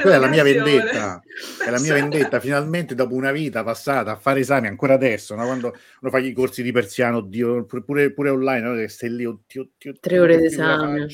quella 0.00 0.16
è 0.16 0.18
la 0.18 0.28
mia 0.28 0.42
vendetta, 0.42 1.22
è 1.64 1.70
la 1.70 1.80
mia 1.80 1.94
vendetta. 1.94 2.40
Finalmente, 2.40 2.94
dopo 2.94 3.14
una 3.14 3.32
vita 3.32 3.62
passata 3.62 4.12
a 4.12 4.16
fare 4.16 4.40
esami, 4.40 4.66
ancora 4.66 4.94
adesso, 4.94 5.34
no? 5.34 5.44
quando 5.44 5.74
uno 6.00 6.10
fa 6.10 6.18
i 6.18 6.32
corsi 6.32 6.62
di 6.62 6.72
persiano, 6.72 7.18
oddio, 7.18 7.64
pure, 7.64 8.12
pure 8.12 8.30
online, 8.30 8.60
no? 8.60 8.88
stai 8.88 9.14
lì, 9.14 9.24
oddio, 9.24 9.62
oddio, 9.74 9.94
tre 10.00 10.18
ore 10.18 10.38
d'esame, 10.38 11.06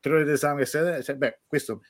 tre 0.00 0.12
ore 0.12 0.24
d'esame. 0.24 0.64
Beh, 1.16 1.40
questo 1.46 1.82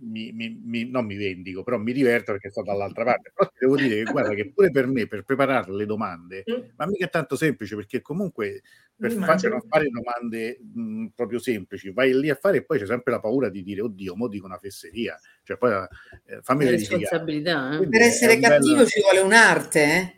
mi, 0.00 0.32
mi, 0.32 0.60
mi, 0.62 0.90
non 0.90 1.06
mi 1.06 1.16
vendico, 1.16 1.62
però 1.62 1.78
mi 1.78 1.92
diverto 1.92 2.32
perché 2.32 2.50
sto 2.50 2.62
dall'altra 2.62 3.04
parte. 3.04 3.32
Però 3.34 3.50
devo 3.58 3.76
dire 3.76 4.02
che 4.02 4.10
guarda 4.10 4.34
che 4.34 4.50
pure 4.52 4.70
per 4.70 4.86
me, 4.86 5.06
per 5.06 5.24
preparare 5.24 5.72
le 5.72 5.86
domande, 5.86 6.44
mm. 6.50 6.68
ma 6.76 6.86
mica 6.86 7.06
è 7.06 7.10
tanto 7.10 7.36
semplice 7.36 7.76
perché 7.76 8.00
comunque 8.00 8.62
per, 8.96 9.12
fa, 9.12 9.34
per 9.34 9.50
non 9.50 9.62
fare 9.68 9.88
domande 9.88 10.60
mh, 10.60 11.06
proprio 11.14 11.38
semplici, 11.38 11.90
vai 11.90 12.14
lì 12.18 12.30
a 12.30 12.34
fare 12.34 12.58
e 12.58 12.64
poi 12.64 12.78
c'è 12.78 12.86
sempre 12.86 13.12
la 13.12 13.20
paura 13.20 13.48
di 13.48 13.62
dire 13.62 13.80
oddio, 13.82 14.16
mo 14.16 14.28
dico 14.28 14.46
una 14.46 14.58
fesseria. 14.58 15.18
Cioè 15.42 15.56
poi 15.56 15.72
eh, 15.72 16.40
fammi 16.42 16.68
responsabilità. 16.68 17.78
Eh? 17.78 17.88
Per 17.88 18.00
essere 18.00 18.38
cattivo 18.38 18.76
bello... 18.76 18.86
ci 18.86 19.00
vuole 19.00 19.20
un'arte, 19.20 19.82
eh? 19.82 20.14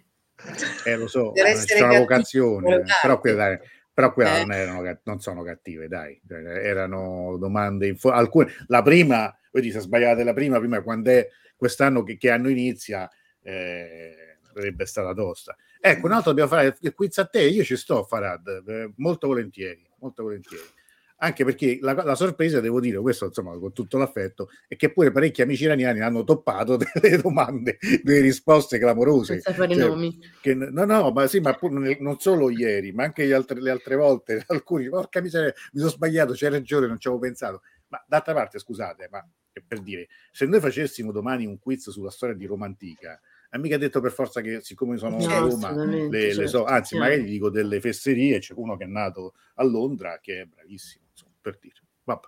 Eh, 0.85 0.97
lo 0.97 1.07
so, 1.07 1.33
c'è 1.33 1.83
una 1.83 1.99
vocazione, 1.99 2.83
però 3.01 3.21
qui 3.21 3.35
dai, 3.35 3.59
però 3.93 4.13
quelle 4.13 4.41
eh. 4.41 4.45
non, 4.45 4.53
erano, 4.53 5.01
non 5.05 5.21
sono 5.21 5.43
cattive, 5.43 5.87
dai, 5.87 6.21
cioè, 6.27 6.41
erano 6.41 7.37
domande, 7.39 7.87
info- 7.87 8.11
alcune, 8.11 8.51
la 8.67 8.83
prima, 8.83 9.33
vedi 9.53 9.71
se 9.71 9.81
sbagliate 9.81 10.25
la 10.25 10.33
prima, 10.33 10.59
prima 10.59 10.83
quando 10.83 11.11
è 11.11 11.29
quest'anno 11.55 12.03
che, 12.03 12.17
che 12.17 12.31
anno 12.31 12.49
inizia, 12.49 13.09
eh, 13.43 14.39
sarebbe 14.53 14.87
stata 14.87 15.15
tosta. 15.15 15.57
Ecco, 15.81 16.07
un 16.07 16.13
altro 16.13 16.31
dobbiamo 16.33 16.51
fare 16.51 16.77
il 16.81 16.95
quiz 16.95 17.19
a 17.19 17.27
te, 17.27 17.43
io 17.43 17.63
ci 17.63 17.77
sto, 17.77 18.03
Farad, 18.03 18.65
eh, 18.67 18.93
molto 18.97 19.29
volentieri, 19.29 19.87
molto 19.99 20.25
volentieri 20.25 20.81
anche 21.23 21.45
perché 21.45 21.79
la, 21.81 21.93
la, 21.93 22.15
sorpresa, 22.17 22.61
devo 22.61 22.81
dire, 22.81 22.99
questo 22.99 23.27
insomma 23.27 23.57
con 23.57 23.73
tutto 23.73 23.97
l'affetto, 23.97 24.51
è 24.67 24.75
che 24.75 24.93
pure 24.93 25.13
parecchi 25.13 25.41
amici 25.41 25.65
iraniani 25.65 26.01
hanno 26.01 26.25
toppato 26.25 26.77
delle 27.01 27.17
domande, 27.17 27.79
delle 28.03 28.21
risposte 28.21 28.79
clamorose. 28.79 29.35
Senza 29.41 29.53
fare 29.53 29.75
cioè, 29.75 29.89
nomi. 29.89 30.19
Che, 30.41 30.55
no, 30.55 30.85
no, 30.85 31.11
ma 31.13 31.27
sì, 31.29 31.39
ma 31.39 31.55
pure, 31.55 31.97
non 32.01 32.19
solo 32.19 32.51
ieri, 32.51 32.93
ma 32.93 33.05
anche 33.05 33.33
altre, 33.33 33.61
le 33.61 33.71
altre 33.71 33.95
volte, 33.95 34.43
alcuni, 34.49 34.89
porca 34.89 35.21
miseria, 35.21 35.53
mi 35.73 35.79
sono 35.79 35.93
sbagliato, 35.93 36.33
c'è 36.33 36.51
ragione, 36.51 36.89
non 36.89 36.99
ci 36.99 37.07
avevo 37.07 37.23
pensato. 37.23 37.63
Ma 37.89 38.05
d'altra 38.07 38.35
parte, 38.35 38.59
scusate, 38.59 39.09
ma 39.11 39.25
per 39.61 39.81
dire, 39.81 40.09
se 40.31 40.47
noi 40.47 40.61
facessimo 40.61 41.13
domani 41.13 41.45
un 41.45 41.59
quiz 41.59 41.91
sulla 41.91 42.11
storia 42.11 42.35
di 42.35 42.47
Roma 42.47 42.67
antica, 42.67 43.21
ha 43.51 43.59
mica 43.59 43.77
detto 43.77 44.01
per 44.01 44.13
forza 44.13 44.41
che 44.41 44.61
siccome 44.63 44.97
sono 44.97 45.19
no, 45.19 45.29
a 45.29 45.39
Roma 45.41 45.85
le, 45.85 46.11
certo, 46.11 46.41
le 46.41 46.47
so, 46.47 46.65
anzi 46.65 46.95
certo. 46.97 47.05
magari 47.05 47.25
dico 47.25 47.51
delle 47.51 47.81
fesserie, 47.81 48.39
c'è 48.39 48.55
uno 48.57 48.77
che 48.77 48.85
è 48.85 48.87
nato 48.87 49.35
a 49.57 49.65
Londra 49.65 50.19
che 50.21 50.41
è 50.41 50.45
bravissimo 50.47 51.05
per 51.41 51.59
dire. 51.59 51.83
Vabbè. 52.05 52.27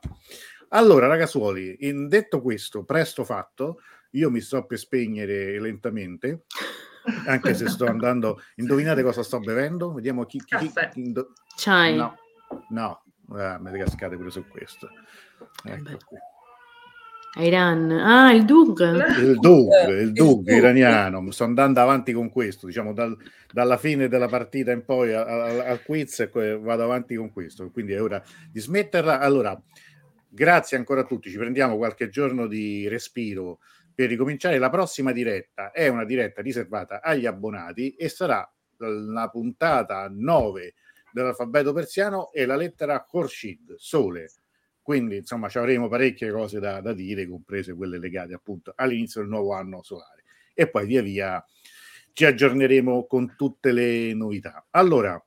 Allora, 0.68 1.06
ragazzuoli, 1.06 1.76
in 1.80 2.08
detto 2.08 2.42
questo, 2.42 2.84
presto 2.84 3.24
fatto, 3.24 3.80
io 4.10 4.30
mi 4.30 4.40
sto 4.40 4.66
per 4.66 4.78
spegnere 4.78 5.58
lentamente, 5.60 6.44
anche 7.26 7.54
se 7.54 7.68
sto 7.68 7.86
andando. 7.86 8.40
Indovinate 8.56 9.02
cosa 9.02 9.22
sto 9.22 9.38
bevendo? 9.40 9.92
Vediamo 9.92 10.24
chi. 10.26 10.42
chi, 10.44 10.56
chi 10.56 11.00
indo... 11.00 11.32
Chai. 11.56 11.96
No, 11.96 12.16
no, 12.70 13.04
ah, 13.30 13.58
mi 13.58 13.78
cascate 13.78 14.16
pure 14.16 14.30
su 14.30 14.46
questo. 14.46 14.90
Ecco 15.64 15.96
qui. 16.04 16.18
Iran. 17.36 17.90
Ah, 17.90 18.32
il 18.32 18.44
Dug. 18.44 18.80
Il 19.18 19.38
Dug, 19.40 19.88
il 19.88 20.12
Dug 20.12 20.48
iraniano. 20.48 21.30
Sto 21.32 21.44
andando 21.44 21.80
avanti 21.80 22.12
con 22.12 22.30
questo, 22.30 22.66
diciamo, 22.66 22.92
dal, 22.92 23.16
dalla 23.50 23.76
fine 23.76 24.06
della 24.06 24.28
partita 24.28 24.70
in 24.70 24.84
poi 24.84 25.12
al, 25.12 25.60
al 25.60 25.82
quiz 25.82 26.20
e 26.20 26.58
vado 26.58 26.84
avanti 26.84 27.16
con 27.16 27.32
questo. 27.32 27.70
Quindi 27.70 27.92
è 27.92 28.00
ora 28.00 28.22
di 28.50 28.60
smetterla. 28.60 29.18
Allora, 29.18 29.60
grazie 30.28 30.76
ancora 30.76 31.00
a 31.00 31.04
tutti. 31.04 31.28
Ci 31.28 31.38
prendiamo 31.38 31.76
qualche 31.76 32.08
giorno 32.08 32.46
di 32.46 32.86
respiro 32.86 33.58
per 33.92 34.08
ricominciare. 34.08 34.58
La 34.58 34.70
prossima 34.70 35.10
diretta 35.10 35.72
è 35.72 35.88
una 35.88 36.04
diretta 36.04 36.40
riservata 36.40 37.00
agli 37.02 37.26
abbonati 37.26 37.96
e 37.96 38.08
sarà 38.08 38.48
la 38.76 39.28
puntata 39.28 40.08
9 40.08 40.74
dell'alfabeto 41.12 41.72
persiano 41.72 42.30
e 42.32 42.46
la 42.46 42.56
lettera 42.56 43.04
Khorshid, 43.04 43.74
sole 43.76 44.28
quindi, 44.84 45.16
insomma, 45.16 45.48
ci 45.48 45.56
avremo 45.56 45.88
parecchie 45.88 46.30
cose 46.30 46.60
da, 46.60 46.82
da 46.82 46.92
dire, 46.92 47.26
comprese 47.26 47.72
quelle 47.72 47.98
legate 47.98 48.34
appunto 48.34 48.74
all'inizio 48.76 49.22
del 49.22 49.30
nuovo 49.30 49.54
anno 49.54 49.82
solare. 49.82 50.24
E 50.52 50.68
poi 50.68 50.84
via 50.84 51.00
via 51.00 51.44
ci 52.12 52.26
aggiorneremo 52.26 53.06
con 53.06 53.34
tutte 53.34 53.72
le 53.72 54.12
novità. 54.12 54.66
Allora, 54.72 55.18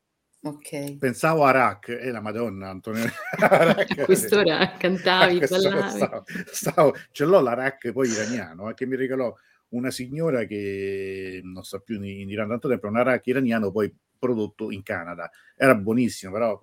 okay. 0.41 0.95
pensavo 0.97 1.43
a 1.43 1.49
Rack 1.49 1.89
e 1.89 2.05
eh, 2.05 2.11
la 2.11 2.21
Madonna 2.21 2.69
Antonio. 2.69 3.03
a 3.41 3.83
quest'ora 4.05 4.73
cantavi, 4.77 5.39
ballavi. 5.39 5.89
Stavo, 5.89 6.23
stavo, 6.45 6.95
ce 7.09 7.25
l'ho 7.25 7.41
la 7.41 7.55
Rack 7.55 7.91
poi 7.91 8.09
iraniano, 8.09 8.69
eh, 8.69 8.75
che 8.75 8.85
mi 8.85 8.95
regalò 8.95 9.35
una 9.69 9.89
signora 9.89 10.43
che 10.43 11.41
non 11.43 11.63
sta 11.63 11.79
più 11.79 11.95
in, 11.95 12.03
in 12.03 12.29
Iran 12.29 12.49
tanto 12.49 12.69
tempo, 12.69 12.85
una 12.85 13.01
Rack 13.01 13.25
iraniano 13.25 13.71
poi 13.71 13.91
prodotto 14.19 14.69
in 14.69 14.83
Canada. 14.83 15.31
Era 15.55 15.73
buonissimo, 15.73 16.31
però 16.31 16.59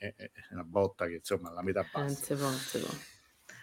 è, 0.00 0.14
è 0.16 0.30
una 0.52 0.64
botta 0.64 1.06
che 1.06 1.16
insomma 1.16 1.52
la 1.52 1.62
metà 1.62 1.86
basta. 1.92 2.34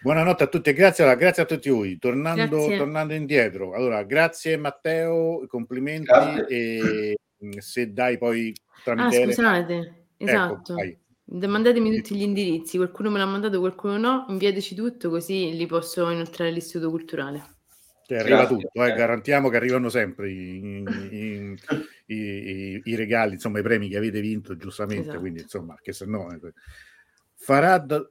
Buonanotte 0.00 0.44
a 0.44 0.46
tutti 0.46 0.70
e 0.70 0.72
grazie, 0.72 1.16
grazie 1.16 1.42
a 1.42 1.46
tutti 1.46 1.68
voi. 1.68 1.98
Tornando, 1.98 2.68
tornando, 2.68 3.12
indietro, 3.14 3.72
allora 3.72 4.04
grazie 4.04 4.56
Matteo, 4.56 5.44
complimenti 5.48 6.04
grazie. 6.04 6.46
e 6.46 7.18
mm, 7.44 7.58
se 7.58 7.92
dai 7.92 8.16
poi 8.18 8.54
tramite... 8.84 9.22
Ah, 9.22 9.24
scusate, 9.24 9.74
ecco, 10.16 10.30
esatto. 10.30 10.76
Ecco, 10.76 11.48
Mandatemi 11.48 11.96
tutti 11.96 12.14
gli 12.14 12.22
indirizzi, 12.22 12.76
qualcuno 12.76 13.10
me 13.10 13.18
l'ha 13.18 13.26
mandato, 13.26 13.58
qualcuno 13.58 13.98
no, 13.98 14.26
inviateci 14.28 14.76
tutto 14.76 15.10
così 15.10 15.56
li 15.56 15.66
posso 15.66 16.08
inoltrare 16.08 16.50
all'istituto 16.50 16.88
culturale. 16.88 17.57
Cioè, 18.08 18.20
arriva 18.20 18.46
tutto, 18.46 18.70
eh, 18.82 18.94
garantiamo 18.94 19.50
che 19.50 19.56
arrivano 19.56 19.90
sempre 19.90 20.30
i, 20.30 20.82
i, 21.10 21.58
i, 22.06 22.80
i, 22.82 22.94
regali, 22.94 23.34
insomma 23.34 23.58
i 23.58 23.62
premi 23.62 23.90
che 23.90 23.98
avete 23.98 24.22
vinto 24.22 24.56
giustamente, 24.56 25.08
esatto. 25.08 25.20
quindi 25.20 25.42
insomma, 25.42 25.76
che 25.78 25.92
se 25.92 26.06
no... 26.06 26.32
Eh, 26.32 26.52
farà 27.34 27.76
da, 27.78 28.02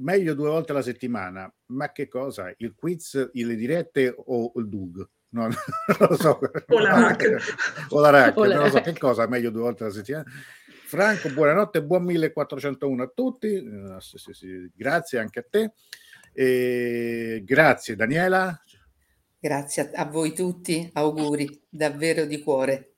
meglio 0.00 0.34
due 0.34 0.48
volte 0.48 0.72
alla 0.72 0.82
settimana, 0.82 1.48
ma 1.66 1.92
che 1.92 2.08
cosa? 2.08 2.52
Il 2.56 2.74
quiz, 2.74 3.30
le 3.32 3.54
dirette 3.54 4.12
o 4.16 4.52
il 4.56 4.68
DUG? 4.68 5.08
No, 5.28 5.46
non 5.46 6.08
lo 6.08 6.16
so. 6.16 6.40
O 6.66 6.80
la 6.80 7.00
RAC. 7.00 7.36
o 7.90 8.00
la 8.00 8.10
RAC, 8.10 8.36
non 8.36 8.64
lo 8.64 8.70
so 8.70 8.80
che 8.80 8.98
cosa 8.98 9.28
meglio 9.28 9.50
due 9.50 9.62
volte 9.62 9.84
alla 9.84 9.92
settimana. 9.92 10.24
Franco, 10.86 11.30
buonanotte, 11.30 11.84
buon 11.84 12.02
1401 12.02 13.02
a 13.02 13.10
tutti. 13.14 13.64
Sì. 14.00 14.70
Grazie 14.74 15.20
anche 15.20 15.38
a 15.38 15.46
te. 15.48 15.72
E 16.32 17.42
grazie 17.44 17.94
Daniela. 17.96 18.60
Grazie 19.46 19.92
a, 19.94 20.04
voi 20.06 20.32
tutti, 20.32 20.90
auguri 20.94 21.62
davvero 21.68 22.24
di 22.24 22.40
cuore. 22.40 22.94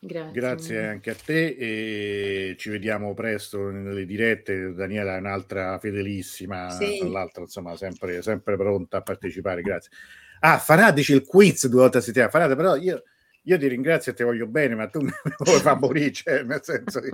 Grazie. 0.00 0.32
Grazie 0.32 0.86
anche 0.86 1.10
a 1.10 1.14
te 1.14 1.56
e 1.56 2.56
ci 2.58 2.70
vediamo 2.70 3.14
presto 3.14 3.70
nelle 3.70 4.04
dirette. 4.04 4.74
Daniela 4.74 5.14
è 5.14 5.20
un'altra 5.20 5.78
fedelissima, 5.78 6.70
sì. 6.70 7.08
l'altra 7.08 7.42
insomma 7.42 7.76
sempre, 7.76 8.20
sempre 8.20 8.56
pronta 8.56 8.96
a 8.96 9.02
partecipare. 9.02 9.62
Grazie. 9.62 9.92
Ah, 10.40 10.58
Faradici 10.58 11.12
il 11.12 11.24
quiz 11.24 11.68
due 11.68 11.82
volte 11.82 11.98
a 11.98 12.00
settimana. 12.00 12.32
Farade, 12.32 12.56
però 12.56 12.74
io 12.74 13.04
io 13.44 13.58
ti 13.58 13.66
ringrazio 13.66 14.12
e 14.12 14.14
ti 14.14 14.22
voglio 14.22 14.46
bene, 14.46 14.74
ma 14.74 14.86
tu 14.88 15.00
mi 15.02 15.10
vuoi 15.38 15.60
far 15.60 15.78
morire, 15.78 16.12
cioè, 16.12 16.42
nel 16.42 16.60
senso 16.62 17.00
che 17.00 17.10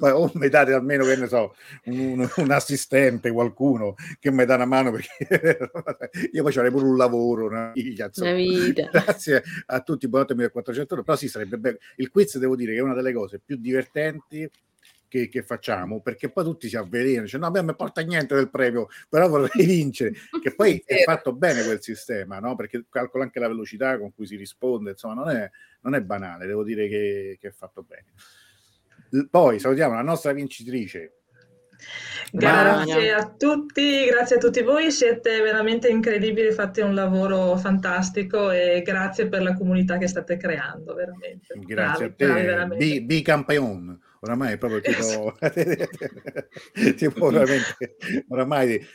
o 0.00 0.30
mi 0.34 0.48
date 0.48 0.72
almeno, 0.72 1.04
che 1.04 1.16
ne 1.16 1.26
so, 1.26 1.54
un, 1.84 2.28
un, 2.36 2.50
assistente, 2.50 3.30
qualcuno 3.30 3.94
che 4.18 4.30
mi 4.30 4.44
dà 4.44 4.56
una 4.56 4.66
mano, 4.66 4.90
perché 4.92 5.58
io 6.32 6.42
poi 6.42 6.54
avrei 6.54 6.70
pure 6.70 6.84
un 6.84 6.96
lavoro, 6.96 7.46
una 7.46 7.72
figlia, 7.74 8.10
una 8.16 8.32
vita. 8.32 8.88
Grazie 8.92 9.42
a 9.66 9.80
tutti, 9.80 10.08
buonanotte 10.08 10.34
1400 10.34 10.94
euro, 10.94 11.04
però 11.04 11.16
sì, 11.16 11.28
sarebbe 11.28 11.58
bello. 11.58 11.78
Il 11.96 12.10
quiz, 12.10 12.38
devo 12.38 12.56
dire, 12.56 12.72
che 12.72 12.78
è 12.78 12.82
una 12.82 12.94
delle 12.94 13.12
cose 13.12 13.40
più 13.44 13.56
divertenti 13.56 14.48
che, 15.10 15.28
che, 15.28 15.42
facciamo, 15.42 16.00
perché 16.00 16.30
poi 16.30 16.44
tutti 16.44 16.68
si 16.68 16.76
avvelenano, 16.76 17.26
cioè 17.26 17.40
no, 17.40 17.48
a 17.48 17.50
me 17.50 17.60
non 17.60 17.74
porta 17.74 18.00
niente 18.00 18.36
del 18.36 18.48
premio, 18.48 18.86
però 19.08 19.28
vorrei 19.28 19.66
vincere, 19.66 20.12
che 20.40 20.54
poi 20.54 20.80
è 20.86 21.02
fatto 21.02 21.34
bene 21.34 21.64
quel 21.64 21.82
sistema, 21.82 22.38
no? 22.38 22.54
perché 22.54 22.84
calcola 22.88 23.24
anche 23.24 23.40
la 23.40 23.48
velocità 23.48 23.98
con 23.98 24.14
cui 24.14 24.26
si 24.26 24.36
risponde, 24.36 24.90
insomma 24.90 25.14
non 25.14 25.30
è, 25.30 25.50
non 25.80 25.96
è 25.96 26.00
banale, 26.00 26.46
devo 26.46 26.62
dire 26.62 26.88
che, 26.88 27.38
che 27.40 27.48
è 27.48 27.50
fatto 27.52 27.82
bene. 27.82 29.26
Poi 29.28 29.58
salutiamo 29.58 29.94
la 29.94 30.02
nostra 30.02 30.32
vincitrice, 30.32 31.16
Grazie 32.30 33.14
a 33.14 33.26
tutti, 33.26 34.04
grazie 34.04 34.36
a 34.36 34.38
tutti 34.38 34.60
voi, 34.60 34.92
siete 34.92 35.40
veramente 35.40 35.88
incredibili, 35.88 36.52
fate 36.52 36.82
un 36.82 36.94
lavoro 36.94 37.56
fantastico 37.56 38.50
e 38.50 38.82
grazie 38.84 39.28
per 39.28 39.42
la 39.42 39.54
comunità 39.54 39.96
che 39.96 40.06
state 40.06 40.36
creando, 40.36 40.92
veramente. 40.92 41.54
Grazie 41.58 42.10
bravi, 42.10 42.32
a 42.32 42.34
te, 42.34 42.44
bravi, 42.44 43.00
Bicampeon 43.00 43.98
oramai 44.20 44.52
è 44.52 44.58
proprio 44.58 44.80
tipo, 44.80 45.34
tipo 46.96 47.30
veramente, 47.30 47.96
oramai 48.28 48.86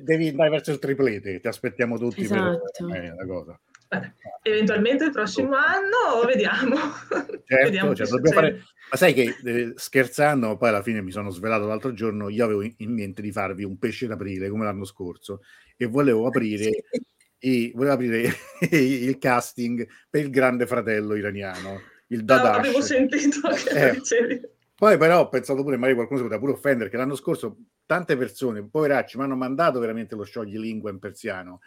devi 0.00 0.28
andare 0.28 0.50
verso 0.50 0.72
il 0.72 0.78
triplete, 0.78 1.40
ti 1.40 1.48
aspettiamo 1.48 1.98
tutti 1.98 2.22
esatto. 2.22 2.86
per 2.86 3.14
la 3.16 3.26
cosa. 3.26 3.60
Beh, 3.88 4.12
eventualmente 4.42 5.04
il 5.04 5.12
prossimo 5.12 5.56
anno 5.56 6.26
vediamo. 6.26 6.76
Certo, 7.08 7.42
vediamo 7.64 7.94
cioè, 7.94 8.06
fare... 8.06 8.62
Ma 8.90 8.96
sai 8.96 9.14
che 9.14 9.34
eh, 9.42 9.72
scherzando, 9.74 10.56
poi 10.58 10.68
alla 10.68 10.82
fine 10.82 11.00
mi 11.00 11.10
sono 11.10 11.30
svelato 11.30 11.66
l'altro 11.66 11.94
giorno, 11.94 12.28
io 12.28 12.44
avevo 12.44 12.62
in 12.62 12.92
mente 12.92 13.22
di 13.22 13.32
farvi 13.32 13.64
un 13.64 13.78
pesce 13.78 14.06
d'aprile 14.06 14.50
come 14.50 14.64
l'anno 14.64 14.84
scorso 14.84 15.40
e 15.76 15.86
volevo 15.86 16.26
aprire, 16.26 16.64
sì. 16.64 17.02
e, 17.38 17.72
volevo 17.74 17.94
aprire 17.94 18.34
il 18.70 19.16
casting 19.18 19.86
per 20.10 20.22
il 20.22 20.30
grande 20.30 20.66
fratello 20.66 21.14
iraniano, 21.14 21.80
il 22.08 22.24
Dadash. 22.24 22.52
No, 22.52 22.58
avevo 22.58 22.80
sentito 22.82 23.48
che 23.48 23.88
eh, 23.88 23.92
dicevi. 23.92 24.40
Poi 24.78 24.96
però 24.96 25.18
ho 25.18 25.28
pensato 25.28 25.64
pure, 25.64 25.76
magari 25.76 25.94
qualcuno 25.94 26.20
si 26.20 26.24
poteva 26.26 26.40
pure 26.40 26.56
offendere, 26.56 26.88
che 26.88 26.96
l'anno 26.96 27.16
scorso 27.16 27.56
tante 27.84 28.16
persone, 28.16 28.64
poveracci, 28.64 29.18
mi 29.18 29.24
hanno 29.24 29.34
mandato 29.34 29.80
veramente 29.80 30.14
lo 30.14 30.22
scioglilingua 30.22 30.88
in 30.88 31.00
persiano. 31.00 31.58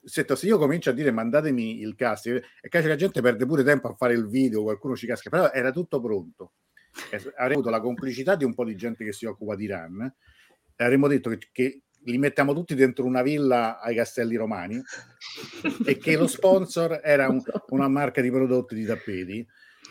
Se, 0.00 0.24
se 0.24 0.46
io 0.46 0.56
comincio 0.56 0.90
a 0.90 0.92
dire 0.92 1.10
mandatemi 1.10 1.80
il 1.80 1.96
cast, 1.96 2.26
e 2.28 2.68
che 2.68 2.80
la 2.82 2.94
gente 2.94 3.20
perde 3.20 3.44
pure 3.44 3.64
tempo 3.64 3.88
a 3.88 3.94
fare 3.94 4.12
il 4.12 4.28
video, 4.28 4.62
qualcuno 4.62 4.94
ci 4.94 5.08
casca, 5.08 5.30
però 5.30 5.50
era 5.50 5.72
tutto 5.72 6.00
pronto. 6.00 6.52
Avremmo 7.38 7.54
avuto 7.54 7.70
la 7.70 7.80
complicità 7.80 8.36
di 8.36 8.44
un 8.44 8.54
po' 8.54 8.64
di 8.64 8.76
gente 8.76 9.04
che 9.04 9.12
si 9.12 9.26
occupa 9.26 9.56
di 9.56 9.66
RAN 9.66 10.02
e 10.76 10.84
avremmo 10.84 11.08
detto 11.08 11.30
che, 11.30 11.48
che 11.50 11.82
li 12.04 12.18
mettiamo 12.18 12.54
tutti 12.54 12.76
dentro 12.76 13.04
una 13.04 13.22
villa 13.22 13.80
ai 13.80 13.96
Castelli 13.96 14.36
Romani 14.36 14.80
e 15.84 15.98
che 15.98 16.16
lo 16.16 16.28
sponsor 16.28 17.00
era 17.02 17.28
un, 17.28 17.42
una 17.70 17.88
marca 17.88 18.20
di 18.20 18.30
prodotti 18.30 18.76
di 18.76 18.84
tappeti 18.84 19.44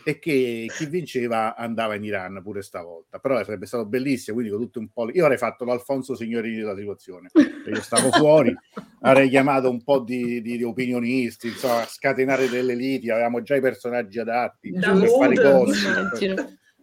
e 0.04 0.18
che 0.18 0.66
chi 0.74 0.86
vinceva 0.86 1.54
andava 1.56 1.94
in 1.94 2.04
Iran 2.04 2.40
pure 2.42 2.62
stavolta. 2.62 3.18
Però 3.18 3.42
sarebbe 3.44 3.66
stato 3.66 3.86
bellissimo, 3.86 4.36
quindi 4.36 4.52
con 4.52 4.62
tutto 4.64 4.78
un 4.78 4.88
po'... 4.88 5.10
Io 5.12 5.22
avrei 5.22 5.38
fatto 5.38 5.64
l'Alfonso 5.64 6.14
Signorini 6.14 6.56
della 6.56 6.76
situazione. 6.76 7.28
Io 7.66 7.80
stavo 7.80 8.10
fuori, 8.10 8.54
avrei 9.02 9.28
chiamato 9.28 9.70
un 9.70 9.82
po' 9.82 10.00
di, 10.00 10.40
di, 10.40 10.56
di 10.56 10.62
opinionisti, 10.62 11.48
insomma, 11.48 11.82
a 11.82 11.86
scatenare 11.86 12.48
delle 12.48 12.74
liti, 12.74 13.10
avevamo 13.10 13.42
già 13.42 13.56
i 13.56 13.60
personaggi 13.60 14.18
adatti 14.18 14.70
da 14.70 14.92
per 14.92 15.08
fare 15.08 15.34
cose. 15.34 16.18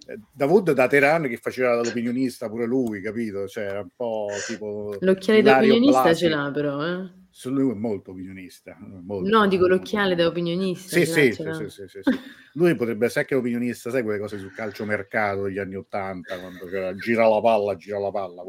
Eh, 0.09 0.20
Davud 0.32 0.72
da 0.72 0.88
Teheran 0.88 1.24
che 1.24 1.36
faceva 1.36 1.76
l'opinionista 1.76 2.47
pure 2.47 2.65
lui, 2.65 3.01
capito? 3.01 3.45
Cioè, 3.47 3.65
era 3.65 3.80
un 3.82 3.89
po' 3.93 4.28
tipo... 4.47 4.95
L'occhiale 5.01 5.41
da 5.41 5.57
opinionista 5.57 6.13
ce 6.13 6.30
l'ha 6.30 6.49
però, 6.53 6.86
eh? 6.86 7.26
Lui 7.46 7.72
è 7.72 7.76
molto 7.76 8.12
opinionista. 8.12 8.76
Molto, 8.80 9.30
no, 9.30 9.48
dico 9.48 9.68
l'occhiale 9.68 10.16
da 10.16 10.26
opinionista. 10.26 10.98
Sì, 10.98 11.06
sì, 11.06 11.32
sì, 11.32 11.44
sì, 11.70 11.88
sì, 11.88 12.00
sì, 12.02 12.20
Lui 12.54 12.76
potrebbe 12.76 13.06
essere 13.06 13.22
anche 13.22 13.36
opinionista, 13.36 13.92
sai 13.92 14.02
quelle 14.02 14.18
cose 14.18 14.40
sul 14.40 14.52
calcio 14.52 14.86
mercato 14.86 15.44
degli 15.44 15.60
anni 15.60 15.76
Ottanta, 15.76 16.40
quando 16.40 16.66
c'era 16.66 16.96
gira 16.96 17.28
la 17.28 17.40
palla, 17.40 17.76
gira 17.76 18.00
la 18.00 18.10
palla, 18.10 18.44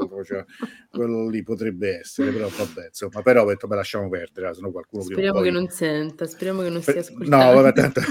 quello 0.90 1.28
lì 1.28 1.42
potrebbe 1.42 1.98
essere, 1.98 2.30
però 2.30 2.48
vabbè, 2.48 2.86
insomma, 2.86 3.20
però 3.20 3.42
ho 3.42 3.48
detto, 3.48 3.66
beh, 3.66 3.76
lasciamo 3.76 4.08
perdere, 4.08 4.54
se 4.54 4.60
no 4.62 4.70
qualcuno... 4.70 5.02
Speriamo 5.02 5.40
che 5.42 5.50
non 5.50 5.68
senta, 5.68 6.26
speriamo 6.26 6.62
che 6.62 6.70
non 6.70 6.80
stia 6.80 7.00
ascoltando. 7.00 7.36
No, 7.36 7.60
vabbè, 7.60 7.72
tanto 7.74 8.00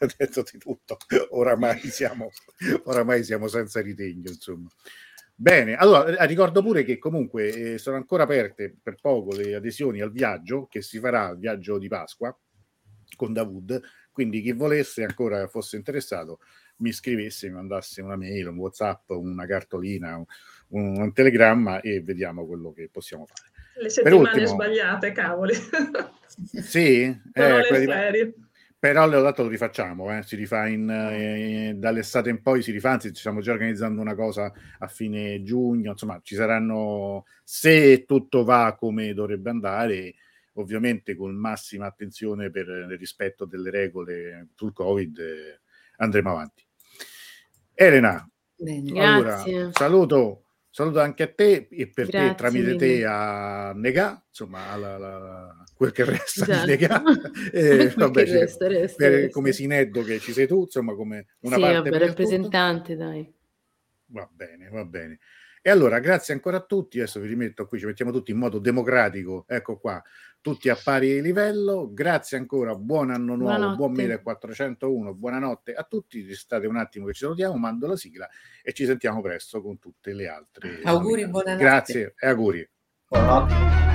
ho 0.00 0.06
detto 0.16 0.42
di 0.50 0.58
tutto, 0.58 0.96
oramai 1.30 1.80
siamo, 1.80 2.30
oramai 2.84 3.22
siamo 3.22 3.46
senza 3.46 3.82
ritegno, 3.82 4.30
insomma. 4.30 4.68
Bene, 5.36 5.74
allora 5.74 6.16
eh, 6.16 6.26
ricordo 6.26 6.62
pure 6.62 6.84
che 6.84 6.98
comunque 6.98 7.72
eh, 7.74 7.78
sono 7.78 7.96
ancora 7.96 8.22
aperte 8.22 8.74
per 8.80 8.94
poco 9.00 9.34
le 9.34 9.56
adesioni 9.56 10.00
al 10.00 10.12
viaggio 10.12 10.66
che 10.66 10.80
si 10.80 11.00
farà, 11.00 11.30
il 11.30 11.38
viaggio 11.38 11.78
di 11.78 11.88
Pasqua 11.88 12.36
con 13.16 13.32
Davud, 13.32 13.80
quindi 14.12 14.40
chi 14.42 14.52
volesse 14.52 15.02
ancora 15.02 15.46
fosse 15.48 15.76
interessato 15.76 16.38
mi 16.76 16.92
scrivesse, 16.92 17.48
mi 17.48 17.54
mandasse 17.54 18.00
una 18.00 18.16
mail, 18.16 18.48
un 18.48 18.56
whatsapp, 18.56 19.10
una 19.10 19.46
cartolina, 19.46 20.16
un, 20.16 20.24
un 20.68 21.12
telegramma 21.12 21.80
e 21.80 22.00
vediamo 22.00 22.46
quello 22.46 22.72
che 22.72 22.88
possiamo 22.90 23.26
fare. 23.26 23.50
Le 23.76 23.90
settimane 23.90 24.46
sbagliate, 24.46 25.12
cavoli. 25.12 25.54
Sì, 26.62 27.02
eh, 27.32 28.10
di... 28.12 28.34
però 28.84 29.08
le 29.08 29.16
ho 29.16 29.22
dato 29.22 29.42
lo 29.42 29.48
rifacciamo, 29.48 30.14
eh. 30.14 30.22
si 30.24 30.36
rifà 30.36 30.66
in, 30.66 30.90
eh, 30.90 31.72
dall'estate 31.74 32.28
in 32.28 32.42
poi, 32.42 32.60
si 32.60 32.70
rifà, 32.70 32.90
anzi 32.90 33.14
ci 33.14 33.20
stiamo 33.20 33.40
già 33.40 33.52
organizzando 33.52 33.98
una 33.98 34.14
cosa 34.14 34.52
a 34.80 34.86
fine 34.88 35.42
giugno, 35.42 35.92
insomma 35.92 36.20
ci 36.22 36.34
saranno, 36.34 37.24
se 37.42 38.04
tutto 38.04 38.44
va 38.44 38.76
come 38.78 39.14
dovrebbe 39.14 39.48
andare, 39.48 40.16
ovviamente 40.56 41.16
con 41.16 41.34
massima 41.34 41.86
attenzione 41.86 42.50
per 42.50 42.68
il 42.68 42.98
rispetto 42.98 43.46
delle 43.46 43.70
regole 43.70 44.48
sul 44.54 44.74
Covid, 44.74 45.18
eh, 45.18 45.60
andremo 45.96 46.32
avanti. 46.32 46.62
Elena, 47.72 48.30
Bene. 48.54 49.02
allora, 49.02 49.42
saluto 49.72 50.43
Saluto 50.74 50.98
anche 50.98 51.22
a 51.22 51.32
te 51.32 51.68
e 51.70 51.86
per 51.86 52.08
Grazie 52.08 52.30
te, 52.30 52.34
tramite 52.34 52.64
mille. 52.64 52.76
te, 52.78 53.04
a 53.06 53.72
Nega, 53.76 54.20
insomma, 54.26 54.70
alla, 54.72 54.94
alla, 54.96 55.64
quel 55.72 55.92
che 55.92 56.04
resta 56.04 56.42
esatto. 56.42 56.66
di 56.66 56.72
Nega. 56.72 57.02
eh, 57.52 57.92
vabbè, 57.94 58.24
resta, 58.24 58.66
resta, 58.66 58.96
per, 58.96 59.12
resta. 59.12 59.30
Come 59.30 59.52
Sineddo 59.52 60.02
che 60.02 60.18
ci 60.18 60.32
sei 60.32 60.48
tu, 60.48 60.62
insomma, 60.62 60.96
come 60.96 61.26
una 61.42 61.54
sì, 61.54 61.60
parte 61.60 61.90
vabbè, 61.90 62.04
rappresentante, 62.04 62.94
tutto. 62.94 63.04
dai. 63.04 63.32
Va 64.06 64.28
bene, 64.32 64.68
va 64.68 64.84
bene. 64.84 65.20
E 65.62 65.70
allora, 65.70 66.00
grazie 66.00 66.34
ancora 66.34 66.56
a 66.56 66.64
tutti. 66.64 66.98
Adesso 66.98 67.20
vi 67.20 67.28
rimetto 67.28 67.68
qui, 67.68 67.78
ci 67.78 67.86
mettiamo 67.86 68.10
tutti 68.10 68.32
in 68.32 68.38
modo 68.38 68.58
democratico. 68.58 69.44
Ecco 69.46 69.78
qua, 69.78 70.02
tutti 70.44 70.68
a 70.68 70.76
pari 70.76 71.22
livello. 71.22 71.88
Grazie 71.90 72.36
ancora, 72.36 72.74
buon 72.74 73.10
anno 73.10 73.34
nuovo, 73.34 73.44
buonanotte. 73.44 73.76
buon 73.78 73.92
1401, 73.92 75.14
buonanotte 75.14 75.72
a 75.72 75.84
tutti. 75.84 76.34
State 76.34 76.66
un 76.66 76.76
attimo 76.76 77.06
che 77.06 77.14
ci 77.14 77.20
salutiamo, 77.20 77.56
mando 77.56 77.86
la 77.86 77.96
sigla 77.96 78.28
e 78.62 78.74
ci 78.74 78.84
sentiamo 78.84 79.22
presto 79.22 79.62
con 79.62 79.78
tutte 79.78 80.12
le 80.12 80.28
altre. 80.28 80.80
Auguri, 80.84 81.26
buonanotte. 81.26 81.64
Grazie 81.64 82.14
e 82.18 82.26
auguri. 82.26 82.70
Buonanotte. 83.08 83.93